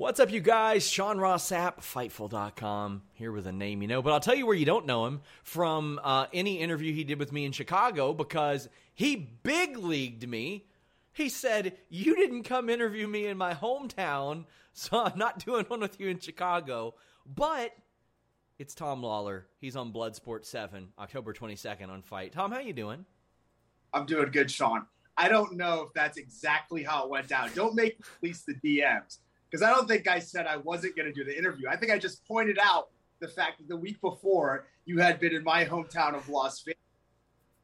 What's 0.00 0.18
up, 0.18 0.32
you 0.32 0.40
guys? 0.40 0.88
Sean 0.88 1.18
Ross 1.18 1.50
Sapp, 1.50 1.80
Fightful.com, 1.80 3.02
here 3.12 3.32
with 3.32 3.46
a 3.46 3.52
name 3.52 3.82
you 3.82 3.86
know. 3.86 4.00
But 4.00 4.14
I'll 4.14 4.20
tell 4.20 4.34
you 4.34 4.46
where 4.46 4.56
you 4.56 4.64
don't 4.64 4.86
know 4.86 5.04
him 5.04 5.20
from 5.42 6.00
uh, 6.02 6.24
any 6.32 6.58
interview 6.58 6.94
he 6.94 7.04
did 7.04 7.18
with 7.18 7.32
me 7.32 7.44
in 7.44 7.52
Chicago 7.52 8.14
because 8.14 8.70
he 8.94 9.14
big 9.42 9.76
leagued 9.76 10.26
me. 10.26 10.64
He 11.12 11.28
said, 11.28 11.76
You 11.90 12.16
didn't 12.16 12.44
come 12.44 12.70
interview 12.70 13.06
me 13.06 13.26
in 13.26 13.36
my 13.36 13.52
hometown, 13.52 14.46
so 14.72 15.04
I'm 15.04 15.18
not 15.18 15.44
doing 15.44 15.66
one 15.66 15.80
with 15.80 16.00
you 16.00 16.08
in 16.08 16.18
Chicago. 16.18 16.94
But 17.26 17.72
it's 18.58 18.74
Tom 18.74 19.02
Lawlor. 19.02 19.42
He's 19.58 19.76
on 19.76 19.92
Bloodsport 19.92 20.46
7, 20.46 20.94
October 20.98 21.34
22nd 21.34 21.90
on 21.90 22.00
FITE. 22.00 22.32
Tom, 22.32 22.52
how 22.52 22.60
you 22.60 22.72
doing? 22.72 23.04
I'm 23.92 24.06
doing 24.06 24.30
good, 24.30 24.50
Sean. 24.50 24.86
I 25.18 25.28
don't 25.28 25.58
know 25.58 25.82
if 25.82 25.92
that's 25.92 26.16
exactly 26.16 26.82
how 26.82 27.04
it 27.04 27.10
went 27.10 27.28
down. 27.28 27.50
Don't 27.54 27.74
make 27.74 27.98
release 28.22 28.44
the 28.44 28.54
DMs 28.54 29.18
because 29.50 29.62
I 29.62 29.70
don't 29.70 29.88
think 29.88 30.06
I 30.08 30.18
said 30.18 30.46
I 30.46 30.56
wasn't 30.58 30.96
going 30.96 31.06
to 31.06 31.12
do 31.12 31.24
the 31.24 31.36
interview. 31.36 31.68
I 31.68 31.76
think 31.76 31.90
I 31.92 31.98
just 31.98 32.24
pointed 32.26 32.58
out 32.62 32.88
the 33.20 33.28
fact 33.28 33.58
that 33.58 33.68
the 33.68 33.76
week 33.76 34.00
before 34.00 34.66
you 34.86 34.98
had 34.98 35.18
been 35.20 35.34
in 35.34 35.44
my 35.44 35.64
hometown 35.64 36.14
of 36.14 36.28
Las 36.28 36.60
Vegas. 36.62 36.78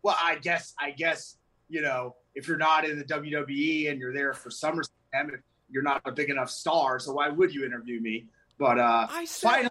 Well, 0.02 0.16
I 0.22 0.36
guess, 0.36 0.74
I 0.78 0.91
guess, 0.91 1.36
you 1.69 1.80
know, 1.82 2.16
if 2.34 2.47
you're 2.47 2.58
not 2.58 2.84
in 2.84 2.98
the 2.98 3.04
WWE 3.04 3.91
and 3.91 3.98
you're 3.98 4.12
there 4.12 4.34
for 4.34 4.50
SummerSlam, 4.50 5.30
you're 5.70 5.82
not 5.82 6.02
a 6.04 6.12
big 6.12 6.30
enough 6.30 6.50
star, 6.50 6.98
so 6.98 7.12
why 7.14 7.28
would 7.28 7.52
you 7.54 7.64
interview 7.64 8.00
me? 8.00 8.26
But 8.58 8.78
uh, 8.78 9.06
I 9.10 9.24
said, 9.24 9.48
finally, 9.50 9.70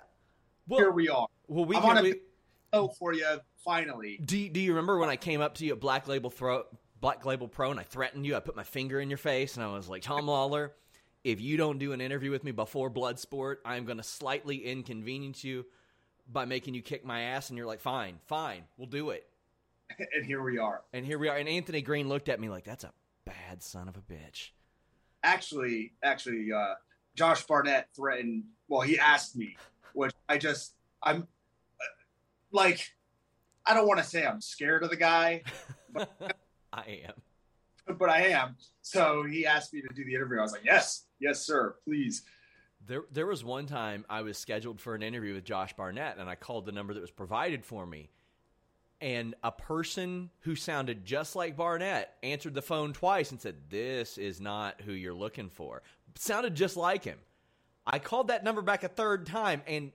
well, 0.68 0.80
here 0.80 0.92
we 0.92 1.08
are. 1.10 1.28
Well, 1.48 1.66
we 1.66 1.76
I'm 1.76 1.82
can. 1.84 1.92
on 1.92 1.98
a 1.98 2.02
we- 2.04 2.22
show 2.74 2.88
for 3.00 3.14
you. 3.14 3.26
Finally, 3.64 4.20
Do 4.24 4.48
Do 4.50 4.60
you 4.60 4.72
remember 4.72 5.00
when 5.00 5.10
I 5.10 5.16
came 5.16 5.42
up 5.42 5.56
to 5.56 5.66
you 5.66 5.74
at 5.74 5.80
Black 5.80 6.08
Label 6.08 6.30
Throw, 6.30 6.66
Black 7.02 7.26
Label 7.26 7.48
Pro, 7.48 7.72
and 7.72 7.80
I 7.80 7.84
threatened 7.84 8.24
you? 8.24 8.36
I 8.36 8.40
put 8.40 8.56
my 8.56 8.64
finger 8.64 9.00
in 9.00 9.10
your 9.10 9.18
face, 9.18 9.56
and 9.56 9.66
I 9.66 9.72
was 9.74 9.90
like, 9.90 10.04
"Tom 10.04 10.28
Lawlor, 10.28 10.72
if 11.26 11.42
you 11.42 11.58
don't 11.58 11.78
do 11.80 11.92
an 11.92 12.00
interview 12.00 12.32
with 12.32 12.46
me 12.46 12.52
before 12.52 12.90
Bloodsport, 12.90 13.58
I'm 13.66 13.84
going 13.84 13.98
to 13.98 14.04
slightly 14.04 14.58
inconvenience 14.66 15.44
you 15.44 15.66
by 16.32 16.46
making 16.46 16.74
you 16.74 16.82
kick 16.82 17.04
my 17.04 17.22
ass." 17.22 17.50
And 17.50 17.58
you're 17.58 17.68
like, 17.68 17.82
"Fine, 17.82 18.20
fine, 18.28 18.64
we'll 18.78 18.88
do 18.88 19.10
it." 19.10 19.28
and 20.16 20.26
here 20.26 20.42
we 20.42 20.58
are. 20.58 20.82
And 20.94 21.06
here 21.06 21.20
we 21.20 21.28
are. 21.28 21.36
And 21.36 21.50
Anthony 21.50 21.82
Green 21.82 22.08
looked 22.08 22.30
at 22.30 22.40
me 22.40 22.48
like, 22.48 22.64
"That's 22.64 22.86
a 22.86 22.94
bad 23.26 23.62
son 23.62 23.90
of 23.90 23.98
a 23.98 24.02
bitch." 24.02 24.52
actually, 25.24 25.92
actually, 26.04 26.52
uh, 26.54 26.76
Josh 27.16 27.44
Barnett 27.48 27.90
threatened. 27.96 28.44
Well, 28.68 28.82
he 28.82 28.98
asked 29.00 29.36
me, 29.36 29.58
which 29.94 30.14
I 30.30 30.38
just, 30.38 30.76
I'm 31.02 31.24
uh, 31.82 31.86
like, 32.52 32.94
I 33.66 33.74
don't 33.74 33.88
want 33.88 34.00
to 34.00 34.06
say 34.06 34.26
I'm 34.26 34.40
scared 34.42 34.84
of 34.84 34.92
the 34.92 34.96
guy, 34.96 35.42
But 35.92 36.12
I 36.74 37.02
am. 37.08 37.98
but 37.98 38.10
I 38.10 38.28
am. 38.28 38.56
So 38.84 39.24
he 39.24 39.48
asked 39.48 39.74
me 39.74 39.82
to 39.82 39.88
do 39.96 40.06
the 40.06 40.14
interview. 40.14 40.38
I 40.38 40.44
was 40.44 40.52
like, 40.52 40.64
yes, 40.64 41.06
yes, 41.26 41.46
sir, 41.46 41.76
please. 41.84 42.24
There, 42.88 43.04
there 43.12 43.26
was 43.26 43.44
one 43.44 43.66
time 43.66 44.06
I 44.10 44.22
was 44.22 44.38
scheduled 44.38 44.80
for 44.80 44.94
an 44.94 45.02
interview 45.02 45.34
with 45.34 45.44
Josh 45.44 45.74
Barnett, 45.74 46.18
and 46.20 46.30
I 46.30 46.36
called 46.36 46.66
the 46.66 46.72
number 46.72 46.94
that 46.94 47.02
was 47.02 47.12
provided 47.12 47.66
for 47.66 47.86
me. 47.86 48.10
And 49.02 49.36
a 49.44 49.52
person 49.52 50.30
who 50.42 50.56
sounded 50.56 51.04
just 51.04 51.36
like 51.36 51.58
Barnett 51.58 52.14
answered 52.24 52.54
the 52.54 52.62
phone 52.62 52.94
twice 52.94 53.32
and 53.32 53.42
said, 53.42 53.56
This 53.70 54.18
is 54.18 54.40
not 54.40 54.82
who 54.82 54.94
you're 54.94 55.14
looking 55.14 55.50
for. 55.50 55.82
Sounded 56.16 56.56
just 56.56 56.78
like 56.78 57.04
him. 57.04 57.18
I 57.86 58.00
called 58.00 58.30
that 58.30 58.44
number 58.44 58.62
back 58.62 58.84
a 58.84 58.88
third 58.88 59.26
time, 59.26 59.62
and 59.68 59.92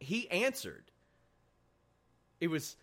he 0.00 0.30
answered. 0.30 0.90
It 2.40 2.48
was, 2.48 2.76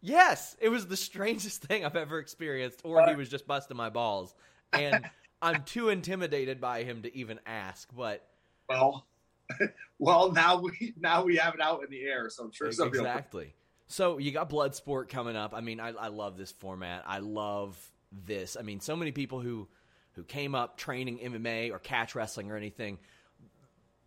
yes, 0.00 0.56
it 0.60 0.68
was 0.68 0.86
the 0.86 0.96
strangest 0.96 1.62
thing 1.64 1.84
I've 1.84 1.96
ever 1.96 2.18
experienced, 2.18 2.80
or 2.84 3.06
he 3.08 3.16
was 3.16 3.28
just 3.28 3.46
busting 3.46 3.76
my 3.76 3.90
balls. 3.90 4.34
And 4.72 5.04
I'm 5.44 5.62
too 5.64 5.88
intimidated 5.90 6.60
by 6.60 6.84
him 6.84 7.02
to 7.02 7.16
even 7.16 7.40
ask, 7.46 7.88
but. 7.94 8.26
Well, 8.68 9.06
well, 9.98 10.32
now 10.32 10.60
we 10.60 10.94
now 10.98 11.24
we 11.24 11.36
have 11.36 11.54
it 11.54 11.60
out 11.60 11.84
in 11.84 11.90
the 11.90 12.02
air, 12.02 12.30
so 12.30 12.44
I'm 12.44 12.52
sure 12.52 12.70
will- 12.76 12.86
exactly. 12.86 13.54
So 13.86 14.18
you 14.18 14.32
got 14.32 14.48
Bloodsport 14.48 15.08
coming 15.08 15.36
up. 15.36 15.52
I 15.54 15.60
mean, 15.60 15.78
I, 15.78 15.90
I 15.90 16.08
love 16.08 16.38
this 16.38 16.50
format. 16.50 17.04
I 17.06 17.18
love 17.18 17.78
this. 18.26 18.56
I 18.58 18.62
mean, 18.62 18.80
so 18.80 18.96
many 18.96 19.12
people 19.12 19.40
who 19.40 19.68
who 20.12 20.22
came 20.24 20.54
up 20.54 20.76
training 20.76 21.18
MMA 21.18 21.70
or 21.72 21.78
catch 21.78 22.14
wrestling 22.14 22.50
or 22.50 22.56
anything, 22.56 22.98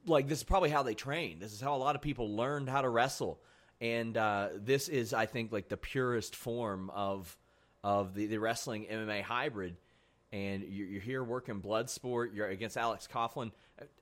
like 0.06 0.28
this 0.28 0.40
is 0.40 0.44
probably 0.44 0.70
how 0.70 0.84
they 0.84 0.96
train. 0.96 1.40
This 1.40 1.54
is 1.54 1.62
how 1.62 1.76
a 1.76 1.78
lot 1.78 1.96
of 1.96 2.02
people 2.02 2.36
learned 2.36 2.70
how 2.70 2.82
to 2.82 2.90
wrestle. 2.90 3.40
And 3.80 4.18
uh, 4.18 4.50
this 4.56 4.90
is, 4.90 5.14
I 5.14 5.28
think, 5.28 5.52
like 5.52 5.70
the 5.70 5.78
purest 5.78 6.36
form 6.36 6.90
of 6.90 7.38
of 7.84 8.16
the, 8.16 8.26
the 8.26 8.40
wrestling 8.40 8.88
MMA 8.92 9.22
hybrid. 9.22 9.78
And 10.32 10.64
you're, 10.64 11.00
here 11.00 11.24
working 11.24 11.62
Bloodsport. 11.62 12.34
You're 12.34 12.48
against 12.48 12.78
Alex 12.78 13.08
Coughlin. 13.12 13.52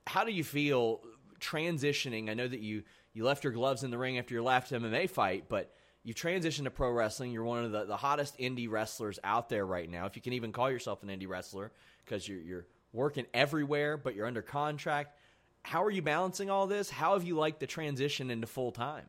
How 0.06 0.24
do 0.24 0.32
you 0.32 0.42
feel 0.42 1.00
transitioning? 1.40 2.28
I 2.28 2.34
know 2.34 2.48
that 2.48 2.60
you 2.60 2.82
you 3.14 3.24
left 3.24 3.44
your 3.44 3.52
gloves 3.52 3.82
in 3.82 3.90
the 3.90 3.96
ring 3.96 4.18
after 4.18 4.34
your 4.34 4.42
last 4.42 4.72
MMA 4.72 5.08
fight, 5.08 5.44
but 5.48 5.72
you've 6.02 6.16
transitioned 6.16 6.64
to 6.64 6.70
pro 6.70 6.90
wrestling. 6.90 7.32
You're 7.32 7.44
one 7.44 7.64
of 7.64 7.72
the, 7.72 7.84
the 7.84 7.96
hottest 7.96 8.38
indie 8.38 8.70
wrestlers 8.70 9.18
out 9.24 9.48
there 9.48 9.64
right 9.64 9.90
now, 9.90 10.04
if 10.04 10.16
you 10.16 10.22
can 10.22 10.34
even 10.34 10.52
call 10.52 10.70
yourself 10.70 11.02
an 11.02 11.08
indie 11.08 11.26
wrestler, 11.26 11.72
because 12.04 12.28
you're, 12.28 12.40
you're 12.40 12.66
working 12.92 13.24
everywhere, 13.32 13.96
but 13.96 14.14
you're 14.14 14.26
under 14.26 14.42
contract. 14.42 15.18
How 15.62 15.82
are 15.82 15.90
you 15.90 16.02
balancing 16.02 16.50
all 16.50 16.66
this? 16.66 16.90
How 16.90 17.14
have 17.14 17.24
you 17.24 17.36
liked 17.36 17.58
the 17.58 17.66
transition 17.66 18.30
into 18.30 18.46
full 18.46 18.70
time? 18.70 19.06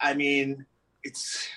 I 0.00 0.14
mean, 0.14 0.64
it's 1.02 1.48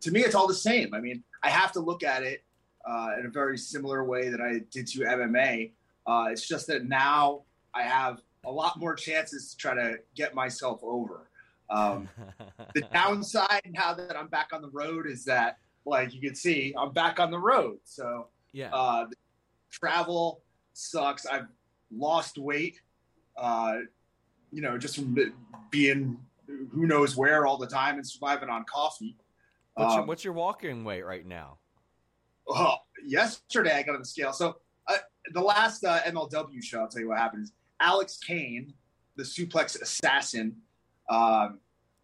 to 0.00 0.10
me, 0.10 0.20
it's 0.20 0.34
all 0.34 0.46
the 0.46 0.54
same. 0.54 0.92
I 0.92 1.00
mean, 1.00 1.22
I 1.42 1.50
have 1.50 1.72
to 1.72 1.80
look 1.80 2.02
at 2.02 2.22
it 2.22 2.44
uh, 2.88 3.10
in 3.18 3.26
a 3.26 3.30
very 3.30 3.58
similar 3.58 4.04
way 4.04 4.28
that 4.28 4.40
I 4.40 4.60
did 4.70 4.86
to 4.88 5.00
MMA. 5.00 5.72
Uh, 6.06 6.26
it's 6.30 6.46
just 6.46 6.66
that 6.68 6.86
now 6.86 7.42
I 7.74 7.82
have 7.82 8.20
a 8.44 8.50
lot 8.50 8.78
more 8.78 8.94
chances 8.94 9.50
to 9.50 9.56
try 9.56 9.74
to 9.74 9.98
get 10.14 10.34
myself 10.34 10.80
over. 10.82 11.28
Um, 11.70 12.08
the 12.74 12.80
downside 12.92 13.62
now 13.70 13.94
that 13.94 14.16
I'm 14.16 14.28
back 14.28 14.48
on 14.52 14.62
the 14.62 14.70
road 14.70 15.06
is 15.06 15.24
that, 15.24 15.58
like 15.84 16.12
you 16.12 16.20
can 16.20 16.34
see, 16.34 16.74
I'm 16.76 16.92
back 16.92 17.18
on 17.18 17.30
the 17.30 17.38
road. 17.38 17.78
So 17.84 18.28
yeah, 18.52 18.70
uh, 18.72 19.06
travel 19.70 20.42
sucks. 20.74 21.26
I've 21.26 21.46
lost 21.90 22.38
weight, 22.38 22.80
uh, 23.36 23.78
you 24.52 24.60
know, 24.60 24.78
just 24.78 24.96
from 24.96 25.16
being 25.70 26.18
who 26.46 26.86
knows 26.86 27.16
where 27.16 27.46
all 27.46 27.56
the 27.56 27.66
time 27.66 27.96
and 27.96 28.06
surviving 28.06 28.48
on 28.48 28.64
coffee. 28.64 29.16
What's, 29.74 29.92
your, 29.94 30.02
Um, 30.02 30.06
what's 30.06 30.24
your 30.24 30.34
walking 30.34 30.84
weight 30.84 31.04
right 31.04 31.26
now? 31.26 31.58
Oh, 32.48 32.74
yesterday 33.04 33.72
I 33.76 33.82
got 33.82 33.94
on 33.94 34.00
the 34.00 34.06
scale. 34.06 34.32
So 34.32 34.56
uh, 34.88 34.96
the 35.32 35.40
last 35.40 35.84
uh, 35.84 36.00
MLW 36.02 36.62
show, 36.62 36.80
I'll 36.80 36.88
tell 36.88 37.02
you 37.02 37.08
what 37.08 37.18
happened. 37.18 37.44
Is 37.44 37.52
Alex 37.80 38.18
Kane, 38.18 38.74
the 39.16 39.22
suplex 39.22 39.80
assassin, 39.80 40.56
um, 41.08 41.60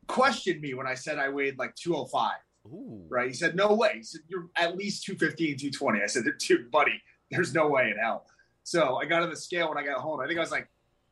questioned 0.06 0.61
me 0.61 0.75
when 0.75 0.87
I 0.87 0.94
said 0.94 1.19
I 1.19 1.29
weighed 1.29 1.59
like 1.59 1.75
205. 1.76 2.32
Ooh. 2.67 3.05
Right? 3.09 3.29
He 3.29 3.35
said, 3.35 3.56
"No 3.56 3.73
way." 3.73 3.93
He 3.97 4.03
said, 4.03 4.20
"You're 4.29 4.49
at 4.56 4.76
least 4.76 5.05
215, 5.05 5.56
220." 5.56 6.03
I 6.03 6.06
said, 6.06 6.25
"Dude, 6.38 6.70
buddy, 6.70 7.00
there's 7.31 7.55
no 7.55 7.69
way 7.69 7.91
in 7.91 7.97
hell." 7.97 8.26
So 8.62 8.97
I 8.97 9.06
got 9.06 9.23
on 9.23 9.31
the 9.31 9.37
scale 9.37 9.70
when 9.70 9.79
I 9.79 9.87
got 9.87 10.00
home. 10.00 10.20
I 10.20 10.26
think 10.26 10.38
I 10.38 10.43
was 10.43 10.50
like 10.50 10.69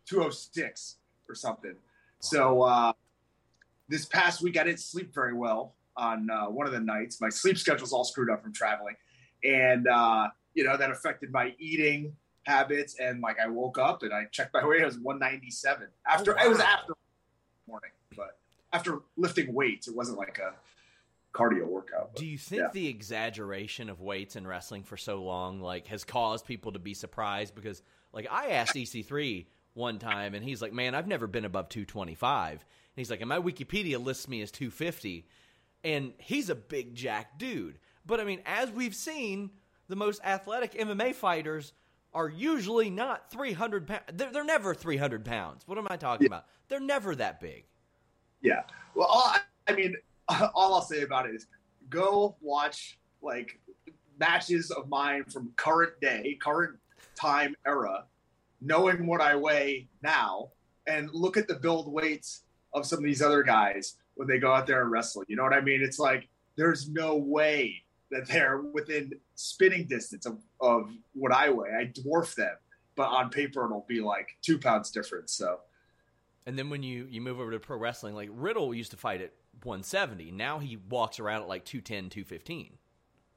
206 0.07 0.97
or 1.29 1.35
something. 1.35 1.75
So 2.21 2.63
uh, 2.63 2.93
this 3.89 4.05
past 4.05 4.43
week, 4.43 4.59
I 4.59 4.65
didn't 4.65 4.81
sleep 4.81 5.15
very 5.15 5.33
well 5.33 5.77
on 5.97 6.31
uh, 6.31 6.47
one 6.47 6.67
of 6.67 6.73
the 6.73 6.81
nights. 6.81 7.21
My 7.21 7.29
sleep 7.29 7.59
schedule's 7.59 7.93
all 7.93 8.05
screwed 8.05 8.31
up 8.31 8.43
from 8.43 8.53
traveling, 8.53 8.97
and 9.45 9.87
uh, 9.87 10.29
you 10.55 10.65
know 10.65 10.77
that 10.77 10.91
affected 10.91 11.31
my 11.33 11.55
eating 11.59 12.15
habits. 12.45 12.97
And 12.99 13.21
like 13.21 13.39
I 13.41 13.49
woke 13.49 13.79
up 13.79 14.03
and 14.03 14.13
I 14.13 14.25
checked 14.31 14.55
my 14.55 14.65
weight; 14.65 14.83
it 14.83 14.87
was 14.87 14.99
197 14.99 15.89
after. 16.07 16.33
Oh, 16.33 16.37
wow. 16.37 16.45
It 16.45 16.49
was 16.49 16.61
after 16.61 16.93
morning, 17.67 17.91
but 18.17 18.39
after 18.73 19.01
lifting 19.17 19.53
weights, 19.53 19.89
it 19.89 19.97
wasn't 19.97 20.19
like 20.19 20.39
a 20.39 20.55
cardio 21.37 21.67
workout. 21.67 22.13
but 22.13 22.21
Do 22.21 22.27
you 22.27 22.39
think 22.39 22.63
yeah. 22.63 22.69
the 22.73 22.89
exaggeration 22.89 23.91
of 23.91 24.01
weights 24.01 24.37
in 24.37 24.47
wrestling 24.47 24.85
for 24.85 24.97
so 24.97 25.23
long 25.23 25.61
like 25.61 25.87
has 25.89 26.05
caused 26.05 26.47
people 26.47 26.73
to 26.73 26.79
be 26.79 26.95
surprised? 26.95 27.55
Because 27.55 27.83
like 28.13 28.27
I 28.31 28.51
asked 28.51 28.75
EC3 28.75 29.47
one 29.75 29.99
time, 29.99 30.35
and 30.35 30.43
he's 30.43 30.63
like, 30.63 30.73
"Man, 30.73 30.95
I've 30.95 31.07
never 31.07 31.27
been 31.27 31.45
above 31.45 31.69
225." 31.69 32.53
And 32.53 32.61
he's 32.95 33.11
like, 33.11 33.21
"And 33.21 33.29
my 33.29 33.39
Wikipedia 33.39 34.03
lists 34.03 34.27
me 34.27 34.41
as 34.41 34.51
250," 34.51 35.27
and 35.85 36.13
he's 36.19 36.51
a 36.51 36.55
big 36.55 36.95
jack 36.95 37.39
dude. 37.39 37.79
But 38.05 38.21
I 38.21 38.25
mean, 38.25 38.41
as 38.47 38.71
we've 38.71 38.95
seen, 38.95 39.51
the 39.89 39.97
most 39.97 40.21
athletic 40.25 40.75
MMA 40.75 41.15
fighters 41.15 41.73
are 42.15 42.29
usually 42.29 42.91
not 42.91 43.31
300 43.31 43.87
pounds. 43.87 44.03
They're, 44.13 44.33
they're 44.33 44.45
never 44.45 44.75
300 44.75 45.25
pounds. 45.25 45.63
What 45.67 45.79
am 45.79 45.87
I 45.91 45.97
talking 45.97 46.27
about? 46.27 46.47
They're 46.69 46.81
never 46.81 47.15
that 47.17 47.41
big. 47.41 47.65
Yeah. 48.41 48.63
Well, 48.95 49.35
I 49.69 49.73
mean, 49.75 49.97
all 50.29 50.75
I'll 50.75 50.83
say 50.83 51.03
about 51.03 51.29
it 51.29 51.35
is 51.35 51.47
go 51.91 52.37
watch 52.41 52.99
like 53.23 53.59
matches 54.19 54.71
of 54.71 54.89
mine 54.89 55.25
from 55.25 55.53
current 55.57 56.01
day, 56.01 56.39
current 56.41 56.79
time 57.15 57.55
era, 57.67 58.05
knowing 58.61 59.07
what 59.07 59.21
I 59.21 59.37
weigh 59.37 59.89
now, 60.03 60.51
and 60.87 61.11
look 61.13 61.37
at 61.37 61.49
the 61.49 61.55
build 61.55 61.93
weights 61.93 62.43
of 62.73 62.87
some 62.87 63.01
of 63.01 63.05
these 63.05 63.23
other 63.23 63.43
guys 63.43 63.97
when 64.17 64.27
they 64.27 64.39
go 64.39 64.53
out 64.53 64.67
there 64.67 64.83
and 64.83 64.91
wrestle. 64.91 65.23
You 65.29 65.37
know 65.37 65.45
what 65.45 65.53
I 65.53 65.61
mean? 65.61 65.83
It's 65.83 65.99
like 65.99 66.29
there's 66.57 66.89
no 66.89 67.17
way 67.17 67.83
that 68.11 68.27
they're 68.27 68.59
within 68.73 69.13
spinning 69.35 69.87
distance 69.87 70.27
of, 70.27 70.39
of 70.61 70.91
what 71.15 71.33
I 71.33 71.51
weigh. 71.51 71.71
I 71.71 71.87
dwarf 71.87 72.35
them, 72.35 72.55
but 72.97 73.09
on 73.09 73.31
paper 73.31 73.65
it'll 73.65 73.85
be 73.89 74.01
like 74.01 74.29
two 74.43 74.59
pounds 74.59 74.91
difference. 74.91 75.35
So 75.35 75.61
And 76.47 76.59
then 76.59 76.71
when 76.71 76.83
you, 76.83 77.07
you 77.11 77.21
move 77.21 77.41
over 77.41 77.51
to 77.51 77.61
pro 77.61 77.77
wrestling, 77.77 78.15
like 78.15 78.31
Riddle 78.33 78.75
used 78.75 78.91
to 78.93 78.97
fight 78.97 79.21
at 79.21 79.33
170. 79.63 80.31
Now 80.33 80.59
he 80.59 80.77
walks 80.89 81.19
around 81.21 81.43
at 81.43 81.49
like 81.49 81.65
210, 81.65 82.11
215. 82.11 82.73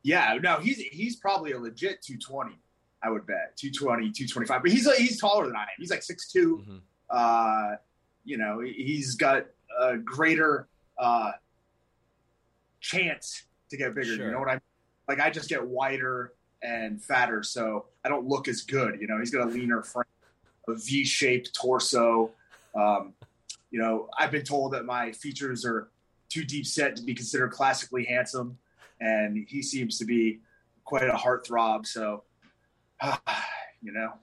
Yeah, 0.04 0.38
no, 0.42 0.58
he's 0.60 0.78
he's 0.78 1.18
probably 1.18 1.52
a 1.52 1.60
legit 1.60 2.02
220. 2.02 2.58
I 3.04 3.10
would 3.10 3.26
bet 3.26 3.58
220, 3.58 4.12
225. 4.12 4.62
But 4.62 4.72
he's 4.72 4.90
he's 4.96 5.20
taller 5.20 5.46
than 5.48 5.56
I 5.56 5.64
am. 5.64 5.68
He's 5.78 5.90
like 5.92 6.02
6'2". 6.02 6.36
Mhm. 6.36 6.82
Uh, 7.10 7.76
you 8.24 8.38
know, 8.38 8.60
he's 8.62 9.16
got 9.16 9.48
a 9.80 9.98
greater 9.98 10.68
uh, 10.98 11.32
chance 12.82 13.44
to 13.70 13.78
get 13.78 13.96
bigger. 13.96 14.16
Sure. 14.16 14.26
You 14.28 14.32
know 14.32 14.40
what 14.40 14.50
I 14.50 14.54
mean? 14.54 14.62
Like 15.08 15.20
I 15.20 15.30
just 15.30 15.50
get 15.50 15.66
wider 15.66 16.34
and 16.62 17.02
fatter, 17.02 17.42
so 17.42 17.86
I 18.06 18.10
don't 18.10 18.28
look 18.28 18.48
as 18.48 18.62
good. 18.62 19.00
You 19.02 19.08
know, 19.08 19.18
he's 19.18 19.32
got 19.32 19.48
a 19.48 19.50
leaner 19.50 19.82
frame, 19.82 20.06
a 20.68 20.76
V-shaped 20.76 21.54
torso. 21.54 22.32
Um, 22.76 23.14
you 23.72 23.80
know, 23.80 24.10
I've 24.18 24.32
been 24.32 24.44
told 24.44 24.74
that 24.74 24.86
my 24.86 25.12
features 25.12 25.66
are 25.66 25.90
too 26.28 26.44
deep 26.44 26.66
set 26.66 26.96
to 26.98 27.04
be 27.04 27.14
considered 27.14 27.52
classically 27.52 28.04
handsome, 28.04 28.58
and 29.00 29.46
he 29.48 29.62
seems 29.62 29.98
to 30.00 30.06
be 30.06 30.40
quite 30.84 31.04
a 31.04 31.14
heartthrob. 31.14 31.86
So, 31.86 32.24
you 33.82 33.92
know, 33.92 34.14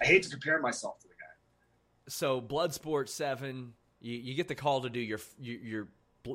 I 0.00 0.06
hate 0.06 0.22
to 0.24 0.30
compare 0.30 0.60
myself 0.60 0.98
to 1.00 1.08
the 1.08 1.14
guy. 1.14 2.08
So 2.08 2.40
Bloodsport 2.40 3.08
7, 3.08 3.74
you, 4.02 4.18
you 4.18 4.34
get 4.34 4.48
the 4.48 4.54
call 4.54 4.82
to 4.82 4.90
do 4.90 5.00
your, 5.00 5.20
your, 5.40 5.58
your 5.58 5.88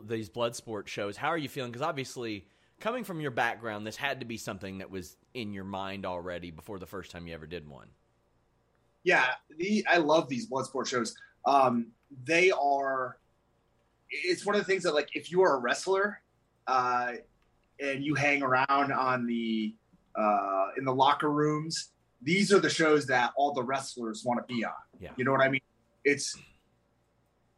these 0.05 0.29
Bloodsport 0.29 0.87
shows. 0.87 1.17
How 1.17 1.27
are 1.27 1.37
you 1.37 1.49
feeling? 1.49 1.71
Because 1.71 1.85
obviously, 1.85 2.47
coming 2.79 3.03
from 3.03 3.21
your 3.21 3.31
background, 3.31 3.85
this 3.85 3.95
had 3.95 4.19
to 4.21 4.25
be 4.25 4.37
something 4.37 4.79
that 4.79 4.89
was 4.89 5.17
in 5.33 5.53
your 5.53 5.63
mind 5.63 6.05
already 6.05 6.51
before 6.51 6.79
the 6.79 6.85
first 6.85 7.11
time 7.11 7.27
you 7.27 7.33
ever 7.33 7.45
did 7.45 7.67
one. 7.67 7.87
Yeah, 9.03 9.25
the 9.57 9.85
I 9.89 9.97
love 9.97 10.27
these 10.27 10.47
blood 10.47 10.65
sport 10.65 10.87
shows. 10.87 11.15
Um, 11.45 11.87
they 12.25 12.51
are. 12.51 13.17
It's 14.09 14.45
one 14.45 14.55
of 14.55 14.61
the 14.61 14.65
things 14.65 14.83
that, 14.83 14.93
like, 14.93 15.09
if 15.13 15.31
you 15.31 15.41
are 15.43 15.57
a 15.57 15.59
wrestler, 15.59 16.21
uh, 16.65 17.13
and 17.79 18.03
you 18.03 18.15
hang 18.15 18.41
around 18.41 18.91
on 18.91 19.25
the 19.25 19.75
uh, 20.15 20.67
in 20.77 20.85
the 20.85 20.93
locker 20.93 21.29
rooms, 21.29 21.91
these 22.21 22.51
are 22.51 22.59
the 22.59 22.69
shows 22.69 23.05
that 23.07 23.31
all 23.37 23.53
the 23.53 23.63
wrestlers 23.63 24.23
want 24.25 24.45
to 24.45 24.53
be 24.53 24.65
on. 24.65 24.71
Yeah. 24.99 25.11
You 25.15 25.23
know 25.25 25.31
what 25.31 25.41
I 25.41 25.49
mean? 25.49 25.61
It's 26.03 26.37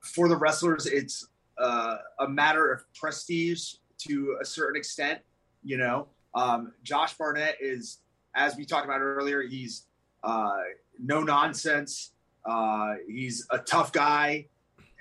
for 0.02 0.28
the 0.28 0.36
wrestlers. 0.36 0.86
It's 0.86 1.28
uh, 1.58 1.98
a 2.20 2.28
matter 2.28 2.72
of 2.72 2.84
prestige 2.94 3.74
to 4.00 4.38
a 4.42 4.46
certain 4.46 4.78
extent. 4.78 5.20
You 5.64 5.78
know, 5.78 6.08
um, 6.34 6.74
Josh 6.84 7.14
Barnett 7.16 7.58
is, 7.60 8.00
as 8.36 8.56
we 8.56 8.66
talked 8.66 8.86
about 8.86 9.02
earlier, 9.02 9.42
he's 9.42 9.86
uh, 10.24 10.58
no 10.98 11.22
nonsense. 11.22 12.12
Uh, 12.46 12.96
he's 13.08 13.46
a 13.52 13.58
tough 13.58 13.92
guy, 13.92 14.48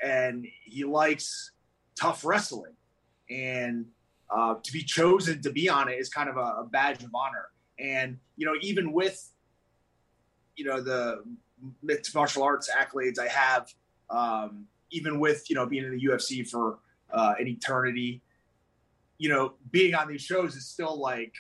and 0.03 0.47
he 0.65 0.85
likes 0.85 1.53
tough 1.99 2.25
wrestling. 2.25 2.73
And 3.31 3.87
uh, 4.31 4.57
to 4.63 4.73
be 4.73 4.83
chosen 4.83 5.41
to 5.43 5.51
be 5.51 5.69
on 5.69 5.89
it 5.89 5.99
is 5.99 6.09
kind 6.09 6.29
of 6.29 6.37
a, 6.37 6.61
a 6.61 6.69
badge 6.71 7.03
of 7.03 7.11
honor. 7.15 7.49
And 7.79 8.19
you 8.37 8.47
know, 8.47 8.55
even 8.61 8.93
with 8.93 9.33
you 10.57 10.65
know 10.65 10.81
the 10.81 11.23
mixed 11.83 12.15
martial 12.15 12.43
arts 12.43 12.71
accolades 12.71 13.19
I 13.19 13.29
have, 13.29 13.73
um, 14.11 14.67
even 14.91 15.21
with 15.21 15.49
you 15.51 15.57
know 15.57 15.67
being 15.67 15.85
in 15.85 15.91
the 15.91 16.05
UFC 16.05 16.49
for 16.49 16.79
uh, 17.13 17.35
an 17.39 17.47
eternity, 17.47 18.23
you 19.19 19.29
know, 19.29 19.55
being 19.71 19.95
on 19.95 20.09
these 20.09 20.23
shows 20.23 20.57
is 20.57 20.67
still 20.67 20.99
like 20.99 21.35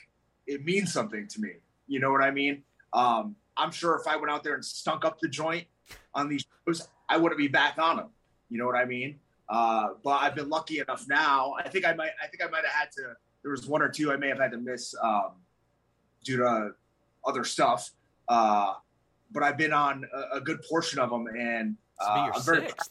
it 0.46 0.64
means 0.64 0.92
something 0.92 1.26
to 1.28 1.40
me. 1.40 1.52
You 1.86 2.00
know 2.00 2.10
what 2.10 2.22
I 2.22 2.30
mean? 2.30 2.62
Um, 2.92 3.36
I'm 3.56 3.70
sure 3.70 3.96
if 3.96 4.06
I 4.06 4.16
went 4.16 4.30
out 4.30 4.44
there 4.44 4.54
and 4.54 4.64
stunk 4.64 5.04
up 5.04 5.18
the 5.20 5.28
joint 5.28 5.66
on 6.14 6.28
these 6.28 6.44
shows, 6.66 6.88
I 7.08 7.16
wouldn't 7.16 7.38
be 7.38 7.48
back 7.48 7.78
on 7.78 7.96
them. 7.96 8.08
You 8.50 8.58
know 8.58 8.66
what 8.66 8.76
I 8.76 8.84
mean? 8.84 9.18
Uh, 9.48 9.90
but 10.04 10.20
I've 10.22 10.34
been 10.34 10.48
lucky 10.48 10.80
enough 10.80 11.06
now. 11.08 11.54
I 11.58 11.68
think 11.68 11.86
I 11.86 11.94
might. 11.94 12.10
I 12.22 12.26
think 12.26 12.42
I 12.42 12.48
might 12.48 12.64
have 12.64 12.74
had 12.74 12.92
to. 12.92 13.14
There 13.42 13.50
was 13.50 13.66
one 13.66 13.82
or 13.82 13.88
two 13.88 14.12
I 14.12 14.16
may 14.16 14.28
have 14.28 14.38
had 14.38 14.50
to 14.52 14.58
miss 14.58 14.94
um, 15.02 15.32
due 16.24 16.38
to 16.38 16.70
other 17.24 17.44
stuff. 17.44 17.90
Uh, 18.28 18.74
but 19.30 19.42
I've 19.42 19.56
been 19.56 19.72
on 19.72 20.04
a, 20.14 20.36
a 20.36 20.40
good 20.40 20.62
portion 20.68 20.98
of 20.98 21.10
them, 21.10 21.26
and 21.28 21.76
This 21.98 22.08
will 22.08 22.14
be 22.14 22.20
uh, 22.20 22.32
I'm 22.34 22.42
very, 22.42 22.60
sixth. 22.60 22.90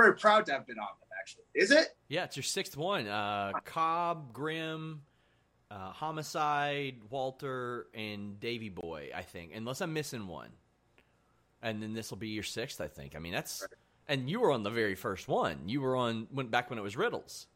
Very 0.00 0.16
proud 0.16 0.46
to 0.46 0.52
have 0.52 0.66
been 0.66 0.78
on 0.78 0.86
them. 0.86 1.08
Actually, 1.18 1.44
is 1.54 1.70
it? 1.70 1.88
Yeah, 2.08 2.24
it's 2.24 2.36
your 2.36 2.44
sixth 2.44 2.76
one. 2.76 3.06
Uh, 3.06 3.52
Cobb, 3.64 4.32
Grimm, 4.32 5.02
uh, 5.70 5.90
Homicide, 5.90 6.96
Walter, 7.10 7.88
and 7.94 8.40
Davy 8.40 8.70
Boy, 8.70 9.10
I 9.14 9.22
think, 9.22 9.52
unless 9.54 9.80
I'm 9.80 9.92
missing 9.92 10.26
one. 10.26 10.50
And 11.62 11.82
then 11.82 11.92
this 11.92 12.10
will 12.10 12.18
be 12.18 12.28
your 12.28 12.42
sixth, 12.42 12.80
I 12.80 12.88
think. 12.88 13.14
I 13.14 13.18
mean, 13.18 13.32
that's. 13.32 13.66
And 14.08 14.30
you 14.30 14.40
were 14.40 14.50
on 14.50 14.62
the 14.62 14.70
very 14.70 14.94
first 14.94 15.28
one. 15.28 15.68
You 15.68 15.82
were 15.82 15.94
on 15.94 16.26
when 16.32 16.48
back 16.48 16.70
when 16.70 16.78
it 16.78 16.82
was 16.82 16.96
Riddles. 16.96 17.46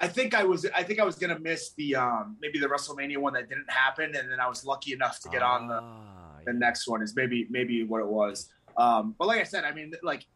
I 0.00 0.08
think 0.08 0.34
I 0.34 0.44
was. 0.44 0.66
I 0.74 0.82
think 0.82 0.98
I 0.98 1.04
was 1.04 1.16
gonna 1.16 1.38
miss 1.38 1.72
the 1.72 1.96
um, 1.96 2.36
maybe 2.40 2.58
the 2.58 2.68
WrestleMania 2.68 3.18
one 3.18 3.34
that 3.34 3.48
didn't 3.48 3.70
happen, 3.70 4.14
and 4.16 4.30
then 4.30 4.40
I 4.40 4.48
was 4.48 4.64
lucky 4.64 4.92
enough 4.92 5.20
to 5.20 5.28
get 5.28 5.42
on 5.42 5.68
the 5.68 5.80
Ah, 5.82 6.38
the 6.46 6.52
next 6.52 6.88
one. 6.88 7.02
Is 7.02 7.14
maybe 7.14 7.46
maybe 7.50 7.84
what 7.84 8.00
it 8.00 8.06
was. 8.06 8.48
Um, 8.76 9.14
but 9.18 9.28
like 9.28 9.40
I 9.40 9.44
said, 9.44 9.64
I 9.64 9.72
mean, 9.72 9.92
like 10.02 10.26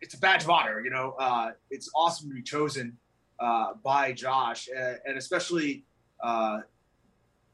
it's 0.00 0.14
a 0.14 0.18
badge 0.18 0.44
of 0.44 0.50
honor. 0.50 0.80
You 0.80 0.90
know, 0.90 1.14
uh, 1.18 1.50
it's 1.70 1.90
awesome 1.94 2.28
to 2.28 2.34
be 2.34 2.42
chosen 2.42 2.96
uh, 3.38 3.74
by 3.82 4.12
Josh, 4.12 4.68
and, 4.74 4.98
and 5.04 5.18
especially 5.18 5.84
uh, 6.22 6.60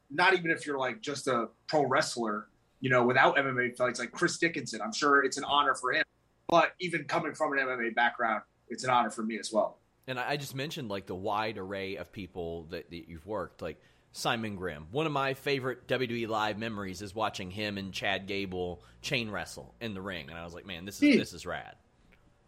not 0.09 0.33
even 0.33 0.51
if 0.51 0.65
you're 0.65 0.77
like 0.77 1.01
just 1.01 1.27
a 1.27 1.47
pro 1.67 1.85
wrestler. 1.85 2.47
You 2.79 2.89
know, 2.89 3.05
without 3.05 3.37
MMA 3.37 3.77
fights, 3.77 3.99
like 3.99 4.11
Chris 4.11 4.37
Dickinson, 4.37 4.81
I'm 4.81 4.91
sure 4.91 5.23
it's 5.23 5.37
an 5.37 5.45
honor 5.45 5.73
for 5.73 5.93
him. 5.93 6.03
But 6.49 6.73
even 6.81 7.05
coming 7.05 7.33
from 7.33 7.53
an 7.53 7.59
MMA 7.59 7.95
background, 7.95 8.43
it's 8.67 8.83
an 8.83 8.89
honor 8.89 9.09
for 9.09 9.23
me 9.23 9.39
as 9.39 9.51
well. 9.53 9.77
And 10.05 10.19
I 10.19 10.35
just 10.35 10.53
mentioned 10.53 10.89
like 10.89 11.05
the 11.05 11.15
wide 11.15 11.57
array 11.57 11.95
of 11.95 12.11
people 12.11 12.63
that, 12.71 12.89
that 12.89 13.07
you've 13.07 13.25
worked, 13.25 13.61
like 13.61 13.81
Simon 14.11 14.55
Grimm. 14.55 14.87
One 14.91 15.05
of 15.05 15.11
my 15.11 15.33
favorite 15.33 15.87
WWE 15.87 16.27
live 16.27 16.57
memories 16.57 17.01
is 17.01 17.15
watching 17.15 17.49
him 17.49 17.77
and 17.77 17.93
Chad 17.93 18.27
Gable 18.27 18.83
chain 19.01 19.29
wrestle 19.29 19.73
in 19.81 19.93
the 19.93 20.01
ring, 20.01 20.29
and 20.29 20.37
I 20.37 20.43
was 20.45 20.53
like, 20.53 20.65
man, 20.65 20.85
this 20.85 21.01
is 21.01 21.17
this 21.17 21.33
is 21.33 21.45
rad. 21.45 21.75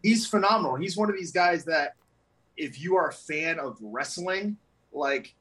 He's 0.05 0.27
phenomenal. 0.27 0.75
He's 0.75 0.95
one 0.95 1.09
of 1.09 1.15
these 1.15 1.31
guys 1.31 1.65
that 1.65 1.95
if 2.55 2.79
you 2.79 2.95
are 2.95 3.09
a 3.09 3.13
fan 3.13 3.59
of 3.59 3.77
wrestling, 3.81 4.57
like 4.93 5.33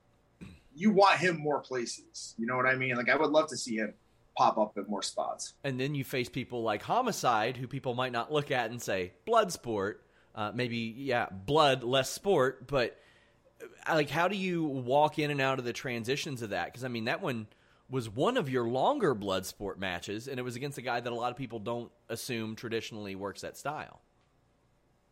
you 0.74 0.90
want 0.90 1.18
him 1.18 1.38
more 1.38 1.60
places. 1.60 2.34
You 2.38 2.46
know 2.46 2.56
what 2.56 2.66
I 2.66 2.74
mean? 2.74 2.96
Like 2.96 3.10
I 3.10 3.16
would 3.16 3.30
love 3.30 3.48
to 3.48 3.56
see 3.56 3.76
him 3.76 3.92
pop 4.36 4.56
up 4.56 4.76
in 4.78 4.86
more 4.88 5.02
spots. 5.02 5.52
And 5.62 5.78
then 5.78 5.94
you 5.94 6.02
face 6.02 6.30
people 6.30 6.62
like 6.62 6.82
Homicide, 6.82 7.58
who 7.58 7.68
people 7.68 7.94
might 7.94 8.10
not 8.10 8.32
look 8.32 8.50
at 8.50 8.70
and 8.70 8.80
say 8.80 9.12
blood 9.26 9.52
sport. 9.52 10.02
Uh, 10.34 10.50
maybe 10.52 10.94
yeah, 10.96 11.26
blood 11.30 11.84
less 11.84 12.10
sport, 12.10 12.66
but 12.66 12.98
uh, 13.62 13.94
like 13.94 14.10
how 14.10 14.26
do 14.26 14.36
you 14.36 14.64
walk 14.64 15.18
in 15.18 15.30
and 15.30 15.40
out 15.40 15.60
of 15.60 15.64
the 15.64 15.72
transitions 15.74 16.40
of 16.42 16.50
that? 16.50 16.66
Because 16.66 16.84
I 16.84 16.88
mean 16.88 17.04
that 17.04 17.20
one 17.20 17.46
was 17.90 18.08
one 18.08 18.38
of 18.38 18.48
your 18.48 18.66
longer 18.66 19.14
blood 19.14 19.44
sport 19.44 19.78
matches, 19.78 20.26
and 20.26 20.40
it 20.40 20.42
was 20.42 20.56
against 20.56 20.78
a 20.78 20.82
guy 20.82 20.98
that 20.98 21.12
a 21.12 21.14
lot 21.14 21.30
of 21.30 21.36
people 21.36 21.60
don't 21.60 21.92
assume 22.08 22.56
traditionally 22.56 23.14
works 23.14 23.42
that 23.42 23.56
style. 23.58 24.00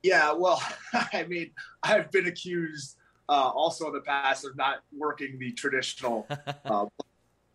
Yeah, 0.02 0.32
well, 0.32 0.62
I 0.92 1.25
mean, 1.25 1.50
I've 1.82 2.11
been 2.11 2.26
accused 2.26 2.97
uh, 3.28 3.50
also 3.54 3.87
in 3.87 3.94
the 3.94 4.00
past 4.00 4.44
of 4.44 4.56
not 4.56 4.82
working 4.97 5.38
the 5.38 5.52
traditional 5.52 6.26
uh, 6.64 6.87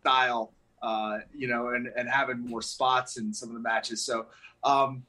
style, 0.00 0.52
uh, 0.82 1.18
you 1.34 1.48
know, 1.48 1.68
and, 1.68 1.88
and 1.96 2.08
having 2.08 2.40
more 2.40 2.62
spots 2.62 3.18
in 3.18 3.32
some 3.32 3.48
of 3.48 3.54
the 3.54 3.60
matches. 3.60 4.02
So 4.02 4.26
um, 4.64 5.04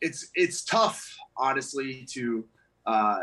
it's 0.00 0.30
it's 0.34 0.64
tough, 0.64 1.16
honestly, 1.36 2.06
to 2.10 2.44
uh, 2.86 3.20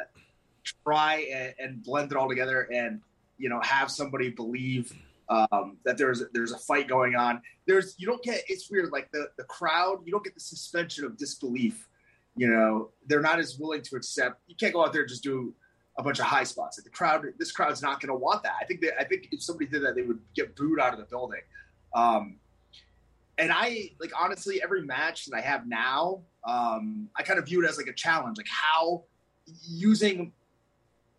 try 0.84 1.26
and, 1.32 1.54
and, 1.60 1.84
blend 1.84 2.12
it 2.12 2.18
all 2.18 2.28
together 2.28 2.68
and 2.72 3.02
you 3.38 3.50
know 3.50 3.60
have 3.62 3.90
somebody 3.90 4.30
believe 4.30 4.94
um, 5.30 5.78
that 5.86 5.98
there's 5.98 6.24
there's 6.34 6.52
a 6.52 6.58
fight 6.58 6.88
going 6.88 7.16
on. 7.16 7.42
There's 7.66 7.96
you 7.98 8.08
don't 8.08 8.22
get 8.24 8.44
it's 8.48 8.70
weird 8.70 8.92
like 8.92 9.10
the 9.12 9.30
the 9.38 9.44
crowd 9.46 10.02
you 10.06 10.12
don't 10.12 10.24
get 10.24 10.34
the 10.34 10.40
suspension 10.40 11.06
of 11.06 11.18
disbelief. 11.18 11.88
You 12.36 12.48
know 12.48 12.90
they're 13.08 13.22
not 13.22 13.40
as 13.40 13.58
willing 13.58 13.82
to 13.84 13.96
accept. 13.96 14.42
You 14.48 14.56
can't 14.56 14.74
go 14.74 14.84
out 14.84 14.94
there 14.94 15.02
and 15.02 15.10
just 15.10 15.24
do 15.24 15.54
a 15.98 16.04
bunch 16.04 16.20
of 16.20 16.26
high 16.26 16.44
spots. 16.44 16.78
Like 16.78 16.84
the 16.84 16.90
crowd, 16.90 17.26
this 17.38 17.52
crowd's 17.52 17.82
not 17.82 18.02
going 18.02 18.10
to 18.10 18.20
want 18.20 18.44
that. 18.44 18.54
I 18.60 18.66
think 18.66 18.82
that 18.82 19.00
I 19.00 19.04
think 19.04 19.30
if 19.32 19.42
somebody 19.42 19.70
did 19.70 19.84
that, 19.84 19.96
they 19.96 20.02
would 20.02 20.20
get 20.36 20.56
booed 20.56 20.80
out 20.80 20.94
of 20.94 21.00
the 21.00 21.06
building. 21.06 21.42
Um, 21.94 22.38
and 23.38 23.52
I 23.52 23.92
like 24.00 24.12
honestly, 24.20 24.62
every 24.62 24.84
match 24.84 25.26
that 25.26 25.36
I 25.36 25.42
have 25.42 25.68
now, 25.68 26.22
um, 26.46 27.10
I 27.16 27.24
kind 27.24 27.40
of 27.40 27.46
view 27.46 27.64
it 27.64 27.70
as 27.70 27.78
like 27.78 27.88
a 27.88 27.94
challenge, 27.94 28.38
like 28.38 28.48
how 28.50 29.04
using 29.68 30.32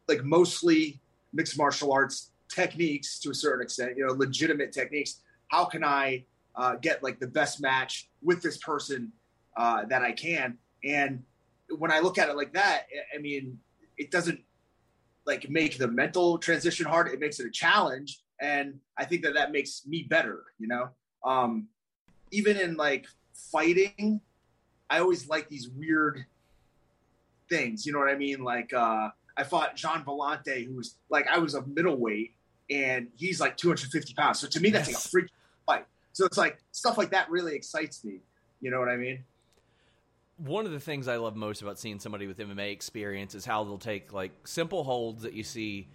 like 0.09 0.25
mostly 0.25 1.01
mixed 1.33 1.59
martial 1.59 1.93
arts 1.93 2.31
techniques 2.49 3.19
to 3.21 3.31
a 3.31 3.35
certain 3.35 3.63
extent, 3.63 3.93
you 3.97 4.07
know, 4.07 4.13
legitimate 4.13 4.73
techniques. 4.73 5.21
How 5.49 5.65
can 5.65 5.85
I 5.85 6.25
uh, 6.55 6.77
get 6.77 7.03
like 7.03 7.21
the 7.21 7.27
best 7.27 7.61
match 7.61 8.09
with 8.23 8.43
this 8.43 8.57
person 8.59 9.13
uh, 9.57 9.85
that 9.87 10.03
I 10.03 10.13
can? 10.13 10.59
And 10.85 11.23
when 11.71 11.91
I 11.91 12.01
look 12.01 12.19
at 12.19 12.29
it 12.29 12.37
like 12.37 12.53
that, 12.55 12.87
I 13.15 13.19
mean, 13.19 13.59
it 13.97 14.11
doesn't 14.11 14.41
like 15.27 15.51
make 15.51 15.79
the 15.79 15.89
mental 15.89 16.39
transition 16.39 16.87
hard. 16.87 17.09
It 17.09 17.21
makes 17.21 17.41
it 17.41 17.47
a 17.47 17.51
challenge, 17.51 18.21
and 18.41 18.79
I 18.97 19.05
think 19.05 19.23
that 19.23 19.35
that 19.35 19.53
makes 19.53 19.83
me 19.87 20.03
better. 20.03 20.45
You 20.59 20.69
know, 20.69 20.89
um, 21.25 21.69
even 22.31 22.57
in 22.57 22.77
like 22.77 23.07
fighting, 23.35 24.21
I 24.89 25.01
always 25.01 25.29
like 25.29 25.49
these 25.49 25.69
weird 25.69 26.25
things. 27.49 27.85
You 27.87 27.93
know 27.93 27.99
what 27.99 28.09
I 28.09 28.17
mean? 28.17 28.45
Like 28.45 28.73
uh, 28.73 29.11
I 29.37 29.45
fought 29.45 29.77
Gian 29.77 30.05
Villante, 30.05 30.67
who 30.67 30.77
was 30.77 30.97
like 31.11 31.27
I 31.29 31.39
was 31.39 31.55
a 31.55 31.63
middleweight, 31.67 32.35
and 32.71 33.09
he's 33.17 33.41
like 33.41 33.57
250 33.57 34.15
pounds. 34.15 34.39
So 34.39 34.47
to 34.49 34.61
me, 34.61 34.71
that's 34.71 34.89
yes. 34.89 34.97
like 34.97 35.05
a 35.05 35.09
freak 35.09 35.31
fight. 35.67 35.87
So 36.13 36.25
it's 36.25 36.39
like 36.39 36.59
stuff 36.73 36.97
like 36.97 37.11
that 37.11 37.31
really 37.31 37.55
excites 37.55 38.05
me. 38.05 38.21
You 38.61 38.71
know 38.71 38.79
what 38.79 38.89
I 38.89 38.97
mean? 38.97 39.25
One 40.39 40.67
of 40.67 40.73
the 40.73 40.81
things 40.81 41.09
I 41.09 41.17
love 41.17 41.37
most 41.37 41.63
about 41.63 41.79
seeing 41.79 41.99
somebody 41.99 42.27
with 42.27 42.39
MMA 42.39 42.73
experience 42.73 43.35
is 43.35 43.45
how 43.45 43.65
they'll 43.65 43.79
take 43.79 44.13
like 44.13 44.47
simple 44.47 44.85
holds 44.85 45.23
that 45.23 45.33
you 45.33 45.43
see 45.43 45.89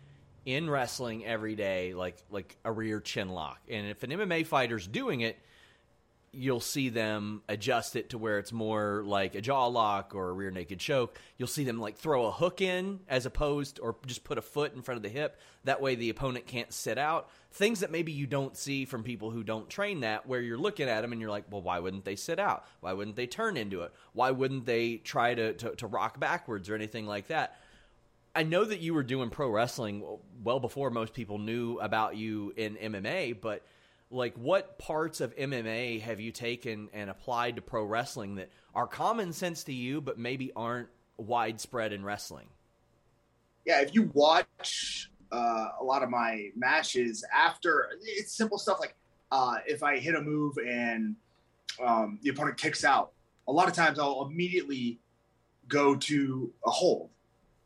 in 0.46 0.70
wrestling 0.70 1.26
every 1.26 1.56
day, 1.56 1.94
like 1.94 2.18
like 2.32 2.58
a 2.66 2.72
rear 2.72 3.00
chin 3.00 3.30
lock. 3.30 3.60
And 3.70 3.88
if 3.88 4.04
an 4.04 4.10
MMA 4.12 4.46
fighter's 4.46 4.88
doing 4.88 5.22
it, 5.22 5.38
you'll 6.34 6.62
see 6.62 6.88
them 6.88 7.42
adjust 7.50 7.98
it 7.98 8.10
to 8.12 8.18
where 8.18 8.40
it's 8.40 8.54
more 8.54 9.04
like 9.06 9.36
a 9.36 9.42
jaw 9.42 9.66
lock 9.66 10.16
or 10.16 10.30
a 10.30 10.34
rear 10.34 10.50
naked 10.50 10.80
choke. 10.80 11.20
You'll 11.38 11.50
see 11.50 11.66
them 11.66 11.80
like 11.80 11.98
throw 11.98 12.26
a 12.26 12.32
hook 12.32 12.62
in 12.62 13.02
as 13.10 13.26
opposed 13.26 13.80
or 13.82 13.98
just 14.06 14.24
put 14.24 14.38
a 14.38 14.42
foot 14.42 14.74
in 14.74 14.82
front 14.82 14.96
of 14.96 15.04
the 15.04 15.10
hip. 15.10 15.38
That 15.66 15.82
way 15.82 15.96
the 15.96 16.10
opponent 16.10 16.48
can't 16.48 16.72
sit 16.72 16.98
out. 16.98 17.30
Things 17.52 17.82
that 17.82 17.92
maybe 17.92 18.14
you 18.14 18.28
don't 18.28 18.56
see 18.56 18.86
from 18.86 19.04
people 19.04 19.30
who 19.30 19.44
don't 19.44 19.70
train 19.70 20.02
that 20.02 20.26
where 20.26 20.40
you're 20.40 20.58
looking 20.58 20.88
at 20.88 21.02
them 21.02 21.12
and 21.12 21.20
you're 21.20 21.30
like, 21.30 21.46
well, 21.52 21.62
why 21.62 21.80
wouldn't 21.80 22.06
they 22.06 22.16
sit 22.16 22.40
out? 22.40 22.66
Why 22.80 22.94
wouldn't 22.94 23.18
they 23.18 23.28
turn 23.28 23.58
into 23.58 23.82
it? 23.82 23.92
Why 24.14 24.32
wouldn't 24.32 24.66
they 24.66 24.98
try 24.98 25.36
to, 25.36 25.54
to, 25.54 25.76
to 25.76 25.88
rock 25.88 26.18
backwards 26.18 26.70
or 26.70 26.76
anything 26.76 27.08
like 27.08 27.28
that? 27.28 27.60
I 28.34 28.44
know 28.44 28.64
that 28.64 28.80
you 28.80 28.94
were 28.94 29.04
doing 29.04 29.30
pro 29.30 29.50
wrestling 29.50 30.02
well 30.42 30.62
before 30.62 30.92
most 30.92 31.14
people 31.14 31.40
knew 31.40 31.78
about 31.80 32.16
you 32.16 32.54
in 32.56 32.76
MMA, 32.76 33.42
but– 33.42 33.66
like 34.12 34.36
what 34.36 34.78
parts 34.78 35.22
of 35.22 35.36
MMA 35.36 36.02
have 36.02 36.20
you 36.20 36.32
taken 36.32 36.90
and 36.94 37.10
applied 37.10 37.56
to 37.56 37.62
pro 37.62 37.84
wrestling 37.84 38.36
that 38.36 38.50
are 38.76 38.86
common 38.86 39.34
sense 39.34 39.64
to 39.64 39.74
you 39.74 40.02
but 40.02 40.20
maybe 40.20 40.52
aren't 40.56 40.90
widespread 41.18 41.94
in 41.94 42.04
wrestling? 42.04 42.48
Yeah, 43.66 43.82
if 43.82 43.94
you 43.96 44.12
watch 44.14 45.10
uh, 45.32 45.70
a 45.80 45.84
lot 45.84 46.04
of 46.04 46.10
my 46.10 46.50
matches 46.56 47.24
after 47.34 47.90
it's 48.04 48.36
simple 48.36 48.58
stuff 48.58 48.80
like 48.80 48.96
uh, 49.32 49.56
if 49.66 49.82
I 49.82 49.98
hit 49.98 50.16
a 50.16 50.22
move 50.22 50.58
and 50.58 51.16
um, 51.84 52.20
the 52.22 52.30
opponent 52.30 52.58
kicks 52.58 52.84
out, 52.84 53.14
a 53.48 53.52
lot 53.52 53.68
of 53.68 53.74
times 53.74 53.98
I'll 53.98 54.28
immediately 54.30 55.00
go 55.68 55.96
to 55.96 56.52
a 56.66 56.70
hold. 56.70 57.10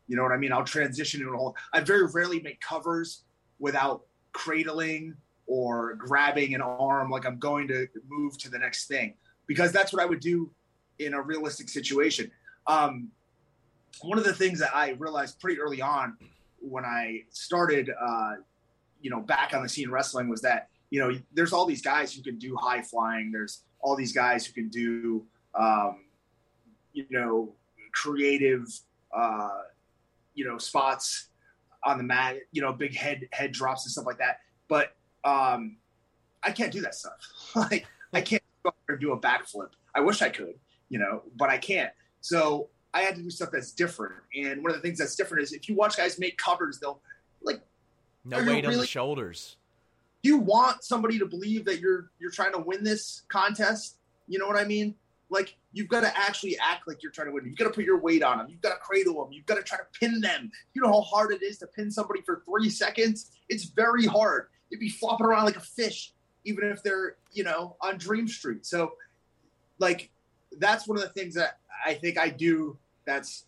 You 0.06 0.16
know 0.16 0.22
what 0.22 0.32
I 0.32 0.36
mean? 0.36 0.52
I'll 0.52 0.64
transition 0.64 1.20
into 1.20 1.32
a 1.32 1.36
hold. 1.36 1.56
I 1.72 1.80
very 1.80 2.06
rarely 2.06 2.40
make 2.40 2.60
covers 2.60 3.24
without 3.58 4.02
cradling 4.32 5.16
or 5.46 5.94
grabbing 5.94 6.54
an 6.54 6.60
arm 6.60 7.10
like 7.10 7.26
I'm 7.26 7.38
going 7.38 7.68
to 7.68 7.86
move 8.08 8.36
to 8.38 8.50
the 8.50 8.58
next 8.58 8.86
thing 8.86 9.14
because 9.46 9.72
that's 9.72 9.92
what 9.92 10.02
I 10.02 10.06
would 10.06 10.20
do 10.20 10.50
in 10.98 11.14
a 11.14 11.20
realistic 11.20 11.68
situation. 11.68 12.30
Um, 12.66 13.10
one 14.02 14.18
of 14.18 14.24
the 14.24 14.34
things 14.34 14.58
that 14.58 14.74
I 14.74 14.90
realized 14.90 15.40
pretty 15.40 15.60
early 15.60 15.80
on 15.80 16.16
when 16.60 16.84
I 16.84 17.22
started, 17.30 17.90
uh, 17.98 18.34
you 19.00 19.10
know, 19.10 19.20
back 19.20 19.54
on 19.54 19.62
the 19.62 19.68
scene 19.68 19.90
wrestling 19.90 20.28
was 20.28 20.42
that 20.42 20.68
you 20.90 21.00
know 21.00 21.18
there's 21.32 21.52
all 21.52 21.66
these 21.66 21.82
guys 21.82 22.14
who 22.14 22.22
can 22.22 22.38
do 22.38 22.56
high 22.56 22.82
flying. 22.82 23.32
There's 23.32 23.62
all 23.80 23.96
these 23.96 24.12
guys 24.12 24.46
who 24.46 24.52
can 24.52 24.68
do, 24.68 25.24
um, 25.54 26.04
you 26.92 27.06
know, 27.10 27.52
creative, 27.92 28.66
uh, 29.14 29.62
you 30.34 30.46
know, 30.46 30.58
spots 30.58 31.28
on 31.84 31.98
the 31.98 32.04
mat. 32.04 32.36
You 32.52 32.62
know, 32.62 32.72
big 32.72 32.94
head 32.94 33.28
head 33.32 33.52
drops 33.52 33.84
and 33.84 33.92
stuff 33.92 34.06
like 34.06 34.18
that. 34.18 34.40
But 34.68 34.94
um, 35.26 35.76
I 36.42 36.52
can't 36.52 36.72
do 36.72 36.80
that 36.82 36.94
stuff. 36.94 37.18
like 37.54 37.86
I 38.12 38.20
can't 38.20 38.42
go 38.62 38.72
and 38.88 39.00
do 39.00 39.12
a 39.12 39.18
backflip. 39.18 39.70
I 39.94 40.00
wish 40.00 40.22
I 40.22 40.28
could, 40.28 40.54
you 40.88 40.98
know, 40.98 41.22
but 41.36 41.50
I 41.50 41.58
can't. 41.58 41.90
So 42.20 42.68
I 42.94 43.02
had 43.02 43.16
to 43.16 43.22
do 43.22 43.30
stuff 43.30 43.50
that's 43.52 43.72
different. 43.72 44.14
And 44.34 44.62
one 44.62 44.70
of 44.70 44.76
the 44.76 44.82
things 44.82 44.98
that's 44.98 45.16
different 45.16 45.42
is 45.42 45.52
if 45.52 45.68
you 45.68 45.74
watch 45.74 45.96
guys 45.96 46.18
make 46.18 46.38
covers, 46.38 46.78
they'll 46.78 47.00
like 47.42 47.60
no 48.24 48.38
weight 48.38 48.64
really, 48.64 48.66
on 48.66 48.80
the 48.80 48.86
shoulders. 48.86 49.56
You 50.22 50.38
want 50.38 50.84
somebody 50.84 51.18
to 51.18 51.26
believe 51.26 51.64
that 51.64 51.80
you're 51.80 52.10
you're 52.18 52.30
trying 52.30 52.52
to 52.52 52.58
win 52.58 52.84
this 52.84 53.22
contest. 53.28 53.96
You 54.28 54.38
know 54.38 54.46
what 54.46 54.56
I 54.56 54.64
mean? 54.64 54.94
Like 55.28 55.56
you've 55.72 55.88
got 55.88 56.02
to 56.02 56.16
actually 56.16 56.56
act 56.58 56.86
like 56.86 57.02
you're 57.02 57.12
trying 57.12 57.28
to 57.28 57.32
win. 57.32 57.44
You've 57.46 57.56
got 57.56 57.64
to 57.64 57.70
put 57.70 57.84
your 57.84 57.98
weight 57.98 58.22
on 58.22 58.38
them. 58.38 58.46
You've 58.48 58.60
got 58.60 58.74
to 58.74 58.80
cradle 58.80 59.24
them. 59.24 59.32
You've 59.32 59.46
got 59.46 59.56
to 59.56 59.62
try 59.62 59.78
to 59.78 59.86
pin 59.98 60.20
them. 60.20 60.52
You 60.72 60.82
know 60.82 60.88
how 60.88 61.00
hard 61.00 61.32
it 61.32 61.42
is 61.42 61.58
to 61.58 61.66
pin 61.66 61.90
somebody 61.90 62.22
for 62.22 62.42
three 62.48 62.70
seconds? 62.70 63.32
It's 63.48 63.64
very 63.64 64.06
hard 64.06 64.48
they'd 64.70 64.80
be 64.80 64.88
flopping 64.88 65.26
around 65.26 65.44
like 65.44 65.56
a 65.56 65.60
fish, 65.60 66.12
even 66.44 66.70
if 66.70 66.82
they're 66.82 67.16
you 67.32 67.44
know 67.44 67.76
on 67.80 67.98
Dream 67.98 68.28
Street. 68.28 68.66
So, 68.66 68.92
like, 69.78 70.10
that's 70.58 70.86
one 70.86 70.98
of 70.98 71.04
the 71.04 71.10
things 71.10 71.34
that 71.34 71.58
I 71.84 71.94
think 71.94 72.18
I 72.18 72.28
do. 72.28 72.76
That's, 73.04 73.44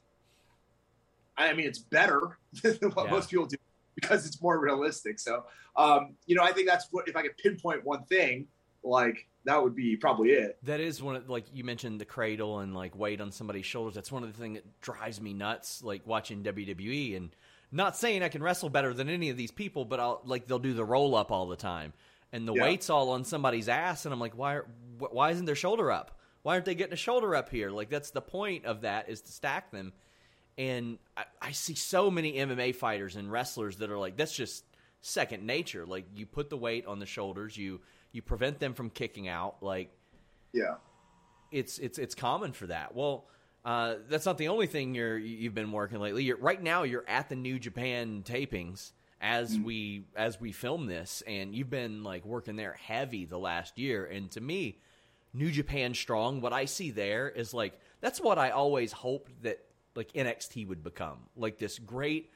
I 1.37 1.53
mean, 1.53 1.67
it's 1.67 1.79
better 1.81 2.39
than 2.63 2.91
what 2.93 3.07
yeah. 3.07 3.11
most 3.11 3.31
people 3.31 3.47
do 3.47 3.57
because 3.95 4.27
it's 4.27 4.41
more 4.41 4.61
realistic. 4.61 5.19
So, 5.19 5.45
um, 5.77 6.15
you 6.27 6.37
know, 6.37 6.43
I 6.43 6.53
think 6.53 6.69
that's 6.69 6.89
what 6.91 7.09
if 7.09 7.17
I 7.17 7.23
could 7.23 7.37
pinpoint 7.37 7.85
one 7.85 8.05
thing, 8.05 8.47
like 8.85 9.27
that 9.45 9.63
would 9.63 9.75
be 9.75 9.97
probably 9.97 10.31
it. 10.31 10.59
That 10.63 10.81
is 10.81 11.03
one 11.03 11.17
of 11.17 11.29
like 11.29 11.47
you 11.53 11.65
mentioned 11.65 12.01
the 12.01 12.05
cradle 12.05 12.61
and 12.61 12.75
like 12.75 12.97
weight 12.97 13.21
on 13.21 13.33
somebody's 13.33 13.67
shoulders. 13.67 13.95
That's 13.95 14.13
one 14.13 14.23
of 14.23 14.33
the 14.33 14.39
things 14.39 14.59
that 14.59 14.81
drives 14.81 15.21
me 15.21 15.33
nuts. 15.33 15.83
Like 15.83 16.03
watching 16.07 16.43
WWE 16.43 17.17
and 17.17 17.31
not 17.71 17.97
saying 17.97 18.23
I 18.23 18.29
can 18.29 18.43
wrestle 18.43 18.71
better 18.71 18.95
than 18.95 19.09
any 19.09 19.31
of 19.31 19.37
these 19.37 19.51
people, 19.51 19.85
but 19.85 20.01
I'll 20.01 20.21
like 20.25 20.47
they'll 20.47 20.59
do 20.59 20.75
the 20.75 20.85
roll 20.85 21.15
up 21.15 21.31
all 21.31 21.47
the 21.47 21.57
time, 21.57 21.93
and 22.33 22.47
the 22.47 22.55
yeah. 22.55 22.63
weight's 22.63 22.91
all 22.91 23.11
on 23.11 23.25
somebody's 23.25 23.69
ass, 23.69 24.05
and 24.05 24.13
I'm 24.13 24.21
like, 24.21 24.37
why? 24.37 24.61
Why 24.99 25.31
isn't 25.31 25.45
their 25.45 25.55
shoulder 25.55 25.91
up? 25.91 26.19
Why 26.43 26.55
aren't 26.55 26.65
they 26.65 26.75
getting 26.75 26.95
a 26.95 26.97
shoulder 26.97 27.35
up 27.35 27.51
here? 27.51 27.71
Like 27.71 27.91
that's 27.91 28.11
the 28.11 28.21
point 28.21 28.65
of 28.65 28.83
that 28.83 29.09
is 29.09 29.21
to 29.23 29.33
stack 29.33 29.71
them. 29.71 29.93
And 30.57 30.99
I, 31.17 31.25
I 31.41 31.53
see 31.53 31.75
so 31.75 32.11
many 32.11 32.33
MMA 32.35 32.75
fighters 32.75 33.17
and 33.17 33.31
wrestlers 33.31 33.77
that 33.77 33.91
are 33.91 33.99
like, 33.99 34.17
that's 34.17 34.35
just 34.35 34.65
second 35.01 35.47
nature. 35.47 35.87
Like 35.87 36.07
you 36.15 36.27
put 36.27 36.51
the 36.51 36.57
weight 36.57 36.87
on 36.87 36.99
the 36.99 37.07
shoulders, 37.07 37.57
you 37.57 37.81
you 38.13 38.23
prevent 38.23 38.59
them 38.59 38.75
from 38.75 38.91
kicking 38.91 39.29
out. 39.29 39.63
Like, 39.63 39.91
yeah, 40.53 40.77
it's 41.53 41.79
it's 41.79 41.99
it's 41.99 42.15
common 42.15 42.53
for 42.53 42.67
that. 42.69 42.95
Well 42.95 43.27
uh, 43.69 43.97
that's 44.09 44.25
not 44.25 44.39
the 44.39 44.49
only 44.49 44.67
thing 44.67 44.95
you're 44.95 45.19
you've 45.19 45.55
been 45.55 45.73
working 45.73 46.01
lately. 46.01 46.25
You're, 46.25 46.39
right 46.39 46.63
now, 46.63 46.85
you're 46.85 47.05
at 47.07 47.29
the 47.29 47.37
New 47.37 47.59
Japan 47.59 48.23
tapings, 48.25 48.93
as 49.21 49.53
mm-hmm. 49.53 49.65
we 49.65 50.05
as 50.17 50.41
we 50.41 50.53
film 50.53 50.87
this, 50.87 51.23
and 51.27 51.55
you've 51.55 51.69
been 51.69 52.03
like 52.03 52.25
working 52.25 52.57
there 52.57 52.73
heavy 52.73 53.27
the 53.27 53.37
last 53.39 53.79
year. 53.79 54.07
And 54.07 54.31
to 54.31 54.41
me, 54.41 54.79
New 55.35 55.51
Japan 55.51 55.93
Strong, 55.93 56.41
what 56.41 56.55
I 56.55 56.65
see 56.65 56.93
there 56.93 57.29
is 57.29 57.53
like 57.53 57.79
that's 58.01 58.23
what 58.23 58.39
I 58.39 58.53
always 58.53 58.91
hoped 58.91 59.43
that 59.43 59.63
like 59.95 60.13
NXT 60.13 60.67
would 60.67 60.83
become, 60.83 61.19
like 61.37 61.59
this 61.59 61.79
great 61.79 62.33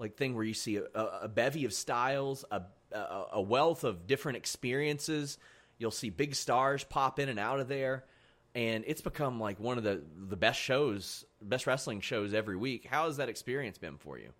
like 0.00 0.16
thing 0.16 0.34
where 0.34 0.42
you 0.42 0.54
see 0.54 0.78
a, 0.78 1.04
a 1.22 1.28
bevy 1.28 1.64
of 1.64 1.72
styles, 1.72 2.44
a, 2.50 2.60
a, 2.90 3.24
a 3.34 3.40
wealth 3.40 3.84
of 3.84 4.08
different 4.08 4.36
experiences. 4.36 5.38
You'll 5.78 5.92
see 5.92 6.10
big 6.10 6.34
stars 6.34 6.82
pop 6.82 7.20
in 7.20 7.28
and 7.28 7.38
out 7.38 7.60
of 7.60 7.68
there, 7.68 8.04
and 8.54 8.84
it's 8.86 9.00
become 9.00 9.40
like 9.40 9.58
one 9.58 9.78
of 9.78 9.84
the 9.84 10.02
the 10.28 10.36
best 10.36 10.60
shows, 10.60 11.24
best 11.40 11.66
wrestling 11.66 12.00
shows 12.00 12.34
every 12.34 12.56
week. 12.56 12.86
How 12.90 13.06
has 13.06 13.16
that 13.16 13.28
experience 13.28 13.78
been 13.78 13.98
for 13.98 14.18
you? 14.18 14.30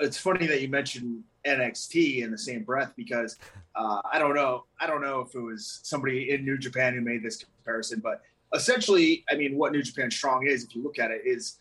it's 0.00 0.18
funny 0.18 0.46
that 0.46 0.60
you 0.60 0.68
mentioned 0.68 1.22
NXT 1.46 2.22
in 2.22 2.30
the 2.30 2.38
same 2.38 2.62
breath 2.62 2.92
because 2.96 3.36
uh, 3.76 4.00
I 4.10 4.18
don't 4.18 4.34
know. 4.34 4.64
I 4.80 4.86
don't 4.86 5.00
know 5.00 5.20
if 5.20 5.34
it 5.34 5.40
was 5.40 5.80
somebody 5.82 6.30
in 6.30 6.44
New 6.44 6.58
Japan 6.58 6.94
who 6.94 7.00
made 7.00 7.22
this 7.22 7.44
comparison, 7.44 8.00
but 8.00 8.22
essentially, 8.54 9.24
I 9.30 9.36
mean, 9.36 9.56
what 9.56 9.72
New 9.72 9.82
Japan 9.82 10.10
Strong 10.10 10.46
is, 10.46 10.64
if 10.64 10.74
you 10.74 10.82
look 10.82 10.98
at 10.98 11.10
it, 11.10 11.22
is 11.24 11.58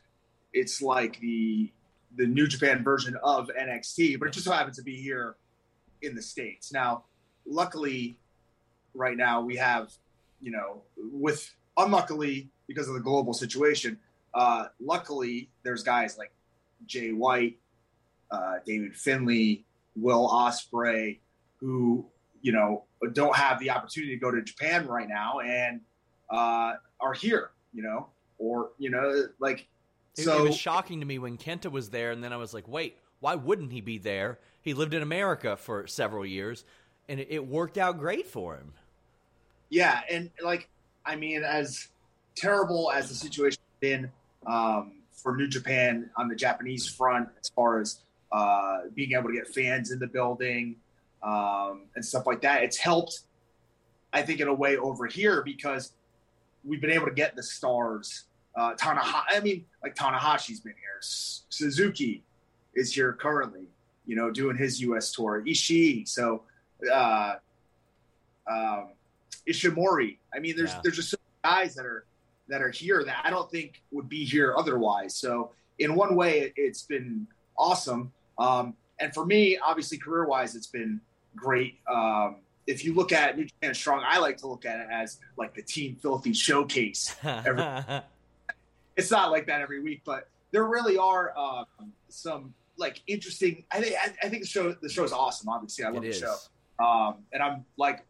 it's 0.53 0.81
like 0.81 1.19
the 1.19 1.71
the 2.15 2.27
New 2.27 2.47
Japan 2.47 2.83
version 2.83 3.17
of 3.23 3.49
NXT, 3.59 4.19
but 4.19 4.27
it 4.27 4.31
just 4.31 4.45
so 4.45 4.51
happens 4.51 4.77
to 4.77 4.83
be 4.83 4.95
here 4.95 5.35
in 6.03 6.13
the 6.13 6.21
states. 6.21 6.71
Now, 6.71 7.05
luckily, 7.45 8.17
right 8.93 9.17
now 9.17 9.41
we 9.41 9.55
have, 9.55 9.91
you 10.43 10.51
know, 10.51 10.83
with 10.97 11.49
unluckily 11.77 12.49
because 12.67 12.87
of 12.87 12.93
the 12.93 12.99
global 12.99 13.33
situation. 13.33 13.97
Uh, 14.33 14.67
luckily, 14.79 15.49
there's 15.63 15.83
guys 15.83 16.17
like 16.17 16.33
Jay 16.85 17.11
White, 17.11 17.57
uh, 18.29 18.55
David 18.65 18.95
Finlay, 18.95 19.63
Will 19.95 20.27
Ospreay, 20.27 21.19
who 21.57 22.05
you 22.41 22.51
know 22.51 22.83
don't 23.13 23.35
have 23.35 23.59
the 23.59 23.69
opportunity 23.69 24.13
to 24.13 24.19
go 24.19 24.31
to 24.31 24.41
Japan 24.41 24.85
right 24.87 25.07
now 25.07 25.39
and 25.39 25.79
uh, 26.29 26.73
are 26.99 27.13
here, 27.13 27.51
you 27.73 27.81
know, 27.81 28.07
or 28.37 28.71
you 28.77 28.89
know, 28.89 29.27
like. 29.39 29.67
It, 30.15 30.25
so, 30.25 30.37
it 30.37 30.49
was 30.49 30.55
shocking 30.55 30.99
to 30.99 31.07
me 31.07 31.17
when 31.17 31.37
Kenta 31.37 31.71
was 31.71 31.89
there, 31.89 32.11
and 32.11 32.23
then 32.23 32.33
I 32.33 32.37
was 32.37 32.53
like, 32.53 32.67
"Wait, 32.67 32.97
why 33.19 33.35
wouldn't 33.35 33.71
he 33.71 33.81
be 33.81 33.97
there? 33.97 34.39
He 34.61 34.73
lived 34.73 34.93
in 34.93 35.01
America 35.01 35.55
for 35.55 35.87
several 35.87 36.25
years, 36.25 36.65
and 37.09 37.19
it, 37.19 37.27
it 37.31 37.47
worked 37.47 37.77
out 37.77 37.97
great 37.97 38.27
for 38.27 38.57
him." 38.57 38.73
Yeah, 39.73 40.01
and 40.07 40.29
like, 40.43 40.69
I 41.03 41.15
mean, 41.15 41.43
as 41.43 41.87
terrible 42.35 42.91
as 42.91 43.09
the 43.09 43.15
situation 43.15 43.59
has 43.59 43.79
been 43.79 44.11
um, 44.45 44.91
for 45.11 45.35
New 45.35 45.47
Japan 45.47 46.11
on 46.15 46.27
the 46.27 46.35
Japanese 46.35 46.87
front, 46.87 47.27
as 47.41 47.49
far 47.49 47.81
as 47.81 48.01
uh, 48.31 48.81
being 48.93 49.13
able 49.13 49.29
to 49.29 49.33
get 49.33 49.47
fans 49.47 49.91
in 49.91 49.97
the 49.97 50.05
building 50.05 50.75
um, 51.23 51.85
and 51.95 52.05
stuff 52.05 52.27
like 52.27 52.39
that. 52.43 52.61
It's 52.61 52.77
helped, 52.77 53.21
I 54.13 54.21
think, 54.21 54.41
in 54.41 54.47
a 54.47 54.53
way 54.53 54.77
over 54.77 55.07
here 55.07 55.41
because 55.41 55.93
we've 56.63 56.79
been 56.79 56.91
able 56.91 57.07
to 57.07 57.13
get 57.13 57.35
the 57.35 57.41
stars. 57.41 58.25
Uh, 58.55 58.75
Tanahashi, 58.75 59.23
I 59.29 59.39
mean, 59.39 59.65
like 59.81 59.95
Tanahashi's 59.95 60.59
been 60.59 60.73
here. 60.73 60.99
Suzuki 61.01 62.21
is 62.75 62.93
here 62.93 63.13
currently, 63.13 63.65
you 64.05 64.15
know, 64.15 64.29
doing 64.29 64.55
his 64.55 64.79
U.S. 64.81 65.11
tour. 65.11 65.43
Ishii, 65.43 66.07
so 66.07 66.43
uh, 66.93 67.37
um, 68.47 68.89
Ishimori. 69.47 70.17
I 70.33 70.39
mean, 70.39 70.55
there's 70.55 70.71
yeah. 70.71 70.81
there's 70.83 70.95
just 70.95 71.15
guys 71.43 71.75
that 71.75 71.85
are 71.85 72.05
that 72.47 72.61
are 72.61 72.69
here 72.69 73.03
that 73.03 73.21
I 73.23 73.29
don't 73.29 73.49
think 73.49 73.81
would 73.91 74.09
be 74.09 74.25
here 74.25 74.53
otherwise. 74.57 75.15
So 75.15 75.51
in 75.79 75.95
one 75.95 76.15
way, 76.15 76.41
it, 76.41 76.53
it's 76.55 76.83
been 76.83 77.27
awesome. 77.57 78.11
Um, 78.37 78.75
and 78.99 79.13
for 79.13 79.25
me, 79.25 79.57
obviously, 79.57 79.97
career 79.97 80.25
wise, 80.25 80.55
it's 80.55 80.67
been 80.67 80.99
great. 81.35 81.79
Um, 81.91 82.37
if 82.67 82.85
you 82.85 82.93
look 82.93 83.11
at 83.11 83.37
New 83.37 83.45
Japan 83.45 83.73
Strong, 83.73 84.03
I 84.07 84.19
like 84.19 84.37
to 84.37 84.47
look 84.47 84.65
at 84.65 84.79
it 84.79 84.87
as 84.91 85.19
like 85.37 85.53
the 85.53 85.61
Team 85.61 85.97
Filthy 86.01 86.33
showcase. 86.33 87.15
Every, 87.23 87.63
it's 88.95 89.11
not 89.11 89.31
like 89.31 89.47
that 89.47 89.61
every 89.61 89.81
week, 89.81 90.01
but 90.05 90.29
there 90.51 90.65
really 90.65 90.97
are 90.97 91.37
um, 91.37 91.65
some 92.09 92.53
like 92.77 93.01
interesting. 93.07 93.65
I 93.71 93.81
think 93.81 93.95
I, 94.01 94.13
I, 94.25 94.29
think 94.29 94.43
the 94.43 94.47
show 94.47 94.71
the 94.73 94.89
show 94.89 95.03
is 95.03 95.11
awesome. 95.11 95.49
Obviously, 95.49 95.83
I 95.85 95.89
love 95.89 96.03
the 96.03 96.13
show, 96.13 96.35
um, 96.79 97.17
and 97.33 97.43
I'm 97.43 97.65
like 97.77 98.05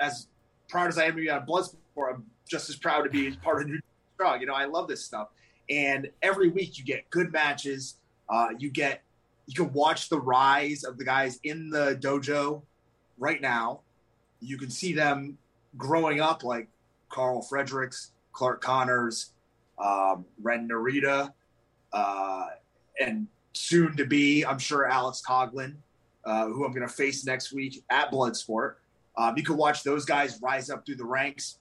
as 0.00 0.28
proud 0.68 0.88
as 0.88 0.98
I 0.98 1.04
am 1.04 1.16
to 1.16 1.22
be 1.22 1.30
on 1.30 1.46
Bloodsport. 1.46 2.14
I'm 2.14 2.24
just 2.48 2.68
as 2.68 2.76
proud 2.76 3.02
to 3.02 3.10
be 3.10 3.30
part 3.36 3.62
of 3.62 3.68
New 3.68 3.80
Strong. 4.14 4.40
You 4.40 4.46
know, 4.46 4.54
I 4.54 4.64
love 4.64 4.88
this 4.88 5.04
stuff, 5.04 5.28
and 5.68 6.08
every 6.22 6.48
week 6.48 6.78
you 6.78 6.84
get 6.84 7.08
good 7.10 7.32
matches. 7.32 7.96
Uh, 8.28 8.48
you 8.58 8.70
get 8.70 9.02
you 9.46 9.54
can 9.54 9.72
watch 9.72 10.08
the 10.08 10.20
rise 10.20 10.84
of 10.84 10.98
the 10.98 11.04
guys 11.04 11.40
in 11.44 11.70
the 11.70 11.98
dojo 12.00 12.62
right 13.16 13.40
now. 13.40 13.80
You 14.40 14.58
can 14.58 14.70
see 14.70 14.92
them 14.92 15.38
growing 15.76 16.20
up, 16.20 16.44
like 16.44 16.68
Karl 17.08 17.42
Fredericks, 17.42 18.12
Clark 18.32 18.60
Connors, 18.60 19.32
um, 19.78 20.24
Ren 20.42 20.68
Narita, 20.68 21.32
uh, 21.92 22.46
and 23.00 23.26
soon 23.54 23.96
to 23.96 24.04
be, 24.04 24.44
I'm 24.44 24.58
sure, 24.58 24.86
Alex 24.86 25.22
Coughlin, 25.26 25.76
uh, 26.24 26.46
who 26.46 26.64
I'm 26.64 26.72
going 26.72 26.86
to 26.86 26.92
face 26.92 27.24
next 27.24 27.52
week 27.52 27.82
at 27.90 28.10
Bloodsport. 28.10 28.74
Um, 29.18 29.36
you 29.36 29.42
can 29.42 29.56
watch 29.56 29.82
those 29.82 30.04
guys 30.04 30.40
rise 30.40 30.70
up 30.70 30.86
through 30.86 30.94
the 30.94 31.04
ranks, 31.04 31.58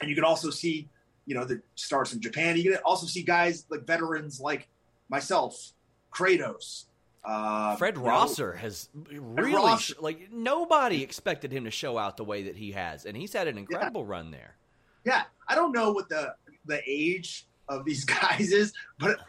and 0.00 0.08
you 0.08 0.16
can 0.16 0.24
also 0.24 0.48
see, 0.48 0.88
you 1.26 1.34
know, 1.34 1.44
the 1.44 1.60
stars 1.74 2.10
from 2.10 2.20
Japan. 2.20 2.56
You 2.56 2.72
can 2.72 2.80
also 2.86 3.06
see 3.06 3.22
guys 3.22 3.66
like 3.68 3.86
veterans 3.86 4.40
like 4.40 4.66
myself 5.10 5.72
Kratos. 6.10 6.86
Uh, 7.22 7.76
Fred 7.76 7.98
Rosser 7.98 8.52
know, 8.54 8.58
has 8.58 8.88
really 9.12 9.52
Rosser. 9.52 9.94
like 10.00 10.32
nobody 10.32 11.02
expected 11.02 11.52
him 11.52 11.64
to 11.64 11.70
show 11.70 11.98
out 11.98 12.16
the 12.16 12.24
way 12.24 12.44
that 12.44 12.56
he 12.56 12.72
has, 12.72 13.04
and 13.04 13.14
he's 13.14 13.34
had 13.34 13.46
an 13.46 13.58
incredible 13.58 14.02
yeah. 14.02 14.10
run 14.10 14.30
there. 14.30 14.56
Yeah, 15.04 15.22
I 15.46 15.54
don't 15.54 15.72
know 15.72 15.92
what 15.92 16.08
the 16.08 16.34
the 16.64 16.80
age 16.86 17.46
of 17.68 17.84
these 17.84 18.04
guys 18.06 18.52
is, 18.52 18.72
but 18.98 19.20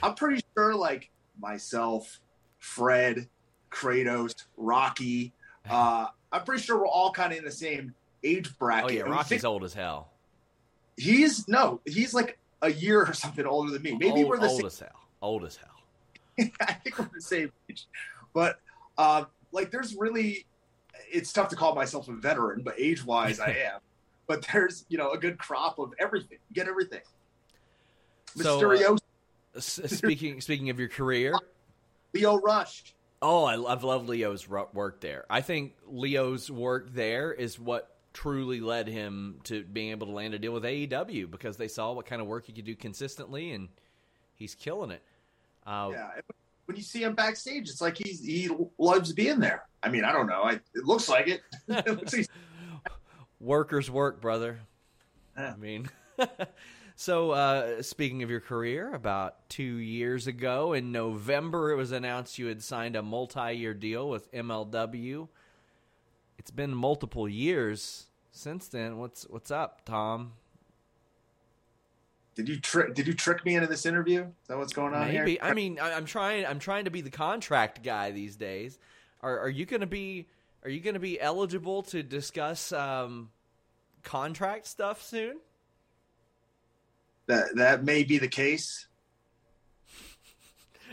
I'm 0.00 0.14
pretty 0.14 0.44
sure 0.56 0.76
like 0.76 1.10
myself, 1.40 2.20
Fred, 2.60 3.28
Kratos, 3.72 4.44
Rocky. 4.56 5.32
Uh, 5.68 6.06
I'm 6.34 6.42
pretty 6.42 6.62
sure 6.62 6.76
we're 6.78 6.88
all 6.88 7.12
kind 7.12 7.32
of 7.32 7.38
in 7.38 7.44
the 7.44 7.50
same 7.52 7.94
age 8.24 8.58
bracket. 8.58 8.90
Oh 8.90 8.92
yeah, 8.92 9.02
Rocky's 9.02 9.44
old 9.44 9.62
as 9.62 9.72
hell. 9.72 10.10
He's 10.96 11.46
no, 11.46 11.80
he's 11.84 12.12
like 12.12 12.38
a 12.60 12.72
year 12.72 13.04
or 13.04 13.12
something 13.12 13.46
older 13.46 13.70
than 13.70 13.82
me. 13.82 13.92
Maybe 13.92 14.22
old, 14.22 14.28
we're 14.28 14.38
the 14.38 14.48
old 14.48 14.58
same. 14.58 14.66
as 14.66 14.78
hell. 14.80 15.00
Old 15.22 15.44
as 15.44 15.56
hell. 15.56 15.68
I 16.60 16.72
think 16.72 16.98
we're 16.98 17.08
the 17.14 17.20
same 17.20 17.52
age. 17.70 17.86
But 18.32 18.58
uh, 18.98 19.26
like, 19.52 19.70
there's 19.70 19.94
really, 19.94 20.44
it's 21.08 21.32
tough 21.32 21.50
to 21.50 21.56
call 21.56 21.76
myself 21.76 22.08
a 22.08 22.12
veteran, 22.14 22.62
but 22.62 22.74
age 22.78 23.04
wise, 23.04 23.38
I 23.38 23.50
am. 23.72 23.80
But 24.26 24.44
there's, 24.52 24.86
you 24.88 24.98
know, 24.98 25.12
a 25.12 25.18
good 25.18 25.38
crop 25.38 25.78
of 25.78 25.92
everything. 26.00 26.38
You 26.50 26.54
get 26.54 26.66
everything. 26.66 27.02
So, 28.36 28.60
Mysterio. 28.60 28.98
Uh, 29.56 29.60
speaking 29.60 30.40
speaking 30.40 30.70
of 30.70 30.80
your 30.80 30.88
career, 30.88 31.32
Lio 32.12 32.40
Rush. 32.40 32.93
Oh, 33.26 33.44
I 33.44 33.54
love, 33.54 33.82
love 33.84 34.06
Lio's 34.06 34.46
work 34.46 35.00
there. 35.00 35.24
I 35.30 35.40
think 35.40 35.72
Lio's 35.86 36.50
work 36.50 36.92
there 36.92 37.32
is 37.32 37.58
what 37.58 37.96
truly 38.12 38.60
led 38.60 38.86
him 38.86 39.40
to 39.44 39.64
being 39.64 39.92
able 39.92 40.08
to 40.08 40.12
land 40.12 40.34
a 40.34 40.38
deal 40.38 40.52
with 40.52 40.62
AEW 40.62 41.30
because 41.30 41.56
they 41.56 41.66
saw 41.66 41.92
what 41.92 42.04
kind 42.04 42.20
of 42.20 42.28
work 42.28 42.44
he 42.44 42.52
could 42.52 42.66
do 42.66 42.76
consistently, 42.76 43.52
and 43.52 43.70
he's 44.34 44.54
killing 44.54 44.90
it. 44.90 45.02
Uh, 45.66 45.88
yeah, 45.92 46.10
when 46.66 46.76
you 46.76 46.82
see 46.82 47.02
him 47.02 47.14
backstage, 47.14 47.70
it's 47.70 47.80
like 47.80 47.96
he's 47.96 48.22
he 48.22 48.50
loves 48.76 49.14
being 49.14 49.40
there. 49.40 49.64
I 49.82 49.88
mean, 49.88 50.04
I 50.04 50.12
don't 50.12 50.26
know. 50.26 50.42
I, 50.42 50.52
it 50.74 50.84
looks 50.84 51.08
like 51.08 51.26
it. 51.26 51.40
it 51.68 52.28
Workers 53.40 53.90
work, 53.90 54.20
brother. 54.20 54.60
Yeah. 55.34 55.54
I 55.54 55.56
mean, 55.56 55.88
so 56.96 57.32
uh, 57.32 57.82
speaking 57.82 58.22
of 58.22 58.30
your 58.30 58.40
career, 58.40 58.94
about 58.94 59.48
two 59.48 59.62
years 59.62 60.26
ago 60.26 60.72
in 60.72 60.92
November, 60.92 61.72
it 61.72 61.76
was 61.76 61.92
announced 61.92 62.38
you 62.38 62.46
had 62.46 62.62
signed 62.62 62.94
a 62.94 63.02
multi-year 63.02 63.74
deal 63.74 64.08
with 64.08 64.30
MLW. 64.32 65.28
It's 66.38 66.50
been 66.50 66.74
multiple 66.74 67.28
years 67.28 68.06
since 68.30 68.68
then. 68.68 68.98
What's 68.98 69.24
what's 69.28 69.50
up, 69.50 69.84
Tom? 69.84 70.32
Did 72.34 72.48
you 72.48 72.58
trick? 72.58 72.94
Did 72.94 73.06
you 73.06 73.14
trick 73.14 73.44
me 73.44 73.54
into 73.54 73.66
this 73.66 73.86
interview? 73.86 74.22
Is 74.22 74.48
that 74.48 74.58
what's 74.58 74.72
going 74.72 74.94
on 74.94 75.08
Maybe. 75.08 75.32
here? 75.32 75.38
I 75.42 75.54
mean, 75.54 75.78
I'm 75.80 76.04
trying. 76.04 76.46
I'm 76.46 76.58
trying 76.58 76.84
to 76.84 76.90
be 76.90 77.00
the 77.00 77.10
contract 77.10 77.82
guy 77.82 78.10
these 78.10 78.36
days. 78.36 78.78
Are, 79.22 79.40
are 79.40 79.48
you 79.48 79.66
going 79.66 79.80
to 79.80 79.86
be? 79.86 80.28
Are 80.64 80.70
you 80.70 80.80
going 80.80 80.94
to 80.94 81.00
be 81.00 81.20
eligible 81.20 81.82
to 81.84 82.02
discuss 82.02 82.72
um, 82.72 83.30
contract 84.02 84.66
stuff 84.66 85.02
soon? 85.02 85.38
That 87.26 87.56
that 87.56 87.84
may 87.84 88.04
be 88.04 88.18
the 88.18 88.28
case. 88.28 88.86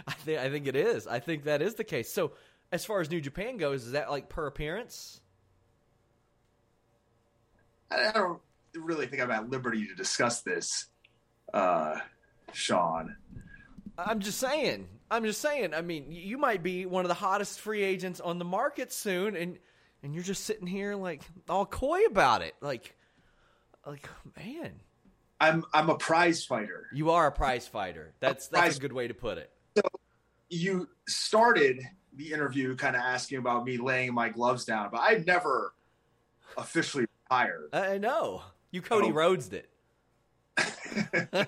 I 0.07 0.13
think 0.13 0.39
I 0.39 0.49
think 0.49 0.67
it 0.67 0.75
is. 0.75 1.07
I 1.07 1.19
think 1.19 1.43
that 1.43 1.61
is 1.61 1.75
the 1.75 1.83
case. 1.83 2.11
So, 2.11 2.31
as 2.71 2.85
far 2.85 3.01
as 3.01 3.09
New 3.09 3.21
Japan 3.21 3.57
goes, 3.57 3.85
is 3.85 3.91
that 3.91 4.09
like 4.09 4.29
per 4.29 4.47
appearance? 4.47 5.19
I 7.91 8.11
don't 8.13 8.39
really 8.73 9.05
think 9.05 9.21
I'm 9.21 9.31
at 9.31 9.49
liberty 9.49 9.85
to 9.87 9.95
discuss 9.95 10.41
this 10.41 10.85
uh, 11.53 11.99
Sean. 12.53 13.15
I'm 13.97 14.19
just 14.19 14.39
saying. 14.39 14.87
I'm 15.09 15.25
just 15.25 15.41
saying. 15.41 15.73
I 15.73 15.81
mean, 15.81 16.05
you 16.09 16.37
might 16.37 16.63
be 16.63 16.85
one 16.85 17.03
of 17.03 17.09
the 17.09 17.15
hottest 17.15 17.59
free 17.59 17.83
agents 17.83 18.19
on 18.19 18.39
the 18.39 18.45
market 18.45 18.93
soon, 18.93 19.35
and 19.35 19.57
and 20.03 20.13
you're 20.13 20.23
just 20.23 20.45
sitting 20.45 20.67
here 20.67 20.95
like 20.95 21.21
all 21.49 21.65
coy 21.65 22.05
about 22.05 22.41
it. 22.41 22.55
Like, 22.61 22.95
like 23.85 24.07
man, 24.37 24.79
I'm 25.41 25.65
I'm 25.73 25.89
a 25.89 25.95
prize 25.95 26.45
fighter. 26.45 26.87
you 26.93 27.09
are 27.11 27.27
a 27.27 27.31
prize 27.31 27.67
fighter. 27.67 28.13
That's 28.21 28.47
that's 28.47 28.61
prize- 28.61 28.77
a 28.77 28.79
good 28.79 28.93
way 28.93 29.07
to 29.07 29.13
put 29.13 29.37
it. 29.39 29.51
So 29.75 29.81
you 30.49 30.87
started 31.07 31.81
the 32.15 32.31
interview 32.31 32.75
kind 32.75 32.95
of 32.95 33.01
asking 33.01 33.39
about 33.39 33.65
me 33.65 33.77
laying 33.77 34.13
my 34.13 34.29
gloves 34.29 34.65
down, 34.65 34.89
but 34.91 34.99
I've 34.99 35.25
never 35.25 35.73
officially 36.57 37.05
retired. 37.29 37.69
I 37.73 37.93
I 37.93 37.97
know 37.97 38.43
you 38.71 38.81
Cody 38.81 39.07
Oh. 39.07 39.11
Rhodes 39.13 39.49
it. 39.51 39.69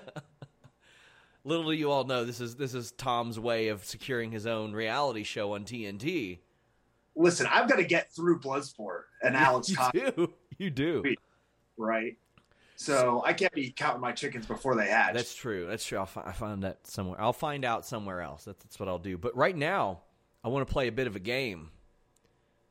Little 1.44 1.66
do 1.66 1.72
you 1.72 1.90
all 1.90 2.04
know 2.04 2.24
this 2.24 2.40
is 2.40 2.56
this 2.56 2.72
is 2.74 2.92
Tom's 2.92 3.38
way 3.38 3.68
of 3.68 3.84
securing 3.84 4.30
his 4.30 4.46
own 4.46 4.72
reality 4.72 5.22
show 5.24 5.54
on 5.54 5.64
TNT. 5.64 6.38
Listen, 7.16 7.46
I've 7.48 7.68
got 7.68 7.76
to 7.76 7.84
get 7.84 8.10
through 8.12 8.40
Bloodsport 8.40 9.02
and 9.22 9.36
Alex 9.36 9.68
you 9.68 9.76
Cox, 9.76 9.92
do, 10.16 10.32
you 10.58 10.70
do. 10.70 11.04
Right? 11.76 12.16
So 12.76 13.22
I 13.24 13.32
can't 13.32 13.52
be 13.52 13.70
counting 13.70 14.00
my 14.00 14.12
chickens 14.12 14.46
before 14.46 14.74
they 14.74 14.88
hatch. 14.88 15.14
That's 15.14 15.34
true. 15.34 15.66
That's 15.68 15.84
true. 15.84 15.98
I'll 15.98 16.06
fi- 16.06 16.24
I 16.26 16.32
find 16.32 16.64
that 16.64 16.86
somewhere. 16.86 17.20
I'll 17.20 17.32
find 17.32 17.64
out 17.64 17.86
somewhere 17.86 18.20
else. 18.20 18.44
That's, 18.44 18.62
that's 18.64 18.80
what 18.80 18.88
I'll 18.88 18.98
do. 18.98 19.16
But 19.16 19.36
right 19.36 19.56
now, 19.56 20.00
I 20.42 20.48
want 20.48 20.66
to 20.66 20.72
play 20.72 20.88
a 20.88 20.92
bit 20.92 21.06
of 21.06 21.16
a 21.16 21.20
game. 21.20 21.70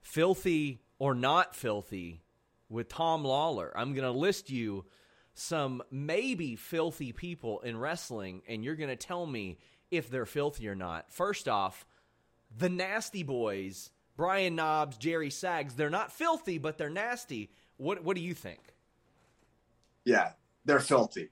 Filthy 0.01 0.81
or 0.99 1.15
not 1.15 1.55
filthy 1.55 2.21
with 2.69 2.89
Tom 2.89 3.23
Lawlor. 3.23 3.71
I'm 3.75 3.93
going 3.93 4.11
to 4.11 4.17
list 4.17 4.49
you 4.49 4.85
some 5.33 5.81
maybe 5.89 6.55
filthy 6.55 7.11
people 7.11 7.61
in 7.61 7.77
wrestling, 7.77 8.41
and 8.47 8.63
you're 8.63 8.75
going 8.75 8.89
to 8.89 8.95
tell 8.95 9.25
me 9.25 9.57
if 9.89 10.09
they're 10.09 10.25
filthy 10.25 10.67
or 10.67 10.75
not. 10.75 11.11
First 11.11 11.47
off, 11.47 11.85
the 12.55 12.69
Nasty 12.69 13.23
Boys, 13.23 13.89
Brian 14.15 14.55
Knobbs, 14.55 14.97
Jerry 14.97 15.29
Sags, 15.29 15.75
they're 15.75 15.89
not 15.89 16.11
filthy, 16.11 16.57
but 16.57 16.77
they're 16.77 16.89
nasty. 16.89 17.51
What, 17.77 18.03
what 18.03 18.15
do 18.15 18.21
you 18.21 18.33
think? 18.33 18.72
Yeah, 20.05 20.31
they're 20.65 20.79
filthy. 20.79 21.29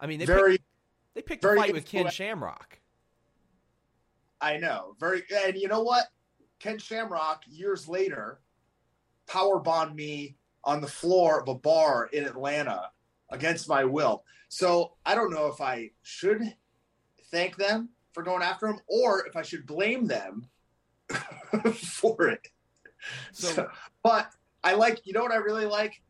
I 0.00 0.06
mean, 0.06 0.18
they 0.18 0.24
Very, 0.26 0.52
picked, 0.52 0.64
they 1.14 1.22
picked 1.22 1.44
a 1.44 1.54
fight 1.54 1.72
with 1.72 1.86
Ken 1.86 2.08
Shamrock. 2.10 2.78
I 4.40 4.56
know. 4.56 4.96
Very, 4.98 5.22
and 5.46 5.56
you 5.56 5.68
know 5.68 5.82
what? 5.82 6.06
Ken 6.58 6.78
Shamrock 6.78 7.42
years 7.48 7.88
later 7.88 8.40
power 9.28 9.58
bombed 9.60 9.94
me 9.94 10.36
on 10.64 10.80
the 10.80 10.86
floor 10.88 11.40
of 11.40 11.48
a 11.48 11.54
bar 11.54 12.08
in 12.12 12.24
Atlanta 12.24 12.90
against 13.30 13.68
my 13.68 13.84
will. 13.84 14.24
So 14.48 14.94
I 15.06 15.14
don't 15.14 15.32
know 15.32 15.46
if 15.46 15.60
I 15.60 15.90
should 16.02 16.42
thank 17.30 17.56
them 17.56 17.88
for 18.12 18.22
going 18.22 18.42
after 18.42 18.66
him 18.66 18.78
or 18.88 19.26
if 19.26 19.36
I 19.36 19.42
should 19.42 19.66
blame 19.66 20.06
them 20.06 20.46
for 21.74 22.28
it. 22.28 22.48
So- 23.32 23.48
So, 23.48 23.68
but 24.02 24.28
I 24.62 24.74
like, 24.74 25.00
you 25.06 25.12
know 25.12 25.22
what 25.22 25.32
I 25.32 25.36
really 25.36 25.66
like? 25.66 26.00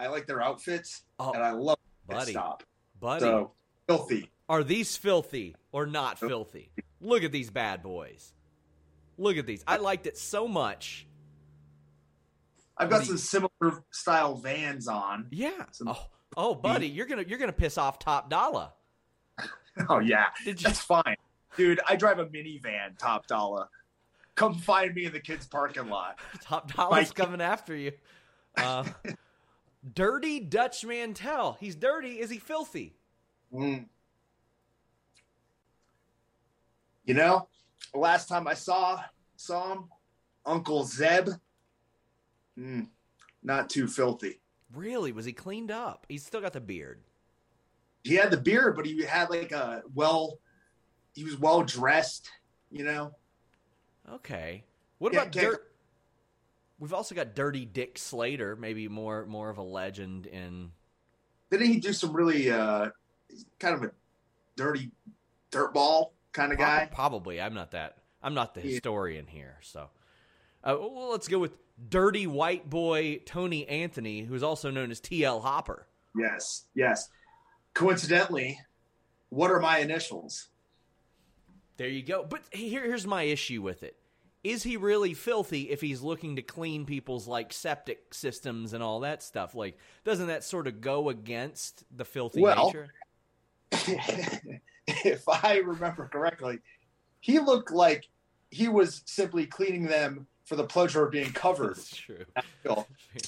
I 0.00 0.08
like 0.08 0.26
their 0.26 0.42
outfits 0.42 1.02
Oh, 1.18 1.32
and 1.32 1.42
I 1.42 1.50
love 1.52 1.78
buddy, 2.08 2.32
stop. 2.32 2.62
buddy, 3.00 3.20
So 3.20 3.52
filthy. 3.86 4.30
are 4.48 4.64
these 4.64 4.96
filthy 4.96 5.54
or 5.72 5.86
not 5.86 6.18
filthy? 6.18 6.72
Look 7.00 7.22
at 7.22 7.32
these 7.32 7.50
bad 7.50 7.82
boys. 7.82 8.32
Look 9.18 9.36
at 9.36 9.46
these. 9.46 9.62
I 9.66 9.76
liked 9.76 10.06
it 10.06 10.16
so 10.16 10.48
much. 10.48 11.06
I've 12.76 12.88
got 12.88 13.04
some 13.04 13.18
similar 13.18 13.84
style 13.90 14.34
vans 14.36 14.88
on. 14.88 15.26
Yeah. 15.30 15.66
Some- 15.72 15.88
Oh, 15.88 16.06
oh, 16.36 16.54
buddy, 16.54 16.88
you're 16.88 17.06
gonna 17.06 17.24
you're 17.26 17.38
gonna 17.38 17.52
piss 17.52 17.76
off 17.76 17.98
Top 17.98 18.30
Dollar. 18.30 18.70
Oh 19.88 19.98
yeah, 20.00 20.26
you? 20.44 20.54
that's 20.54 20.80
fine, 20.80 21.16
dude. 21.56 21.80
I 21.88 21.94
drive 21.96 22.18
a 22.18 22.26
minivan, 22.26 22.98
top 22.98 23.26
dollar. 23.28 23.68
Come 24.34 24.54
find 24.54 24.92
me 24.94 25.04
in 25.06 25.12
the 25.12 25.20
kids' 25.20 25.46
parking 25.46 25.88
lot. 25.88 26.18
Top 26.42 26.72
Dollar's 26.72 27.12
coming 27.12 27.40
after 27.40 27.74
you. 27.76 27.92
Uh, 28.56 28.84
dirty 29.94 30.40
Dutch 30.40 30.84
Mantell. 30.84 31.56
He's 31.60 31.74
dirty. 31.74 32.20
Is 32.20 32.30
he 32.30 32.38
filthy? 32.38 32.94
Mm. 33.52 33.86
You 37.04 37.14
know, 37.14 37.48
last 37.94 38.28
time 38.28 38.46
I 38.46 38.54
saw 38.54 39.02
saw 39.36 39.72
him, 39.72 39.84
Uncle 40.46 40.84
Zeb, 40.84 41.30
mm, 42.58 42.86
not 43.42 43.70
too 43.70 43.88
filthy. 43.88 44.40
Really? 44.72 45.10
Was 45.12 45.24
he 45.24 45.32
cleaned 45.32 45.70
up? 45.70 46.06
He's 46.08 46.24
still 46.24 46.40
got 46.40 46.52
the 46.52 46.60
beard. 46.60 47.00
He 48.04 48.14
had 48.14 48.30
the 48.30 48.36
beard, 48.36 48.76
but 48.76 48.86
he 48.86 49.02
had 49.04 49.30
like 49.30 49.52
a 49.52 49.82
well. 49.94 50.38
He 51.14 51.24
was 51.24 51.36
well 51.38 51.62
dressed. 51.64 52.30
You 52.70 52.84
know, 52.84 53.12
Okay. 54.12 54.64
What 54.98 55.12
Yeah, 55.12 55.22
about 55.22 55.32
dirt? 55.32 55.69
We've 56.80 56.94
also 56.94 57.14
got 57.14 57.34
Dirty 57.34 57.66
Dick 57.66 57.98
Slater, 57.98 58.56
maybe 58.56 58.88
more 58.88 59.26
more 59.26 59.50
of 59.50 59.58
a 59.58 59.62
legend 59.62 60.26
in. 60.26 60.72
didn't 61.50 61.66
he 61.68 61.78
do 61.78 61.92
some 61.92 62.12
really 62.12 62.50
uh, 62.50 62.88
kind 63.58 63.74
of 63.74 63.82
a 63.84 63.92
dirty 64.56 64.90
dirtball 65.52 66.10
kind 66.32 66.52
of 66.52 66.58
guy? 66.58 66.88
Probably. 66.92 67.40
I'm 67.40 67.54
not 67.54 67.72
that. 67.72 67.98
I'm 68.22 68.34
not 68.34 68.54
the 68.54 68.62
Yeah. 68.62 68.72
historian 68.72 69.26
here. 69.26 69.58
So, 69.62 69.90
uh, 70.64 70.76
well, 70.80 71.10
let's 71.10 71.28
go 71.28 71.38
with 71.38 71.52
Dirty 71.88 72.26
White 72.26 72.68
Boy 72.70 73.20
Tony 73.26 73.68
Anthony, 73.68 74.22
who's 74.22 74.42
also 74.42 74.70
known 74.70 74.90
as 74.90 75.00
TL 75.00 75.42
Hopper. 75.42 75.86
Yes, 76.16 76.64
yes. 76.74 77.08
Coincidentally, 77.74 78.58
what 79.28 79.50
are 79.50 79.60
my 79.60 79.78
initials? 79.78 80.48
There 81.76 81.88
you 81.88 82.02
go. 82.02 82.24
But 82.24 82.42
here, 82.52 82.84
here's 82.84 83.06
my 83.06 83.22
issue 83.24 83.62
with 83.62 83.82
it. 83.82 83.96
Is 84.42 84.62
he 84.62 84.76
really 84.76 85.12
filthy 85.12 85.70
if 85.70 85.80
he's 85.80 86.00
looking 86.00 86.36
to 86.36 86.42
clean 86.42 86.86
people's 86.86 87.28
like 87.28 87.52
septic 87.52 88.14
systems 88.14 88.72
and 88.72 88.82
all 88.82 89.00
that 89.00 89.22
stuff? 89.22 89.54
Like, 89.54 89.76
doesn't 90.04 90.28
that 90.28 90.44
sort 90.44 90.66
of 90.66 90.80
go 90.80 91.10
against 91.10 91.84
the 91.94 92.04
filthy 92.04 92.40
Well, 92.40 92.66
nature? 92.66 92.88
if 94.86 95.28
I 95.28 95.58
remember 95.58 96.08
correctly, 96.08 96.60
he 97.20 97.38
looked 97.38 97.70
like 97.70 98.08
he 98.50 98.68
was 98.68 99.02
simply 99.04 99.46
cleaning 99.46 99.84
them 99.84 100.26
for 100.44 100.56
the 100.56 100.64
pleasure 100.64 101.04
of 101.04 101.12
being 101.12 101.30
covered. 101.32 101.76
That's 101.76 101.96
true. 101.96 102.24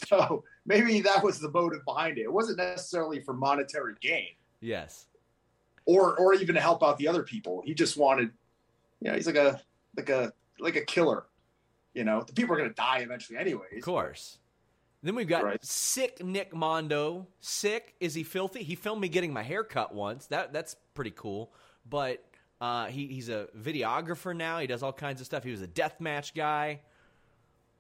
So 0.07 0.45
maybe 0.67 1.01
that 1.01 1.23
was 1.23 1.39
the 1.41 1.51
motive 1.51 1.85
behind 1.85 2.19
it. 2.19 2.23
It 2.23 2.33
wasn't 2.33 2.59
necessarily 2.59 3.21
for 3.21 3.33
monetary 3.33 3.95
gain 4.01 4.29
yes. 4.61 5.07
or 5.87 6.17
or 6.19 6.35
even 6.35 6.55
to 6.55 6.61
help 6.61 6.83
out 6.83 6.99
the 6.99 7.09
other 7.09 7.23
people. 7.23 7.63
He 7.65 7.75
just 7.75 7.97
wanted, 7.97 8.31
you 9.01 9.11
know, 9.11 9.17
he's 9.17 9.27
like 9.27 9.37
a 9.37 9.61
like 9.97 10.09
a 10.09 10.33
like 10.59 10.77
a 10.77 10.85
killer. 10.85 11.25
You 11.95 12.05
know, 12.05 12.23
the 12.23 12.33
people 12.33 12.55
are 12.55 12.59
gonna 12.59 12.71
die 12.75 12.99
eventually, 12.99 13.39
anyways. 13.39 13.77
Of 13.77 13.83
course. 13.83 14.39
Then 15.03 15.15
we've 15.17 15.27
got 15.29 15.45
Right. 15.45 15.65
sick 15.65 16.23
Nick 16.25 16.55
Mondo. 16.55 17.27
Sick 17.41 17.95
is 18.01 18.15
he 18.15 18.23
filthy? 18.23 18.63
He 18.63 18.75
filmed 18.77 19.01
me 19.03 19.09
getting 19.09 19.33
my 19.33 19.43
hair 19.43 19.65
cut 19.65 19.93
once. 19.95 20.27
That 20.27 20.53
that's 20.53 20.77
pretty 20.95 21.11
cool. 21.11 21.53
But 21.89 22.25
uh, 22.61 22.87
he 22.87 23.09
he's 23.09 23.29
a 23.29 23.49
videographer 23.59 24.35
now. 24.37 24.61
He 24.61 24.67
does 24.69 24.83
all 24.83 24.93
kinds 24.93 25.21
of 25.21 25.27
stuff. 25.27 25.43
He 25.43 25.51
was 25.51 25.61
a 25.63 25.67
deathmatch 25.67 26.35
guy. 26.35 26.81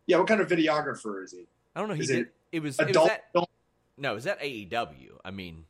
Yeah, 0.06 0.18
what 0.18 0.26
kind 0.26 0.40
of 0.40 0.48
videographer 0.48 1.22
is 1.22 1.30
he? 1.32 1.46
I 1.76 1.80
don't 1.80 1.88
know. 1.88 1.94
He 1.94 2.00
Is 2.02 2.08
did. 2.08 2.18
it 2.18 2.34
It, 2.50 2.60
was 2.62 2.78
it 2.80 2.88
was 2.88 2.90
Adult 2.96 3.08
that 3.08 3.46
no. 3.96 4.16
Is 4.16 4.24
that 4.24 4.40
AEW? 4.40 5.18
I 5.24 5.30
mean, 5.30 5.64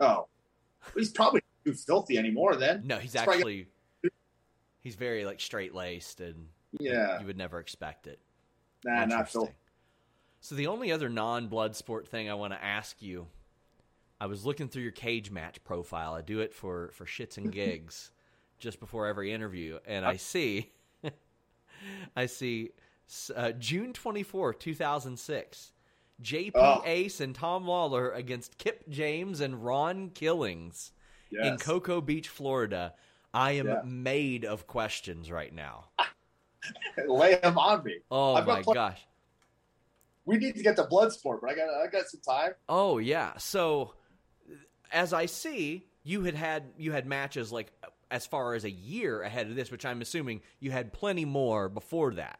Oh, 0.00 0.26
he's 0.96 1.10
probably 1.10 1.42
too 1.66 1.74
filthy 1.74 2.16
anymore. 2.16 2.56
Then 2.56 2.82
no. 2.86 2.96
He's 2.98 3.12
probably- 3.12 3.34
actually 3.34 3.68
he's 4.84 4.94
very 4.94 5.24
like 5.24 5.40
straight 5.40 5.74
laced 5.74 6.20
and 6.20 6.46
yeah, 6.78 7.18
you 7.20 7.26
would 7.26 7.36
never 7.36 7.58
expect 7.58 8.06
it. 8.06 8.20
nah, 8.84 9.04
not 9.06 9.10
Interesting. 9.26 9.48
So 10.40 10.54
the 10.54 10.66
only 10.68 10.92
other 10.92 11.08
non-blood 11.08 11.74
sport 11.74 12.06
thing 12.06 12.30
I 12.30 12.34
want 12.34 12.52
to 12.52 12.62
ask 12.62 13.00
you, 13.00 13.26
I 14.20 14.26
was 14.26 14.44
looking 14.44 14.68
through 14.68 14.82
your 14.82 14.92
cage 14.92 15.30
match 15.30 15.64
profile. 15.64 16.14
I 16.14 16.20
do 16.20 16.38
it 16.40 16.54
for 16.54 16.90
for 16.92 17.04
shits 17.06 17.36
and 17.38 17.50
gigs, 17.60 18.12
just 18.58 18.78
before 18.78 19.06
every 19.08 19.32
interview, 19.32 19.78
and 19.86 20.04
I 20.04 20.16
see, 20.16 20.70
I 22.16 22.26
see, 22.26 22.70
uh, 23.34 23.52
June 23.52 23.92
twenty 23.92 24.22
fourth, 24.22 24.58
two 24.58 24.74
thousand 24.74 25.18
six. 25.18 25.72
JP 26.22 26.52
Oh. 26.54 26.82
Ace 26.86 27.20
and 27.20 27.34
Tom 27.34 27.64
Lawlor 27.66 28.14
against 28.14 28.56
Kip 28.56 28.88
James 28.88 29.40
and 29.40 29.64
Ron 29.64 30.10
Killings 30.10 30.92
in 31.32 31.38
Yes. 31.44 31.62
Cocoa 31.62 32.00
Beach, 32.00 32.28
Florida. 32.28 32.94
I 33.34 33.52
am 33.52 33.66
Yeah. 33.66 33.82
made 33.84 34.44
of 34.44 34.66
questions 34.66 35.30
right 35.30 35.52
now. 35.52 35.86
Lay 37.06 37.34
them 37.36 37.58
on 37.58 37.84
me. 37.84 37.98
Oh 38.10 38.34
I've 38.34 38.46
my 38.46 38.62
pl- 38.62 38.74
gosh. 38.74 39.00
We 40.24 40.38
need 40.38 40.54
to 40.56 40.62
get 40.62 40.76
to 40.76 40.84
Bloodsport, 40.84 41.40
but 41.42 41.50
I 41.50 41.54
got 41.54 41.68
I 41.68 41.86
got 41.88 42.06
some 42.06 42.20
time. 42.20 42.52
Oh 42.68 42.98
yeah. 42.98 43.36
So 43.36 43.94
as 44.92 45.12
I 45.12 45.26
see, 45.26 45.86
you 46.04 46.22
had 46.24 46.34
had 46.34 46.64
you 46.78 46.92
had 46.92 47.06
matches 47.06 47.52
like 47.52 47.72
as 48.10 48.26
far 48.26 48.54
as 48.54 48.64
a 48.64 48.70
year 48.70 49.22
ahead 49.22 49.48
of 49.48 49.56
this, 49.56 49.70
which 49.70 49.84
I'm 49.84 50.00
assuming 50.00 50.40
you 50.60 50.70
had 50.70 50.92
plenty 50.92 51.24
more 51.24 51.68
before 51.68 52.14
that. 52.14 52.38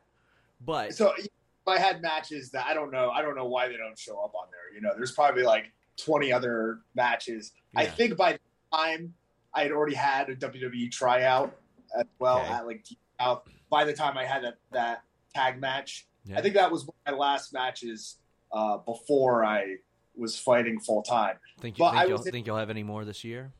But 0.61 0.95
So 0.95 1.13
if 1.19 1.27
I 1.67 1.79
had 1.79 2.01
matches 2.01 2.51
that 2.51 2.67
I 2.67 2.73
don't 2.75 2.93
know, 2.93 3.11
I 3.11 3.21
don't 3.21 3.35
know 3.35 3.47
why 3.47 3.69
they 3.69 3.77
don't 3.77 3.99
show 3.99 4.19
up 4.21 4.35
on 4.35 4.47
there. 4.53 4.75
You 4.75 4.81
know, 4.81 4.93
there's 4.97 5.13
probably 5.13 5.43
like 5.43 5.73
20 5.97 6.33
other 6.33 6.81
matches. 6.95 7.53
I 7.77 7.87
think 7.87 8.17
by 8.17 8.35
the 8.35 8.39
time 8.73 9.15
I 9.55 9.63
had 9.63 9.73
already 9.73 9.95
had 9.95 10.29
a 10.31 10.37
WWE 10.37 10.91
tryout 10.91 11.57
as 11.99 12.07
well 12.19 12.39
Okay. 12.41 12.49
at 12.53 12.67
like 12.67 12.85
South. 13.21 13.43
By 13.71 13.85
the 13.85 13.93
time 13.93 14.19
I 14.19 14.25
had 14.25 14.43
that, 14.45 14.59
that 14.73 15.03
tag 15.35 15.61
match, 15.61 16.07
Yeah. 16.25 16.39
I 16.39 16.43
think 16.43 16.55
that 16.55 16.71
was 16.71 16.85
one 16.87 16.95
of 17.07 17.13
my 17.13 17.19
last 17.19 17.53
matches 17.53 18.19
uh, 18.53 18.79
before 18.79 19.45
I 19.45 19.77
was 20.17 20.39
fighting 20.39 20.79
full 20.81 21.03
time. 21.03 21.37
think 21.61 21.79
you 21.79 21.85
but 21.85 21.93
think 21.95 22.09
you'll, 22.09 22.23
in- 22.23 22.33
think 22.33 22.47
you'll 22.47 22.57
have 22.57 22.71
any 22.71 22.83
more 22.83 23.05
this 23.05 23.25
year? 23.25 23.53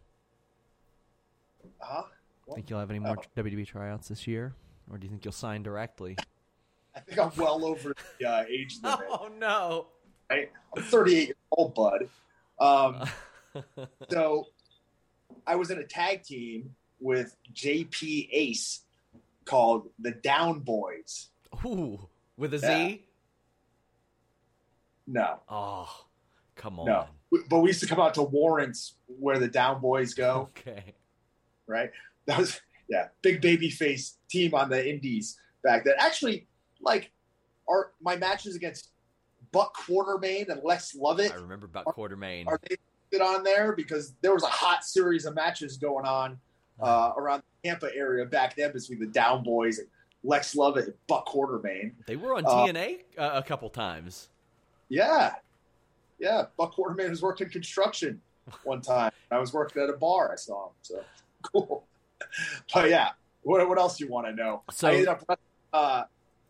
Huh? 1.81 2.03
What? 2.47 2.57
Think 2.57 2.71
you'll 2.71 2.81
have 2.81 2.91
any 2.91 2.99
more 2.99 3.17
WWE 3.37 3.67
tryouts 3.67 4.09
this 4.09 4.27
year, 4.27 4.55
or 4.91 4.99
do 4.99 5.05
you 5.07 5.11
think 5.11 5.25
you'll 5.25 5.33
sign 5.33 5.63
directly? 5.63 6.17
I 6.95 7.01
think 7.01 7.19
I'm 7.19 7.31
well 7.37 7.65
over 7.65 7.95
the 8.21 8.27
uh, 8.29 8.45
age 8.49 8.77
limit. 8.83 9.01
Oh 9.11 9.29
no! 9.39 9.87
Right? 10.31 10.51
I'm 10.77 10.83
38 10.83 11.27
years 11.29 11.37
old, 11.51 11.75
bud. 11.75 12.09
Um, 12.61 13.09
so 14.11 14.47
I 15.47 15.57
was 15.57 15.71
in 15.71 15.79
a 15.79 15.85
tag 15.85 16.23
team 16.23 16.75
with 17.01 17.37
JP 17.53 18.29
Ace 18.33 18.83
called 19.45 19.89
the 19.99 20.13
Down 20.13 20.61
Boys. 20.61 21.29
Ooh, 21.65 22.09
with 22.37 22.55
a 22.55 22.59
Z? 22.59 22.67
Yeah. 22.67 22.97
No, 25.07 25.41
Oh, 25.51 26.07
come 26.57 26.81
on. 26.81 26.87
no. 26.87 27.07
But 27.49 27.59
we 27.61 27.69
used 27.71 27.81
to 27.81 27.87
come 27.87 28.01
out 28.01 28.15
to 28.15 28.23
warrants 28.23 28.95
where 29.07 29.39
the 29.39 29.49
Down 29.49 29.81
Boys 29.81 30.15
go, 30.15 30.49
Okay. 30.59 30.95
right? 31.67 31.91
That 32.27 32.39
was, 32.39 32.61
yeah, 32.89 33.09
big 33.23 33.43
baby 33.43 33.69
face 33.71 34.17
team 34.31 34.55
on 34.55 34.71
the 34.71 34.89
indies 34.89 35.39
back 35.63 35.85
then. 35.85 35.95
Actually, 35.99 36.47
like, 36.81 37.11
our 37.69 37.93
my 38.01 38.17
matches 38.17 38.57
against 38.57 38.91
Buck 39.53 39.77
Quartermain 39.77 40.49
and 40.49 40.63
Lex 40.65 40.95
Lovett 40.95 41.33
I 41.33 41.37
remember 41.37 41.67
Buck 41.67 41.85
Quartermain. 41.95 42.47
are 42.47 42.59
they 42.69 42.77
fit 43.15 43.23
on 43.23 43.45
there 43.45 43.73
because 43.73 44.15
there 44.21 44.35
was 44.35 44.43
a 44.43 44.49
hot 44.49 44.85
series 44.85 45.25
of 45.25 45.35
matches 45.35 45.77
going 45.77 46.05
on 46.05 46.39
uh, 46.81 47.13
around 47.17 47.43
the 47.63 47.69
Tampa 47.69 47.89
area 47.95 48.25
back 48.25 48.57
then 48.57 48.73
between 48.73 48.99
the 48.99 49.07
Down 49.07 49.43
Boys 49.45 49.79
and 49.79 49.89
Lex 50.25 50.57
Lovett 50.57 50.87
and 50.87 50.95
Buck 51.07 51.27
Quartermain. 51.29 51.93
They 52.07 52.17
were 52.17 52.35
on 52.35 52.45
uh, 52.45 52.49
TNA 52.49 52.99
uh, 53.17 53.31
a 53.35 53.43
couple 53.43 53.71
times. 53.71 54.29
Yeah, 54.89 55.35
yeah. 56.19 56.47
Buck 56.57 56.75
Quartermain 56.75 57.11
was 57.11 57.23
working 57.23 57.49
construction 57.49 58.21
one 58.65 58.81
time. 58.81 59.13
I 59.31 59.39
was 59.39 59.53
working 59.53 59.83
at 59.83 59.91
a 59.91 59.97
bar. 59.97 60.33
I 60.33 60.37
saw 60.37 60.67
him. 60.67 60.73
So 60.83 61.05
cool. 61.43 61.85
But 62.73 62.91
yeah, 62.91 63.11
what, 63.43 63.67
what 63.69 63.79
else 63.79 63.99
do 63.99 64.05
you 64.05 64.11
want 64.11 64.27
to 64.27 64.33
know? 64.33 64.63
So- 64.73 64.89
I 64.89 64.93
ended 64.93 65.09
up 65.09 65.39
uh, 65.73 66.05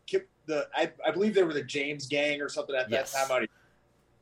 Kip, 0.07 0.27
the 0.47 0.67
I, 0.75 0.91
I 1.05 1.11
believe 1.11 1.35
they 1.35 1.43
were 1.43 1.53
the 1.53 1.63
James 1.63 2.07
Gang 2.07 2.41
or 2.41 2.49
something 2.49 2.75
at 2.75 2.89
Yes. 2.89 3.13
that 3.13 3.27
time. 3.27 3.43
Out 3.43 3.49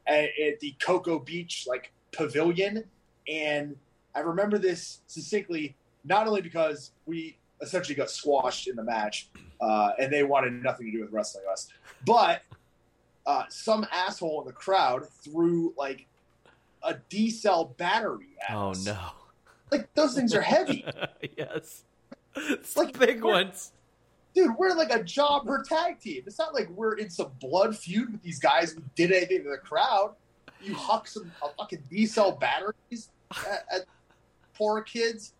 at, 0.05 0.29
at 0.37 0.59
the 0.59 0.75
Cocoa 0.79 1.19
Beach 1.19 1.65
like 1.67 1.93
pavilion, 2.13 2.83
and 3.27 3.75
I 4.15 4.19
remember 4.21 4.57
this 4.57 5.01
succinctly. 5.07 5.75
Not 6.05 6.27
only 6.27 6.41
because 6.41 6.91
we 7.05 7.37
essentially 7.61 7.95
got 7.95 8.09
squashed 8.09 8.67
in 8.67 8.75
the 8.75 8.83
match, 8.83 9.29
uh, 9.61 9.91
and 9.99 10.11
they 10.11 10.23
wanted 10.23 10.51
nothing 10.61 10.85
to 10.87 10.91
do 10.91 11.01
with 11.01 11.11
wrestling 11.13 11.45
us, 11.51 11.69
but 12.05 12.41
uh, 13.25 13.43
some 13.49 13.85
asshole 13.91 14.41
in 14.41 14.47
the 14.47 14.53
crowd 14.53 15.07
threw 15.23 15.73
like 15.77 16.05
a 16.83 16.95
D 17.09 17.29
cell 17.29 17.73
battery 17.77 18.27
at 18.49 18.53
Oh 18.55 18.71
us. 18.71 18.85
no! 18.85 18.97
Like 19.71 19.93
those 19.95 20.13
things 20.13 20.35
are 20.35 20.41
heavy. 20.41 20.85
yes, 21.37 21.83
it's 22.35 22.75
Like, 22.75 22.99
big 22.99 23.23
ones. 23.23 23.71
dude, 24.35 24.51
we're 24.57 24.75
like 24.75 24.91
a 24.93 25.01
jobber 25.01 25.63
tag 25.63 26.01
team. 26.01 26.23
It's 26.27 26.37
not 26.37 26.53
like 26.53 26.69
we're 26.71 26.95
in 26.95 27.09
some 27.09 27.31
blood 27.39 27.77
feud 27.77 28.11
with 28.11 28.21
these 28.21 28.39
guys 28.39 28.73
who 28.73 28.81
did 28.95 29.13
anything 29.13 29.43
to 29.45 29.49
the 29.51 29.57
crowd. 29.57 30.15
You 30.63 30.75
huck 30.75 31.07
some 31.07 31.31
fucking 31.57 31.83
D 31.89 32.05
cell 32.05 32.31
batteries 32.31 33.09
at, 33.47 33.65
at 33.71 33.85
poor 34.53 34.81
kids. 34.81 35.33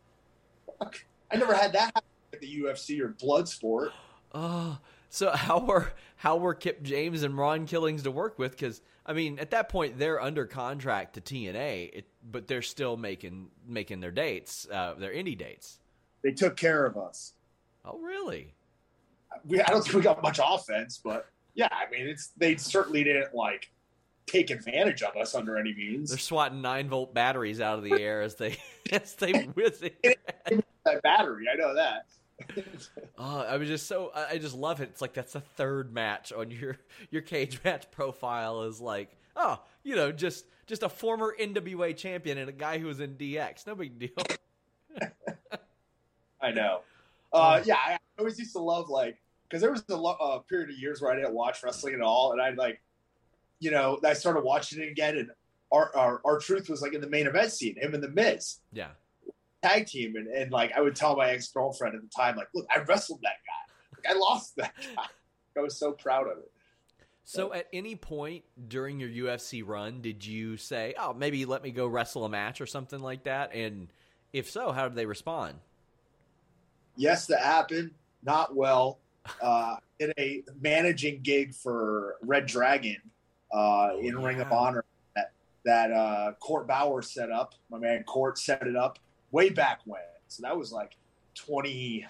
Fuck. 0.80 1.04
I 1.32 1.38
never 1.38 1.54
had 1.54 1.74
that 1.74 1.94
happen 1.96 2.04
at 2.34 2.42
the 2.42 2.62
UFC 2.62 3.00
or 3.00 3.10
Bloodsport. 3.10 3.92
Oh, 4.34 4.80
so 5.10 5.32
how 5.32 5.60
were 5.60 5.94
how 6.16 6.38
were 6.38 6.54
Kip 6.54 6.82
James 6.84 7.24
and 7.24 7.38
Ron 7.38 7.66
Killings 7.66 8.04
to 8.04 8.12
work 8.12 8.38
with? 8.40 8.52
Because 8.52 8.82
I 9.06 9.14
mean, 9.14 9.40
at 9.40 9.52
that 9.52 9.70
point, 9.70 10.00
they're 10.00 10.22
under 10.22 10.46
contract 10.46 11.16
to 11.16 11.22
TNA, 11.22 11.90
it, 11.94 12.06
but 12.30 12.48
they're 12.48 12.62
still 12.62 12.98
making 12.98 13.50
making 13.68 14.00
their 14.00 14.12
dates, 14.12 14.68
uh, 14.72 14.96
their 14.96 15.14
indie 15.14 15.38
dates. 15.38 15.80
They 16.24 16.32
took 16.32 16.56
care 16.56 16.86
of 16.86 16.98
us. 16.98 17.34
Oh, 17.86 18.00
really? 18.00 18.54
We, 19.46 19.62
I 19.62 19.72
don't 19.72 19.84
think 19.84 19.96
we 19.96 20.02
got 20.02 20.22
much 20.24 20.40
offense, 20.44 21.02
but 21.04 21.28
yeah, 21.54 21.68
I 21.72 21.90
mean, 21.92 22.08
it's 22.08 22.32
they 22.38 22.56
certainly 22.56 23.04
didn't 23.04 23.36
like 23.36 23.72
take 24.26 24.50
advantage 24.50 25.04
of 25.04 25.16
us 25.16 25.36
under 25.36 25.58
any 25.58 25.74
means. 25.74 26.10
They're 26.10 26.18
swatting 26.18 26.62
nine 26.62 26.90
volt 26.90 27.14
batteries 27.14 27.62
out 27.62 27.78
of 27.78 27.84
the 27.84 28.00
air 28.00 28.22
as 28.22 28.36
they 28.36 28.58
as 28.92 29.16
they 29.16 29.44
whiz 29.44 29.82
it. 29.82 30.20
that 30.86 31.02
battery, 31.04 31.46
I 31.52 31.56
know 31.56 31.76
that. 31.76 32.06
Oh, 33.18 33.42
I 33.42 33.58
was 33.58 33.70
just 33.70 33.88
so 33.88 34.12
I 34.14 34.38
just 34.38 34.56
love 34.56 34.82
it. 34.82 34.90
It's 34.90 35.02
like 35.02 35.14
that's 35.14 35.34
the 35.34 35.40
third 35.40 35.94
match 35.94 36.34
on 36.34 36.50
your 36.52 36.78
your 37.12 37.22
cage 37.22 37.60
match 37.64 37.90
profile 37.92 38.64
is 38.64 38.82
like 38.82 39.16
oh 39.36 39.62
you 39.84 39.96
know 39.96 40.12
just 40.12 40.46
just 40.66 40.84
a 40.84 40.90
former 40.90 41.34
NWA 41.40 41.96
champion 41.96 42.40
and 42.40 42.50
a 42.50 42.54
guy 42.54 42.80
who 42.80 42.88
was 42.88 43.00
in 43.00 43.16
DX. 43.16 43.68
No 43.68 43.76
big 43.76 44.00
deal. 44.00 44.10
I 46.42 46.52
know. 46.52 46.82
Uh, 47.32 47.62
yeah, 47.66 47.76
I 47.76 47.98
always 48.20 48.38
used 48.38 48.54
to 48.54 48.60
love 48.60 48.90
like 48.90 49.18
because 49.54 49.62
there 49.62 49.72
was 49.72 49.84
a 49.90 49.96
lo- 49.96 50.18
uh, 50.20 50.40
period 50.40 50.70
of 50.70 50.78
years 50.78 51.02
where 51.02 51.12
I 51.12 51.16
didn't 51.16 51.34
watch 51.34 51.64
wrestling 51.64 51.94
at 51.94 52.02
all, 52.02 52.32
and 52.32 52.42
I'd 52.42 52.58
like, 52.58 52.82
you 53.60 53.72
know, 53.72 54.00
I 54.04 54.14
started 54.14 54.44
watching 54.44 54.82
it 54.82 54.90
again, 54.92 55.18
and 55.18 55.30
our 55.72 55.96
our, 55.96 56.22
R-Truth 56.26 56.70
was 56.70 56.82
like 56.82 56.94
in 56.94 57.02
the 57.02 57.10
main 57.10 57.28
event 57.28 57.52
scene, 57.52 57.76
him 57.78 57.94
and 57.94 58.04
the 58.04 58.10
Miz 58.10 58.60
Yeah. 58.72 58.90
tag 59.62 59.88
team, 59.88 60.16
and, 60.16 60.28
and 60.28 60.52
like 60.52 60.72
I 60.76 60.82
would 60.82 60.96
tell 60.96 61.16
my 61.16 61.30
ex 61.32 61.48
girlfriend 61.50 61.96
at 61.96 62.02
the 62.02 62.10
time, 62.10 62.36
like, 62.36 62.50
look, 62.54 62.68
I 62.76 62.80
wrestled 62.82 63.20
that 63.24 63.38
guy, 63.46 63.74
like, 64.10 64.16
I 64.16 64.20
lost 64.20 64.56
that 64.58 64.74
guy. 64.96 65.06
I 65.58 65.60
was 65.62 65.78
so 65.78 65.92
proud 65.92 66.28
of 66.28 66.38
it. 66.40 66.52
So 67.26 67.54
at 67.54 67.68
any 67.72 67.96
point 67.96 68.44
during 68.68 69.00
your 69.00 69.10
UFC 69.10 69.64
run, 69.66 70.02
did 70.02 70.26
you 70.26 70.58
say, 70.58 70.94
"Oh, 71.00 71.14
maybe 71.14 71.46
let 71.46 71.64
me 71.64 71.72
go 71.72 71.88
wrestle 71.88 72.26
a 72.26 72.30
match 72.30 72.60
or 72.60 72.66
something 72.66 73.00
like 73.00 73.24
that"? 73.24 73.54
And 73.56 73.88
if 74.34 74.50
so, 74.50 74.72
how 74.74 74.90
did 74.90 74.96
they 74.98 75.06
respond? 75.06 75.56
Yes, 76.98 77.26
that 77.28 77.40
happened. 77.42 77.92
Not 78.24 78.56
well. 78.56 79.00
Uh, 79.42 79.78
did 80.00 80.14
a 80.20 80.44
managing 80.60 81.22
gig 81.22 81.54
for 81.56 82.16
Red 82.22 82.46
Dragon 82.46 82.98
uh, 83.54 83.92
in 84.02 84.18
Ring 84.18 84.42
of. 84.42 84.52
Honor 84.52 84.84
that, 85.16 85.32
that 85.66 85.92
uh, 85.92 86.34
Court 86.40 86.68
Bauer 86.68 87.02
set 87.02 87.32
up. 87.32 87.56
My 87.70 87.78
man 87.78 88.04
Court 88.04 88.38
set 88.38 88.66
it 88.66 88.76
up 88.76 89.00
way 89.32 89.50
back 89.50 89.82
when. 89.86 90.02
So 90.28 90.42
that 90.42 90.58
was 90.58 90.72
like 90.72 90.98
20, 91.36 92.06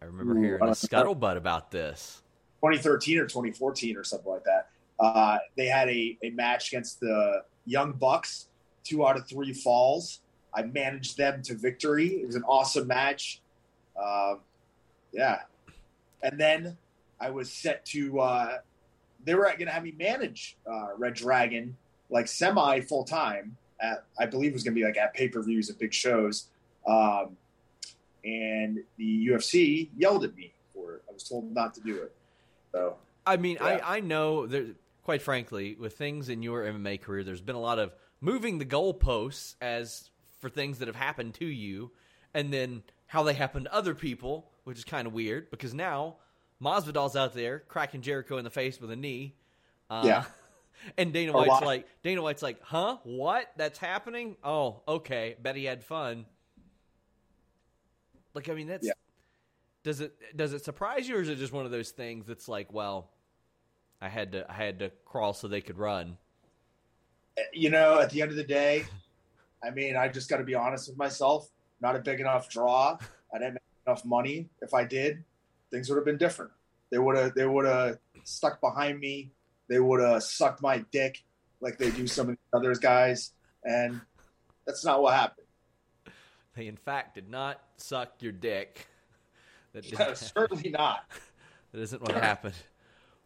I 0.00 0.04
remember 0.04 0.34
Ooh, 0.34 0.42
hearing 0.42 0.62
I 0.62 0.66
a 0.66 0.74
don't 0.74 0.92
know. 0.92 1.14
scuttlebutt 1.14 1.36
about 1.36 1.70
this. 1.70 2.22
2013 2.60 3.18
or 3.18 3.26
2014 3.26 3.96
or 3.96 4.04
something 4.04 4.30
like 4.30 4.44
that. 4.44 4.68
Uh, 5.00 5.38
they 5.56 5.66
had 5.66 5.88
a, 5.88 6.16
a 6.22 6.30
match 6.30 6.68
against 6.68 7.00
the 7.00 7.42
Young 7.66 7.92
Bucks, 7.92 8.48
two 8.84 9.06
out 9.06 9.16
of 9.16 9.28
three 9.28 9.52
falls. 9.52 10.20
I 10.54 10.62
managed 10.62 11.16
them 11.16 11.42
to 11.42 11.54
victory. 11.54 12.08
It 12.08 12.26
was 12.26 12.36
an 12.36 12.44
awesome 12.44 12.86
match. 12.86 13.40
Um, 14.00 14.40
yeah. 15.12 15.40
And 16.22 16.38
then 16.38 16.76
I 17.20 17.30
was 17.30 17.52
set 17.52 17.84
to, 17.86 18.20
uh, 18.20 18.58
they 19.24 19.34
were 19.34 19.44
going 19.44 19.66
to 19.66 19.70
have 19.70 19.84
me 19.84 19.94
manage 19.98 20.56
uh, 20.70 20.88
Red 20.96 21.14
Dragon 21.14 21.76
like 22.10 22.28
semi 22.28 22.80
full 22.80 23.04
time 23.04 23.56
at, 23.80 24.04
I 24.18 24.26
believe 24.26 24.50
it 24.50 24.54
was 24.54 24.62
going 24.62 24.74
to 24.74 24.80
be 24.80 24.84
like 24.84 24.96
at 24.96 25.14
pay 25.14 25.28
per 25.28 25.42
views 25.42 25.68
and 25.68 25.78
big 25.78 25.92
shows. 25.92 26.46
Um, 26.86 27.36
and 28.24 28.78
the 28.96 29.28
UFC 29.28 29.88
yelled 29.96 30.24
at 30.24 30.36
me 30.36 30.52
for 30.72 30.96
it. 30.96 31.02
I 31.08 31.12
was 31.12 31.24
told 31.24 31.52
not 31.52 31.74
to 31.74 31.80
do 31.80 31.96
it. 32.02 32.14
So 32.72 32.96
I 33.26 33.36
mean, 33.36 33.56
Yeah. 33.60 33.80
I 33.82 33.96
I 33.96 34.00
know 34.00 34.46
there. 34.46 34.66
Quite 35.04 35.22
frankly, 35.22 35.74
with 35.74 35.96
things 35.98 36.28
in 36.28 36.44
your 36.44 36.62
MMA 36.62 37.00
career, 37.00 37.24
there's 37.24 37.40
been 37.40 37.56
a 37.56 37.60
lot 37.60 37.80
of 37.80 37.92
moving 38.20 38.58
the 38.58 38.64
goalposts 38.64 39.56
as 39.60 40.10
for 40.38 40.48
things 40.48 40.78
that 40.78 40.86
have 40.86 40.94
happened 40.96 41.34
to 41.34 41.44
you, 41.44 41.90
and 42.34 42.52
then 42.52 42.84
how 43.06 43.24
they 43.24 43.34
happen 43.34 43.64
to 43.64 43.74
other 43.74 43.96
people, 43.96 44.52
which 44.62 44.78
is 44.78 44.84
kind 44.84 45.08
of 45.08 45.12
weird 45.12 45.50
because 45.50 45.74
now 45.74 46.18
Masvidal's 46.62 47.16
out 47.16 47.34
there 47.34 47.60
cracking 47.68 48.02
Jericho 48.02 48.38
in 48.38 48.44
the 48.44 48.50
face 48.50 48.80
with 48.80 48.90
a 48.90 48.96
knee. 48.96 49.34
Uh, 49.90 50.02
Yeah. 50.04 50.24
And 50.98 51.12
Dana 51.12 51.32
White's 51.32 51.48
lot. 51.48 51.64
like, 51.64 51.86
Dana 52.02 52.22
White's 52.22 52.42
like, 52.42 52.60
huh? 52.60 52.96
What? 53.04 53.48
That's 53.56 53.78
happening? 53.78 54.34
Oh, 54.42 54.82
okay. 54.88 55.36
Bet 55.40 55.54
he 55.54 55.64
had 55.64 55.84
fun. 55.84 56.26
Like, 58.34 58.48
I 58.48 58.54
mean, 58.54 58.66
that's. 58.66 58.84
Yeah. 58.86 58.94
Does 59.84 60.00
it 60.00 60.12
does 60.36 60.52
it 60.52 60.64
surprise 60.64 61.08
you, 61.08 61.16
or 61.16 61.20
is 61.20 61.28
it 61.28 61.36
just 61.36 61.52
one 61.52 61.64
of 61.64 61.70
those 61.70 61.90
things 61.90 62.26
that's 62.26 62.48
like, 62.48 62.72
well, 62.72 63.10
I 64.00 64.08
had 64.08 64.32
to 64.32 64.50
I 64.50 64.54
had 64.54 64.78
to 64.80 64.90
crawl 65.04 65.34
so 65.34 65.46
they 65.46 65.60
could 65.60 65.78
run. 65.78 66.16
you 67.52 67.70
know, 67.70 68.00
at 68.00 68.10
the 68.10 68.22
end 68.22 68.30
of 68.30 68.36
the 68.36 68.44
day, 68.44 68.84
I 69.62 69.70
mean, 69.70 69.96
I 69.96 70.08
just 70.08 70.28
got 70.28 70.38
to 70.38 70.44
be 70.44 70.54
honest 70.54 70.88
with 70.88 70.98
myself. 70.98 71.48
Not 71.80 71.94
a 71.96 72.00
big 72.00 72.20
enough 72.20 72.48
draw. 72.48 72.98
I 73.34 73.38
didn't 73.38 73.54
make 73.54 73.62
enough 73.86 74.04
money. 74.04 74.48
If 74.60 74.74
I 74.74 74.84
did, 74.84 75.24
things 75.72 75.88
would 75.88 75.96
have 75.96 76.04
been 76.04 76.18
different. 76.18 76.52
They 76.90 76.98
would 76.98 77.16
have 77.16 77.34
they 77.34 77.46
would 77.46 77.66
have 77.66 77.98
stuck 78.22 78.60
behind 78.60 79.00
me. 79.00 79.32
They 79.68 79.80
would 79.80 80.00
have 80.00 80.22
sucked 80.22 80.62
my 80.62 80.84
dick 80.92 81.24
like 81.60 81.78
they 81.78 81.90
do 81.90 82.06
some 82.06 82.28
of 82.28 82.36
the 82.36 82.58
other 82.58 82.74
guys. 82.74 83.32
And 83.64 84.00
That's 84.66 84.84
not 84.84 85.02
what 85.02 85.14
happened. 85.14 85.46
They, 86.54 86.66
in 86.66 86.76
fact, 86.76 87.14
did 87.14 87.30
not 87.30 87.60
suck 87.78 88.20
your 88.20 88.32
dick. 88.32 88.86
That 89.74 89.90
yeah, 89.90 90.12
certainly 90.12 90.68
not. 90.68 91.02
that 91.72 91.80
isn't 91.80 92.02
what 92.02 92.12
happened. 92.12 92.52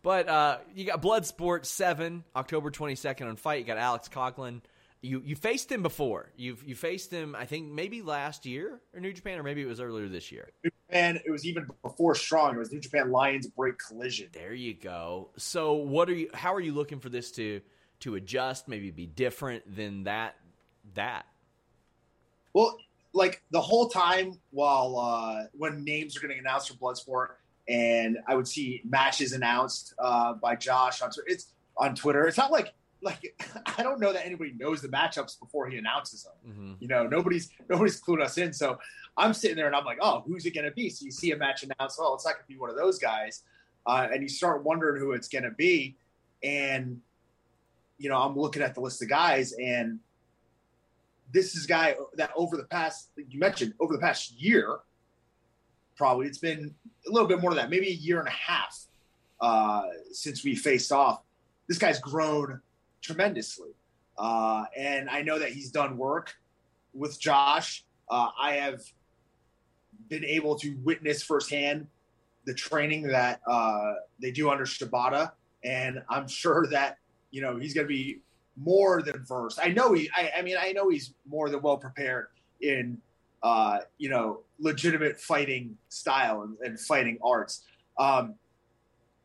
But 0.05 0.29
uh, 0.29 0.59
you 0.77 0.85
got 0.85 1.03
Bloodsport 1.03 1.65
7, 1.65 2.23
October 2.37 2.71
22nd 2.71 3.29
on 3.29 3.35
FITE. 3.35 3.59
You 3.59 3.65
got 3.65 3.79
Alex 3.79 4.09
Coughlin. 4.09 4.61
You 5.03 5.23
you 5.25 5.37
faced 5.37 5.71
him 5.71 5.83
before. 5.83 6.31
You've 6.37 6.65
you 6.65 6.75
faced 6.75 7.11
him, 7.11 7.37
I 7.37 7.45
think 7.45 7.71
maybe 7.71 8.03
last 8.03 8.47
year 8.47 8.81
or 8.95 9.01
New 9.01 9.13
Japan, 9.13 9.39
or 9.39 9.43
maybe 9.43 9.63
it 9.63 9.67
was 9.67 9.81
earlier 9.81 10.09
this 10.09 10.33
year. 10.33 10.51
New 10.65 10.71
Japan, 10.89 11.21
it 11.25 11.31
was 11.31 11.45
even 11.47 11.69
before 11.83 12.15
Strong. 12.15 12.57
It 12.57 12.59
was 12.59 12.73
New 12.73 12.81
Japan 12.81 13.11
Lions 13.11 13.47
Break 13.47 13.77
Collision. 13.79 14.29
There 14.33 14.55
you 14.55 14.75
go. 14.75 15.31
So 15.37 15.75
what 15.75 16.09
are 16.09 16.15
you? 16.15 16.31
How 16.35 16.55
are 16.55 16.61
you 16.61 16.73
looking 16.73 16.99
for 16.99 17.09
this 17.09 17.31
to 17.33 17.61
to 18.01 18.15
adjust? 18.17 18.69
Maybe 18.69 18.91
be 18.91 19.07
different 19.07 19.77
than 19.77 20.05
that. 20.05 20.37
That. 20.95 21.27
Well, 22.53 22.79
like 23.13 23.43
the 23.51 23.61
whole 23.61 23.89
time 23.89 24.39
while 24.51 24.99
uh, 24.99 25.45
when 25.53 25.85
names 25.85 26.17
are 26.17 26.21
getting 26.21 26.39
announced 26.39 26.69
for 26.69 26.75
Bloodsport, 26.75 27.29
and 27.69 28.19
I 28.27 28.35
would 28.35 28.49
see 28.49 28.83
matches 28.85 29.33
announced 29.33 29.95
uh, 29.99 30.35
by 30.35 30.57
Josh 30.57 31.03
on 31.03 31.11
Twitter. 31.11 31.29
It's 31.29 31.53
on 31.77 31.95
Twitter. 31.95 32.27
It's 32.27 32.39
not 32.39 32.51
like 32.51 32.73
like 33.03 33.35
I 33.79 33.83
don't 33.83 34.01
know 34.01 34.13
that 34.13 34.27
anybody 34.27 34.55
knows 34.59 34.83
the 34.83 34.89
matchups 34.89 35.39
before 35.39 35.69
he 35.69 35.79
announces 35.79 36.25
them. 36.25 36.33
Mm-hmm. 36.49 36.73
You 36.81 36.89
know, 36.89 37.07
nobody's 37.07 37.51
nobody's 37.69 38.01
clued 38.01 38.23
us 38.23 38.39
in. 38.39 38.53
So 38.53 38.79
I'm 39.17 39.33
sitting 39.33 39.57
there 39.57 39.67
and 39.67 39.77
I'm 39.77 39.85
like, 39.85 39.99
oh, 40.01 40.23
who's 40.27 40.47
it 40.47 40.55
going 40.55 40.67
to 40.67 40.73
be? 40.73 40.91
So 40.91 41.05
you 41.05 41.11
see 41.11 41.33
a 41.33 41.37
match 41.37 41.63
announced. 41.63 41.99
Oh, 42.01 42.15
it's 42.15 42.25
not 42.25 42.35
going 42.35 42.45
to 42.45 42.53
be 42.53 42.59
one 42.59 42.71
of 42.71 42.77
those 42.77 42.99
guys, 42.99 43.43
uh, 43.87 44.09
and 44.13 44.23
you 44.23 44.29
start 44.29 44.65
wondering 44.65 45.01
who 45.01 45.13
it's 45.13 45.29
going 45.29 45.45
to 45.45 45.51
be. 45.51 45.97
And 46.43 47.01
you 47.99 48.11
know, 48.11 48.19
I'm 48.19 48.37
looking 48.39 48.63
at 48.63 48.75
the 48.75 48.81
list 48.81 49.03
of 49.03 49.09
guys, 49.09 49.53
and 49.53 50.01
this 51.33 51.57
is 51.57 51.65
a 51.65 51.69
guy 51.69 51.97
that 52.15 52.31
over 52.37 52.57
the 52.57 52.65
past 52.65 53.11
you 53.17 53.39
mentioned 53.39 53.75
over 53.81 53.95
the 53.95 54.01
past 54.01 54.33
year, 54.33 54.79
probably 55.97 56.27
it's 56.27 56.39
been 56.39 56.75
a 57.07 57.11
little 57.11 57.29
bit 57.29 57.41
more 57.41 57.51
than 57.51 57.59
that, 57.59 57.71
maybe 57.71 57.89
a 57.89 57.95
year 57.95 58.19
and 58.19 58.29
a 58.29 58.33
half 58.33 58.87
uh, 59.41 59.85
since 60.13 60.45
we 60.45 60.55
faced 60.55 60.93
off. 60.93 61.23
This 61.69 61.79
guy's 61.79 61.99
grown 61.99 62.61
tremendously, 63.07 63.71
uh, 64.19 64.65
and 64.77 65.09
I 65.09 65.23
know 65.23 65.39
that 65.39 65.51
he's 65.51 65.71
done 65.71 65.97
work 65.97 66.35
with 66.93 67.21
Josh. 67.21 67.85
Uh, 68.11 68.29
I 68.41 68.53
have 68.55 68.83
been 70.09 70.25
able 70.25 70.59
to 70.59 70.77
witness 70.83 71.23
firsthand 71.23 71.87
the 72.45 72.55
training 72.55 73.09
that 73.09 73.41
uh, 73.47 73.95
they 74.21 74.31
do 74.31 74.51
under 74.51 74.65
Shibata, 74.65 75.33
and 75.65 76.03
I'm 76.09 76.29
sure 76.43 76.67
that 76.71 76.99
you 77.31 77.43
know 77.43 77.57
he's 77.57 77.75
going 77.75 77.87
to 77.87 77.93
be 77.93 78.21
more 78.57 79.03
than 79.03 79.25
versed. 79.25 79.59
I 79.63 79.69
know 79.69 79.93
he. 79.93 80.11
I, 80.17 80.33
I, 80.39 80.43
mean, 80.43 80.57
I 80.59 80.73
know 80.73 80.89
he's 80.89 81.15
more 81.29 81.51
than 81.51 81.61
well 81.61 81.77
prepared 81.77 82.29
in 82.61 82.99
uh, 83.43 83.79
you 83.99 84.09
know 84.09 84.41
legitimate 84.59 85.21
fighting 85.21 85.77
style 85.89 86.43
and, 86.43 86.57
and 86.65 86.81
fighting 86.81 87.19
arts. 87.23 87.65
Um, 87.99 88.35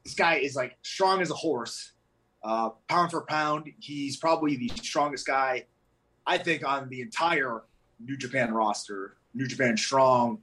this 0.04 0.16
guy 0.16 0.36
is 0.36 0.56
like 0.56 0.78
strong 0.82 1.22
as 1.22 1.30
a 1.30 1.36
horse, 1.36 1.94
uh, 2.44 2.70
pound 2.88 3.12
for 3.12 3.22
pound. 3.22 3.72
He's 3.80 4.18
probably 4.18 4.56
the 4.56 4.70
strongest 4.82 5.28
guy, 5.28 5.66
I 6.26 6.38
think, 6.38 6.66
on 6.66 6.90
the 6.90 7.02
entire 7.02 7.64
New 8.00 8.18
Japan 8.18 8.54
roster. 8.54 9.18
New 9.34 9.48
Japan 9.48 9.78
Strong, 9.78 10.40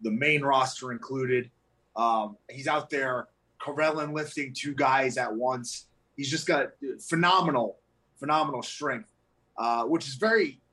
the 0.00 0.10
main 0.10 0.42
roster 0.42 0.92
included. 0.92 1.50
Um, 1.94 2.36
he's 2.50 2.66
out 2.66 2.88
there 2.88 3.28
Karelin 3.60 4.12
lifting 4.14 4.52
two 4.52 4.74
guys 4.74 5.16
at 5.16 5.34
once. 5.34 5.86
He's 6.16 6.30
just 6.30 6.46
got 6.46 6.68
phenomenal, 7.00 7.78
phenomenal 8.18 8.62
strength, 8.62 9.08
uh, 9.58 9.84
which 9.84 10.06
is 10.06 10.14
very, 10.14 10.60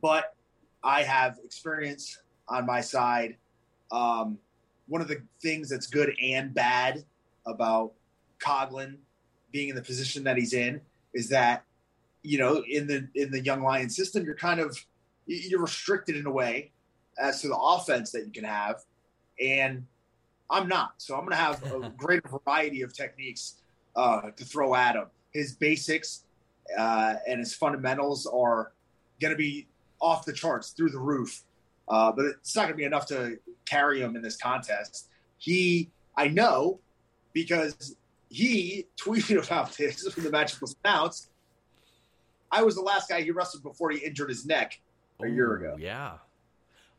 but 0.00 0.34
I 0.82 1.02
have 1.02 1.38
experience 1.44 2.18
on 2.48 2.66
my 2.66 2.80
side. 2.80 3.36
Um, 3.90 4.38
one 4.86 5.00
of 5.00 5.08
the 5.08 5.22
things 5.40 5.68
that's 5.68 5.86
good 5.86 6.14
and 6.22 6.54
bad 6.54 7.04
about 7.46 7.92
Coughlin 8.44 8.96
being 9.52 9.68
in 9.68 9.74
the 9.74 9.82
position 9.82 10.24
that 10.24 10.36
he's 10.36 10.52
in 10.52 10.80
is 11.14 11.28
that 11.30 11.64
you 12.22 12.38
know 12.38 12.62
in 12.68 12.86
the 12.86 13.08
in 13.14 13.30
the 13.30 13.40
young 13.40 13.62
lion 13.62 13.88
system 13.88 14.24
you're 14.24 14.34
kind 14.34 14.60
of 14.60 14.76
you're 15.26 15.60
restricted 15.60 16.16
in 16.16 16.26
a 16.26 16.30
way 16.30 16.70
as 17.18 17.40
to 17.40 17.48
the 17.48 17.56
offense 17.56 18.10
that 18.12 18.24
you 18.24 18.32
can 18.32 18.44
have. 18.44 18.82
And 19.40 19.86
i'm 20.50 20.68
not. 20.68 20.94
So 20.98 21.14
i'm 21.14 21.20
going 21.20 21.30
to 21.30 21.36
have 21.36 21.72
a 21.72 21.90
great 21.96 22.22
variety 22.28 22.82
of 22.82 22.94
techniques 22.94 23.56
uh, 23.96 24.30
to 24.30 24.44
throw 24.44 24.74
at 24.74 24.94
him. 24.94 25.06
His 25.32 25.54
basics 25.54 26.24
uh, 26.76 27.16
and 27.26 27.38
his 27.38 27.54
fundamentals 27.54 28.26
are 28.26 28.72
going 29.20 29.32
to 29.32 29.36
be 29.36 29.66
off 30.00 30.24
the 30.24 30.32
charts, 30.32 30.70
through 30.70 30.90
the 30.90 30.98
roof. 30.98 31.42
Uh, 31.88 32.12
but 32.12 32.26
it's 32.26 32.54
not 32.54 32.62
going 32.62 32.72
to 32.72 32.76
be 32.76 32.84
enough 32.84 33.06
to 33.06 33.38
carry 33.64 34.00
him 34.00 34.16
in 34.16 34.22
this 34.22 34.36
contest. 34.36 35.08
He, 35.38 35.90
I 36.16 36.28
know, 36.28 36.80
because 37.32 37.96
he 38.28 38.86
tweeted 39.00 39.44
about 39.46 39.76
this 39.76 40.04
when 40.14 40.24
the 40.24 40.30
match 40.30 40.60
was 40.60 40.76
announced. 40.84 41.30
I 42.50 42.62
was 42.62 42.76
the 42.76 42.82
last 42.82 43.08
guy 43.08 43.22
he 43.22 43.30
wrestled 43.30 43.62
before 43.62 43.90
he 43.90 43.98
injured 43.98 44.30
his 44.30 44.46
neck 44.46 44.80
a 45.20 45.26
Ooh, 45.26 45.28
year 45.28 45.54
ago. 45.54 45.76
Yeah. 45.78 46.14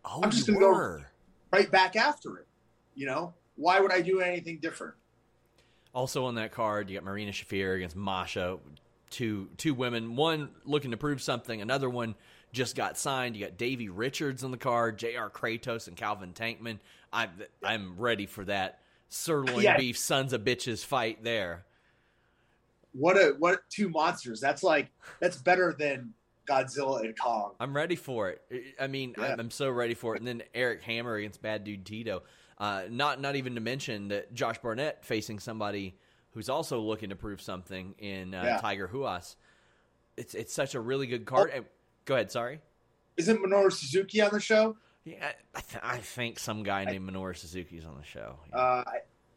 Oh, 0.06 0.22
I'm 0.24 0.32
just 0.32 0.48
going 0.48 0.60
to 0.60 0.66
go 0.66 1.04
right 1.52 1.72
back 1.72 1.96
after 1.96 2.38
it. 2.38 2.48
You 2.96 3.08
know, 3.08 3.34
why 3.56 3.80
would 3.80 3.92
I 3.92 4.02
do 4.02 4.22
anything 4.22 4.60
different? 4.62 4.96
Also 5.94 6.26
on 6.26 6.36
that 6.36 6.52
card, 6.52 6.90
you 6.90 6.98
got 6.98 7.04
Marina 7.04 7.32
Shafir 7.32 7.76
against 7.76 7.96
Masha, 7.96 8.60
two 9.10 9.50
two 9.58 9.74
women, 9.74 10.16
one 10.16 10.50
looking 10.66 10.92
to 10.92 10.98
prove 10.98 11.22
something, 11.22 11.62
another 11.62 11.90
one 11.90 12.16
just 12.52 12.76
got 12.76 12.98
signed. 12.98 13.36
You 13.36 13.46
got 13.46 13.58
Davey 13.58 13.90
Richards 13.90 14.44
on 14.44 14.52
the 14.52 14.58
card, 14.58 14.98
J.R. 14.98 15.30
Kratos, 15.30 15.88
and 15.88 15.96
Calvin 15.96 16.34
Tankman. 16.34 16.80
I'm 17.12 17.30
I'm 17.64 17.98
ready 17.98 18.26
for 18.26 18.46
that 18.46 18.80
sirloin 19.10 19.64
yeah. 19.64 19.78
beef 19.78 19.98
sons 19.98 20.34
of 20.34 20.42
bitches 20.42 20.86
fight 20.86 21.24
there. 21.24 21.66
What 22.94 23.18
a 23.18 23.36
what 23.38 23.62
two 23.70 23.90
monsters! 23.90 24.40
That's 24.40 24.64
like 24.64 24.90
that's 25.20 25.38
better 25.38 25.76
than 25.78 26.14
Godzilla 26.50 27.02
and 27.02 27.18
Kong. 27.18 27.54
I'm 27.60 27.76
ready 27.76 27.96
for 27.96 28.30
it. 28.30 28.42
I 28.80 28.88
mean, 28.88 29.14
yeah. 29.18 29.36
I'm, 29.38 29.52
so 29.52 29.70
ready 29.70 29.94
for 29.94 30.16
it. 30.16 30.20
And 30.20 30.28
then 30.28 30.44
Eric 30.56 30.82
Hammer 30.84 31.16
against 31.16 31.42
Bad 31.42 31.64
Dude 31.64 31.86
Tito. 31.86 32.24
Uh, 32.58 32.84
not 32.90 33.22
not 33.22 33.36
even 33.36 33.56
to 33.56 33.62
mention 33.62 34.10
that 34.10 34.34
Josh 34.34 34.58
Barnett 34.58 35.06
facing 35.06 35.40
somebody 35.40 35.96
who's 36.32 36.50
also 36.50 36.80
looking 36.80 37.10
to 37.10 37.16
prove 37.16 37.42
something 37.42 37.96
in 38.00 38.34
uh, 38.34 38.44
yeah. 38.44 38.58
Tiger 38.58 38.88
Huas. 38.88 39.36
It's 40.18 40.34
it's 40.34 40.54
such 40.54 40.76
a 40.76 40.80
really 40.80 41.08
good 41.08 41.26
card. 41.26 41.52
Oh. 41.56 41.64
Go 42.06 42.16
ahead. 42.16 42.32
Sorry. 42.32 42.60
Isn't 43.18 43.44
Minoru 43.44 43.72
Suzuki 43.72 44.22
on 44.22 44.32
the 44.32 44.40
show? 44.40 44.78
Yeah, 45.04 45.32
I, 45.56 45.62
th- 45.62 45.84
I 45.84 45.98
think 45.98 46.40
some 46.40 46.64
guy 46.64 46.86
named 46.86 47.10
Minoru 47.10 47.36
Suzuki 47.36 47.78
is 47.78 47.86
on 47.86 47.98
the 47.98 48.04
show. 48.04 48.36
Uh, 48.54 48.84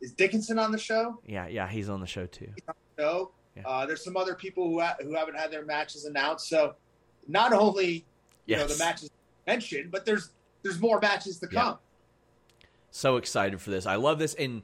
is 0.01 0.13
Dickinson 0.13 0.59
on 0.59 0.73
the 0.73 0.79
show? 0.79 1.21
Yeah, 1.27 1.47
yeah, 1.47 1.69
he's 1.69 1.89
on 1.89 2.01
the 2.01 2.07
show 2.07 2.27
too. 2.27 2.49
The 2.67 2.75
show. 2.99 3.33
Yeah. 3.57 3.63
Uh, 3.67 3.87
there's 3.87 4.05
some 4.05 4.17
other 4.17 4.35
people 4.35 4.69
who 4.69 4.81
ha- 4.81 4.97
who 5.01 5.15
haven't 5.15 5.37
had 5.37 5.51
their 5.51 5.65
matches 5.65 6.05
announced. 6.05 6.49
So 6.49 6.75
not 7.29 7.53
only 7.53 8.05
yes. 8.47 8.57
you 8.61 8.67
know 8.67 8.67
the 8.67 8.79
matches 8.79 9.11
mentioned, 9.47 9.91
but 9.91 10.05
there's 10.05 10.31
there's 10.63 10.81
more 10.81 11.01
matches 11.01 11.39
to 11.39 11.47
come. 11.47 11.79
So 12.91 13.17
excited 13.17 13.61
for 13.61 13.71
this! 13.71 13.87
I 13.87 13.97
love 13.97 14.19
this, 14.19 14.35
and 14.35 14.63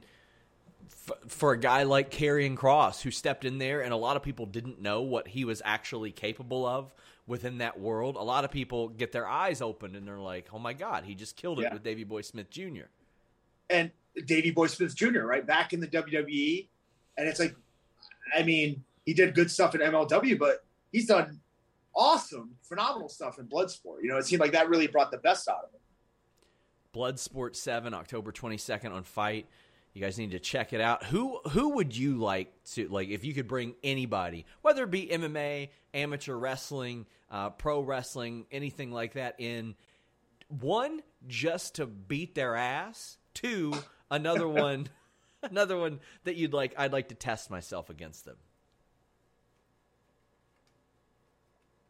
f- 1.09 1.17
for 1.27 1.53
a 1.53 1.59
guy 1.59 1.83
like 1.83 2.11
Karrion 2.11 2.55
Kross 2.55 3.01
who 3.01 3.11
stepped 3.11 3.45
in 3.45 3.57
there 3.57 3.81
and 3.81 3.93
a 3.93 3.97
lot 3.97 4.15
of 4.17 4.23
people 4.23 4.45
didn't 4.45 4.81
know 4.81 5.01
what 5.01 5.27
he 5.27 5.45
was 5.45 5.61
actually 5.65 6.11
capable 6.11 6.65
of 6.65 6.93
within 7.29 7.59
that 7.59 7.79
world. 7.79 8.15
A 8.17 8.21
lot 8.23 8.43
of 8.43 8.51
people 8.51 8.89
get 8.89 9.11
their 9.13 9.27
eyes 9.27 9.61
open 9.61 9.95
and 9.95 10.05
they're 10.05 10.19
like, 10.19 10.47
"Oh 10.51 10.59
my 10.59 10.73
god, 10.73 11.05
he 11.05 11.15
just 11.15 11.35
killed 11.37 11.59
it 11.59 11.63
Yeah. 11.63 11.73
with 11.73 11.83
Davey 11.83 12.03
Boy 12.03 12.21
Smith 12.21 12.49
Jr." 12.49 12.85
and 13.69 13.91
Davey 14.25 14.49
Boy 14.49 14.65
Smith 14.67 14.95
Jr. 14.95 15.21
right 15.21 15.45
back 15.45 15.71
in 15.73 15.79
the 15.79 15.87
WWE, 15.87 16.67
and 17.17 17.27
it's 17.29 17.39
like, 17.39 17.55
I 18.35 18.41
mean, 18.41 18.83
he 19.05 19.13
did 19.13 19.35
good 19.35 19.51
stuff 19.51 19.75
in 19.75 19.81
MLW, 19.81 20.37
but 20.39 20.65
he's 20.91 21.05
done 21.05 21.39
awesome, 21.95 22.55
phenomenal 22.63 23.09
stuff 23.09 23.37
in 23.37 23.45
Bloodsport. 23.47 24.01
You 24.01 24.09
know, 24.09 24.17
it 24.17 24.25
seemed 24.25 24.39
like 24.39 24.53
that 24.53 24.69
really 24.69 24.87
brought 24.87 25.11
the 25.11 25.19
best 25.19 25.47
out 25.47 25.65
of 25.65 25.71
him. 25.73 25.79
Bloodsport 26.95 27.55
7 27.55 27.93
October 27.93 28.31
22nd 28.31 28.91
on 28.91 29.03
FITE. 29.03 29.45
You 29.99 30.05
guys 30.05 30.17
need 30.17 30.31
to 30.31 30.39
check 30.39 30.71
it 30.71 30.79
out. 30.79 31.03
Who 31.03 31.41
who 31.49 31.75
would 31.75 31.93
you 31.93 32.15
like 32.15 32.53
to 32.75 32.87
like 32.87 33.09
if 33.09 33.25
you 33.25 33.33
could 33.33 33.49
bring 33.49 33.75
anybody, 33.83 34.45
whether 34.61 34.85
it 34.85 34.91
be 34.91 35.07
MMA, 35.07 35.71
amateur 35.93 36.35
wrestling, 36.35 37.05
uh, 37.29 37.49
pro 37.49 37.81
wrestling, 37.81 38.45
anything 38.49 38.93
like 38.93 39.15
that 39.15 39.35
in 39.39 39.75
one 40.47 41.01
just 41.27 41.75
to 41.75 41.85
beat 41.85 42.33
their 42.33 42.55
ass, 42.55 43.17
two 43.33 43.73
another 44.09 44.47
one 44.47 44.87
another 45.43 45.77
one 45.77 45.99
that 46.23 46.37
you'd 46.37 46.53
like 46.53 46.75
I'd 46.77 46.93
like 46.93 47.09
to 47.09 47.15
test 47.15 47.51
myself 47.51 47.89
against 47.89 48.23
them. 48.23 48.37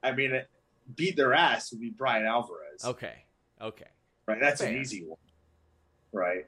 I 0.02 0.14
mean, 0.14 0.42
beat 0.96 1.16
their 1.16 1.36
ass 1.36 1.72
would 1.72 1.80
be 1.80 1.92
Brian 1.92 2.26
Alvarez. 2.26 2.84
Okay. 2.84 3.24
Okay. 3.62 3.86
Right. 4.26 4.40
That's 4.40 4.62
Fair. 4.62 4.72
an 4.72 4.82
easy 4.82 5.04
one. 5.06 5.20
Right. 6.12 6.48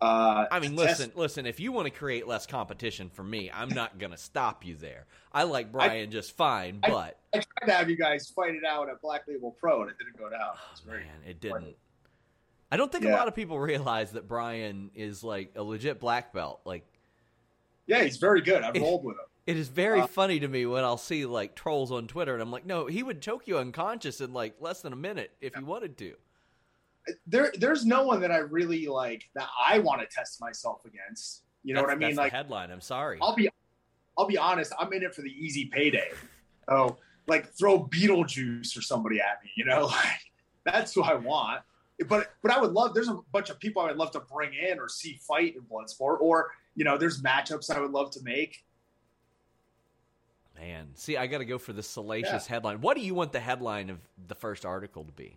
Uh, 0.00 0.46
I 0.50 0.60
mean, 0.60 0.76
to 0.76 0.84
test- 0.84 1.00
listen, 1.00 1.12
listen. 1.14 1.46
If 1.46 1.60
you 1.60 1.72
want 1.72 1.86
to 1.86 1.90
create 1.90 2.26
less 2.26 2.46
competition 2.46 3.08
for 3.10 3.22
me, 3.22 3.50
I'm 3.52 3.68
not 3.70 3.98
going 3.98 4.10
to 4.12 4.18
stop 4.18 4.64
you 4.64 4.74
there. 4.76 5.06
I 5.32 5.44
like 5.44 5.72
Brian 5.72 6.10
just 6.10 6.36
fine, 6.36 6.80
I- 6.82 6.90
but 6.90 7.18
I 7.34 7.38
tried 7.38 7.66
to 7.66 7.72
have 7.72 7.88
you 7.90 7.96
guys 7.96 8.28
fight 8.28 8.54
it 8.54 8.64
out 8.64 8.88
at 8.90 9.00
Black 9.00 9.22
Label 9.26 9.52
Pro, 9.52 9.82
and 9.82 9.90
it 9.90 9.96
didn't 9.98 10.18
go 10.18 10.28
down. 10.28 10.40
It 10.74 10.80
Oh, 10.86 10.90
man, 10.90 11.00
it 11.26 11.40
didn't. 11.40 11.76
I 12.70 12.76
don't 12.76 12.90
think 12.90 13.04
a 13.04 13.10
lot 13.10 13.28
of 13.28 13.34
people 13.36 13.58
realize 13.58 14.12
that 14.12 14.26
Brian 14.28 14.90
is 14.94 15.22
like 15.22 15.52
a 15.54 15.62
legit 15.62 16.00
black 16.00 16.32
belt. 16.32 16.60
Like 16.64 16.84
Yeah, 17.86 18.02
he's 18.02 18.16
very 18.16 18.40
good. 18.40 18.62
I've 18.62 18.74
rolled 18.80 19.04
with 19.04 19.14
him. 19.16 19.24
it 19.46 19.56
is 19.56 19.68
very 19.68 20.00
Uh, 20.00 20.06
funny 20.08 20.40
to 20.40 20.48
me 20.48 20.66
when 20.66 20.82
I'll 20.82 20.96
see 20.98 21.24
like 21.24 21.54
trolls 21.54 21.92
on 21.92 22.08
Twitter, 22.08 22.32
and 22.34 22.42
I'm 22.42 22.50
like, 22.50 22.66
no, 22.66 22.86
he 22.86 23.02
would 23.04 23.22
choke 23.22 23.46
you 23.46 23.58
unconscious 23.58 24.20
in 24.20 24.32
like 24.32 24.56
less 24.60 24.82
than 24.82 24.92
a 24.92 24.96
minute 24.96 25.30
if 25.40 25.54
he 25.54 25.62
wanted 25.62 25.96
to. 25.98 26.14
There, 27.26 27.52
there's 27.58 27.84
no 27.84 28.04
one 28.04 28.20
that 28.22 28.30
I 28.32 28.38
really 28.38 28.86
like 28.86 29.28
that 29.34 29.48
I 29.68 29.78
want 29.80 30.00
to 30.00 30.06
test 30.06 30.40
myself 30.40 30.84
against. 30.86 31.42
You 31.62 31.74
know 31.74 31.80
That's- 31.82 31.96
what 31.96 32.04
I 32.04 32.06
mean? 32.08 32.16
That's 32.16 32.24
Like, 32.24 32.32
the 32.32 32.36
headline. 32.38 32.70
I'm 32.70 32.80
sorry. 32.80 33.18
I'll 33.20 33.34
be, 33.34 33.48
I'll 34.18 34.26
be 34.26 34.38
honest. 34.38 34.72
I'm 34.78 34.92
in 34.92 35.02
it 35.02 35.14
for 35.14 35.22
the 35.22 35.30
easy 35.30 35.66
payday. 35.66 36.10
Oh, 36.68 36.96
like 37.26 37.52
throw 37.52 37.84
Beetlejuice 37.88 38.76
or 38.76 38.82
somebody 38.82 39.20
at 39.20 39.42
me. 39.44 39.50
You 39.56 39.64
know, 39.66 39.84
like 39.86 40.20
that's 40.64 40.94
who 40.94 41.02
I 41.02 41.14
want. 41.14 41.60
But 42.08 42.32
but 42.42 42.50
I 42.52 42.60
would 42.60 42.72
love. 42.72 42.92
There's 42.94 43.08
a 43.08 43.18
bunch 43.32 43.50
of 43.50 43.58
people 43.60 43.82
I 43.82 43.86
would 43.86 43.96
love 43.96 44.10
to 44.12 44.20
bring 44.20 44.52
in 44.54 44.78
or 44.78 44.88
see 44.88 45.18
fight 45.26 45.54
in 45.56 45.62
Bloodsport, 45.62 46.20
or 46.20 46.50
you 46.74 46.84
know, 46.84 46.96
there's 46.98 47.22
matchups 47.22 47.70
I 47.74 47.80
would 47.80 47.92
love 47.92 48.10
to 48.12 48.22
make. 48.22 48.64
Man, 50.58 50.88
see, 50.94 51.16
I 51.16 51.26
got 51.26 51.38
to 51.38 51.44
go 51.44 51.58
for 51.58 51.72
the 51.72 51.82
salacious 51.82 52.46
headline. 52.46 52.80
What 52.80 52.96
do 52.96 53.02
you 53.02 53.14
want 53.14 53.32
the 53.32 53.40
headline 53.40 53.90
of 53.90 53.98
the 54.28 54.34
first 54.34 54.64
article 54.64 55.04
to 55.04 55.12
be? 55.12 55.36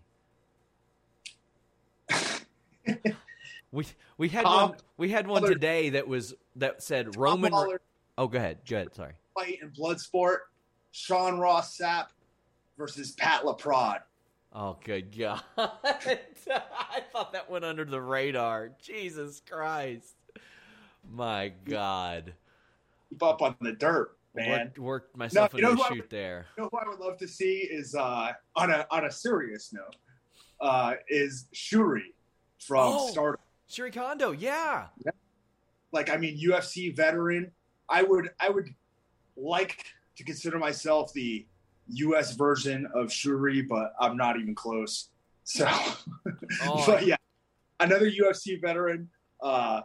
we 3.72 3.86
we 4.18 4.30
had 4.30 4.44
Tom 4.44 4.70
one 4.70 4.78
we 4.98 5.10
had 5.10 5.28
one 5.28 5.44
today 5.44 5.90
that 5.90 6.08
was 6.08 6.34
that 6.56 6.82
said 6.82 7.16
Roman. 7.16 7.54
Oh, 8.18 8.28
go 8.28 8.38
ahead. 8.38 8.60
Ahead. 8.70 8.96
Sorry. 8.96 9.14
fight 9.36 9.60
in 9.62 9.70
Bloodsport. 9.72 10.38
Sean 10.92 11.38
Ross 11.38 11.78
Sapp 11.78 12.08
versus 12.78 13.12
Pat 13.12 13.46
LaPrade. 13.46 14.02
Oh, 14.54 14.78
good 14.84 15.16
God! 15.16 15.44
I 15.58 17.04
thought 17.12 17.34
that 17.34 17.50
went 17.50 17.66
under 17.66 17.86
the 17.86 18.02
radar. 18.02 18.72
Jesus 18.82 19.42
Christ! 19.48 20.16
My 21.12 21.52
God! 21.66 22.34
Keep 23.10 23.22
up 23.22 23.42
on 23.42 23.56
the 23.62 23.74
dirt, 23.74 24.18
man. 24.34 24.50
Worked, 24.50 24.80
worked 24.80 25.18
myself 25.18 25.54
into 25.54 25.68
a 25.68 25.76
who 25.76 25.84
shoot 25.84 25.98
would- 25.98 26.10
there. 26.10 26.48
You 26.58 26.64
know 26.64 26.70
who 26.72 26.78
I 26.80 26.90
would 26.90 27.00
love 27.00 27.18
to 27.20 27.28
see 27.28 27.68
is 27.70 27.94
uh, 27.94 28.32
on 28.56 28.72
a 28.72 28.88
on 28.90 29.06
a 29.06 29.12
serious 29.12 29.72
note 29.72 29.96
uh, 30.62 30.94
is 31.10 31.46
Syuri 31.54 32.14
from 32.60 32.94
Oh. 32.94 33.10
Stardom. 33.12 33.42
Syuri 33.70 33.94
Kondo, 33.94 34.32
yeah. 34.32 34.88
Like 35.92 36.10
I 36.10 36.18
mean, 36.18 36.38
UFC 36.40 36.96
veteran. 36.96 37.52
I 37.90 38.04
would 38.04 38.30
I 38.40 38.50
would 38.50 38.74
like 39.36 39.86
to 40.18 40.24
consider 40.24 40.58
myself 40.58 41.14
the 41.14 41.46
U.S. 41.90 42.36
version 42.36 42.88
of 42.94 43.08
Syuri, 43.08 43.66
but 43.68 43.94
I'm 44.00 44.18
not 44.18 44.38
even 44.40 44.56
close. 44.56 45.10
So, 45.44 45.66
Oh, 46.64 46.84
but 46.86 47.06
yeah, 47.06 47.16
another 47.80 48.10
UFC 48.10 48.60
veteran 48.60 49.10
uh, 49.42 49.82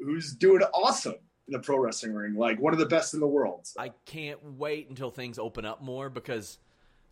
who's 0.00 0.34
doing 0.34 0.62
awesome 0.74 1.14
in 1.46 1.52
the 1.52 1.60
pro 1.60 1.78
wrestling 1.78 2.12
ring, 2.14 2.34
like 2.34 2.60
one 2.60 2.72
of 2.72 2.80
the 2.80 2.86
best 2.86 3.14
in 3.14 3.20
the 3.20 3.26
world. 3.26 3.60
So, 3.68 3.80
I 3.80 3.92
can't 4.06 4.42
wait 4.42 4.88
until 4.88 5.10
things 5.10 5.38
open 5.38 5.64
up 5.64 5.80
more 5.82 6.10
because 6.10 6.58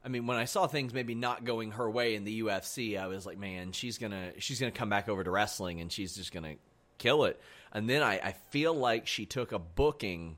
I 0.04 0.08
mean 0.08 0.26
when 0.26 0.36
I 0.36 0.44
saw 0.44 0.66
things 0.66 0.92
maybe 0.92 1.14
not 1.14 1.44
going 1.44 1.72
her 1.72 1.88
way 1.90 2.14
in 2.14 2.24
the 2.24 2.42
UFC, 2.42 2.98
I 2.98 3.06
was 3.06 3.24
like, 3.24 3.38
man, 3.38 3.72
she's 3.72 3.98
gonna 3.98 4.32
she's 4.38 4.60
gonna 4.60 4.72
come 4.72 4.90
back 4.90 5.08
over 5.08 5.24
to 5.24 5.30
wrestling 5.30 5.80
and 5.80 5.90
she's 5.90 6.14
just 6.14 6.32
gonna 6.32 6.54
kill 6.98 7.24
it. 7.24 7.40
And 7.72 7.88
then 7.88 8.02
I, 8.02 8.20
I 8.22 8.32
feel 8.50 8.74
like 8.74 9.06
she 9.06 9.26
took 9.26 9.52
a 9.52 9.58
booking 9.58 10.36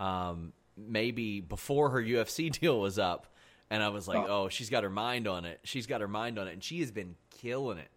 um, 0.00 0.52
maybe 0.76 1.40
before 1.40 1.90
her 1.90 2.02
UFC 2.02 2.50
deal 2.60 2.80
was 2.80 2.98
up 2.98 3.26
and 3.70 3.82
I 3.82 3.88
was 3.90 4.08
like, 4.08 4.26
oh, 4.28 4.48
she's 4.48 4.70
got 4.70 4.82
her 4.82 4.90
mind 4.90 5.26
on 5.28 5.44
it. 5.44 5.60
She's 5.64 5.86
got 5.86 6.00
her 6.00 6.08
mind 6.08 6.38
on 6.38 6.48
it 6.48 6.52
and 6.52 6.62
she 6.64 6.80
has 6.80 6.90
been 6.90 7.14
killing 7.30 7.78
it. 7.78 7.88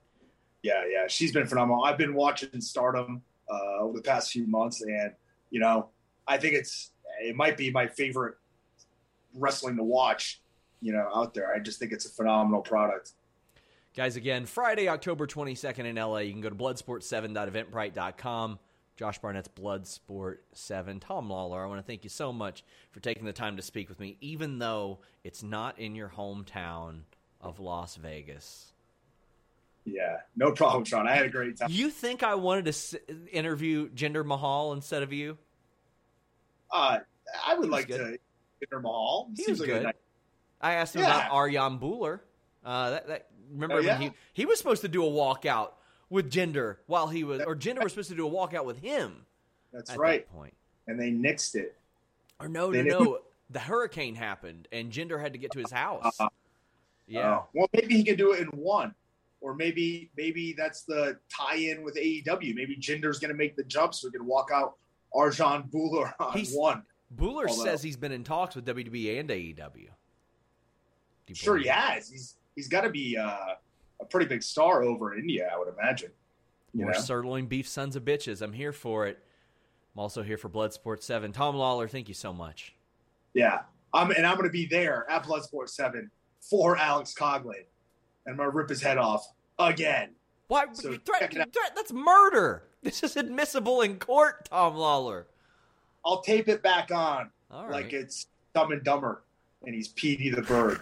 yeah, 0.63 0.83
yeah, 0.89 1.07
she's 1.07 1.31
been 1.31 1.47
phenomenal. 1.47 1.83
I've 1.83 1.97
been 1.97 2.13
watching 2.13 2.61
Stardom 2.61 3.21
uh, 3.49 3.81
over 3.81 3.97
the 3.97 4.03
past 4.03 4.31
few 4.31 4.45
months, 4.47 4.81
and 4.81 5.13
you 5.49 5.59
know, 5.59 5.89
I 6.27 6.37
think 6.37 6.55
it's 6.55 6.91
it 7.21 7.35
might 7.35 7.57
be 7.57 7.71
my 7.71 7.87
favorite 7.87 8.35
wrestling 9.33 9.77
to 9.77 9.83
watch. 9.83 10.41
You 10.81 10.93
know, 10.93 11.09
out 11.13 11.33
there, 11.33 11.53
I 11.53 11.59
just 11.59 11.79
think 11.79 11.91
it's 11.91 12.05
a 12.05 12.09
phenomenal 12.09 12.61
product. 12.61 13.11
Guys, 13.95 14.15
again, 14.15 14.45
Friday, 14.45 14.87
October 14.89 15.25
22nd 15.25 15.85
in 15.85 15.95
LA. 15.95 16.19
You 16.19 16.31
can 16.31 16.41
go 16.41 16.49
to 16.49 16.55
bloodsport7.eventbrite.com. 16.55 18.59
Josh 18.95 19.19
Barnett's 19.19 19.49
Bloodsport 19.49 20.37
7. 20.53 20.99
Tom 20.99 21.29
Lawlor, 21.29 21.63
I 21.63 21.67
want 21.67 21.79
to 21.79 21.83
thank 21.85 22.03
you 22.03 22.09
so 22.09 22.33
much 22.33 22.63
for 22.91 22.99
taking 22.99 23.25
the 23.25 23.33
time 23.33 23.57
to 23.57 23.61
speak 23.61 23.89
with 23.89 23.99
me, 23.99 24.17
even 24.21 24.57
though 24.59 24.99
it's 25.23 25.43
not 25.43 25.77
in 25.79 25.95
your 25.95 26.09
hometown 26.09 27.01
of 27.39 27.59
Las 27.59 27.95
Vegas. 27.95 28.71
Yeah, 29.85 30.17
no 30.35 30.51
problem, 30.51 30.83
Sean. 30.83 31.07
I 31.07 31.15
had 31.15 31.27
a 31.27 31.29
great 31.29 31.57
time. 31.57 31.69
You 31.71 31.89
think 31.91 32.23
I 32.23 32.35
wanted 32.35 32.65
to 32.65 32.69
s- 32.69 32.95
interview 33.31 33.89
Jinder 33.91 34.25
Mahal 34.25 34.73
instead 34.73 35.03
of 35.03 35.13
you? 35.13 35.37
Uh, 36.71 36.97
I 37.45 37.53
would 37.55 37.69
like 37.69 37.87
good. 37.87 37.97
to 37.99 38.17
enter 38.63 38.81
Mahal. 38.81 39.29
He 39.35 39.43
Seems 39.43 39.59
was 39.59 39.69
like 39.69 39.77
a 39.77 39.83
good. 39.83 39.93
I 40.61 40.73
asked 40.73 40.95
him 40.95 41.01
Yeah. 41.03 41.27
about 41.27 41.31
Arjan 41.31 41.79
Bhullar. 41.79 42.19
Uh, 42.65 42.89
that, 42.91 43.07
that 43.07 43.27
remember 43.51 43.75
Oh, 43.79 43.83
when 43.83 44.01
he 44.01 44.11
he 44.33 44.45
was 44.45 44.57
supposed 44.57 44.81
to 44.81 44.87
do 44.87 45.05
a 45.05 45.09
walkout 45.09 45.71
with 46.09 46.31
Jinder 46.31 46.77
while 46.87 47.07
he 47.07 47.23
was, 47.23 47.41
or 47.41 47.55
Jinder 47.55 47.83
was 47.83 47.91
supposed 47.93 48.09
to 48.09 48.15
do 48.15 48.27
a 48.27 48.31
walkout 48.31 48.65
with 48.65 48.79
him. 48.79 49.25
That's 49.71 49.91
at 49.91 49.97
right. 49.97 50.27
That 50.27 50.33
point. 50.35 50.53
And 50.87 50.99
they 50.99 51.11
nixed 51.11 51.55
it. 51.55 51.75
Or 52.39 52.47
no, 52.47 52.71
They 52.71 52.83
no, 52.83 52.99
no. 52.99 53.19
The 53.49 53.59
hurricane 53.59 54.15
happened, 54.15 54.67
and 54.71 54.91
Jinder 54.91 55.19
had 55.21 55.33
to 55.33 55.39
get 55.39 55.51
to 55.51 55.59
his 55.59 55.71
house. 55.71 56.17
Uh, 56.19 56.27
yeah, 57.07 57.37
Uh, 57.37 57.43
well, 57.53 57.67
maybe 57.73 57.95
he 57.95 58.03
could 58.03 58.17
do 58.17 58.33
it 58.33 58.41
in 58.41 58.47
one, 58.47 58.93
or 59.39 59.53
maybe 59.53 60.09
maybe 60.17 60.53
that's 60.57 60.81
the 60.83 61.17
tie-in 61.29 61.83
with 61.83 61.95
AEW. 61.95 62.53
Maybe 62.53 62.75
Jinder's 62.75 63.19
going 63.19 63.31
to 63.31 63.37
make 63.37 63.55
the 63.55 63.63
jump 63.63 63.93
so 63.93 64.07
he 64.09 64.11
can 64.17 64.25
walk 64.25 64.49
out 64.53 64.75
Arjan 65.13 65.69
Bhullar 65.69 66.13
on 66.19 66.33
He's- 66.33 66.53
one. 66.53 66.83
Bhullar 67.15 67.47
although- 67.47 67.63
says 67.63 67.81
he's 67.81 67.95
been 67.95 68.11
in 68.11 68.25
talks 68.25 68.55
with 68.55 68.65
WWE 68.65 69.19
and 69.21 69.29
AEW. 69.29 69.87
Sure, 71.35 71.57
he 71.57 71.67
has. 71.67 72.09
He's 72.09 72.35
he's 72.55 72.67
got 72.67 72.81
to 72.81 72.89
be 72.89 73.17
uh, 73.17 73.55
a 74.01 74.05
pretty 74.05 74.27
big 74.27 74.43
star 74.43 74.83
over 74.83 75.13
in 75.13 75.21
India, 75.21 75.49
I 75.53 75.57
would 75.57 75.67
imagine. 75.67 76.11
More 76.73 76.91
know? 76.91 76.99
sirloin 76.99 77.47
beef 77.47 77.67
sons 77.67 77.95
of 77.95 78.03
bitches. 78.03 78.41
I'm 78.41 78.53
here 78.53 78.73
for 78.73 79.07
it. 79.07 79.19
I'm 79.95 80.01
also 80.01 80.21
here 80.21 80.37
for 80.37 80.49
Bloodsport 80.49 81.01
7. 81.01 81.31
Tom 81.31 81.55
Lawlor, 81.55 81.89
thank 81.89 82.07
you 82.07 82.13
so 82.13 82.31
much. 82.31 82.75
Yeah, 83.33 83.61
I'm 83.93 84.11
and 84.11 84.25
I'm 84.25 84.35
going 84.35 84.47
to 84.47 84.51
be 84.51 84.65
there 84.65 85.05
at 85.09 85.23
Bloodsport 85.23 85.69
Seven 85.69 86.09
for 86.39 86.77
Alex 86.77 87.13
Coughlin, 87.13 87.63
and 88.25 88.33
I'm 88.33 88.37
going 88.37 88.49
to 88.49 88.55
rip 88.55 88.69
his 88.69 88.81
head 88.81 88.97
off 88.97 89.27
again. 89.59 90.09
Why? 90.47 90.65
So 90.73 90.91
you 90.91 90.97
threat, 90.99 91.31
threat- 91.31 91.75
that's 91.75 91.93
murder. 91.93 92.63
This 92.83 93.03
is 93.03 93.17
admissible 93.17 93.81
in 93.81 93.97
court, 93.97 94.47
Tom 94.49 94.75
Lawlor. 94.75 95.25
I'll 96.05 96.21
tape 96.21 96.47
it 96.47 96.61
back 96.61 96.91
on 96.91 97.31
All 97.51 97.63
right. 97.63 97.71
like 97.71 97.91
it's 97.91 98.27
Dumb 98.53 98.71
and 98.71 98.83
Dumber, 98.83 99.23
and 99.65 99.73
he's 99.75 99.89
Petey 99.89 100.29
the 100.29 100.43
Bird. 100.43 100.81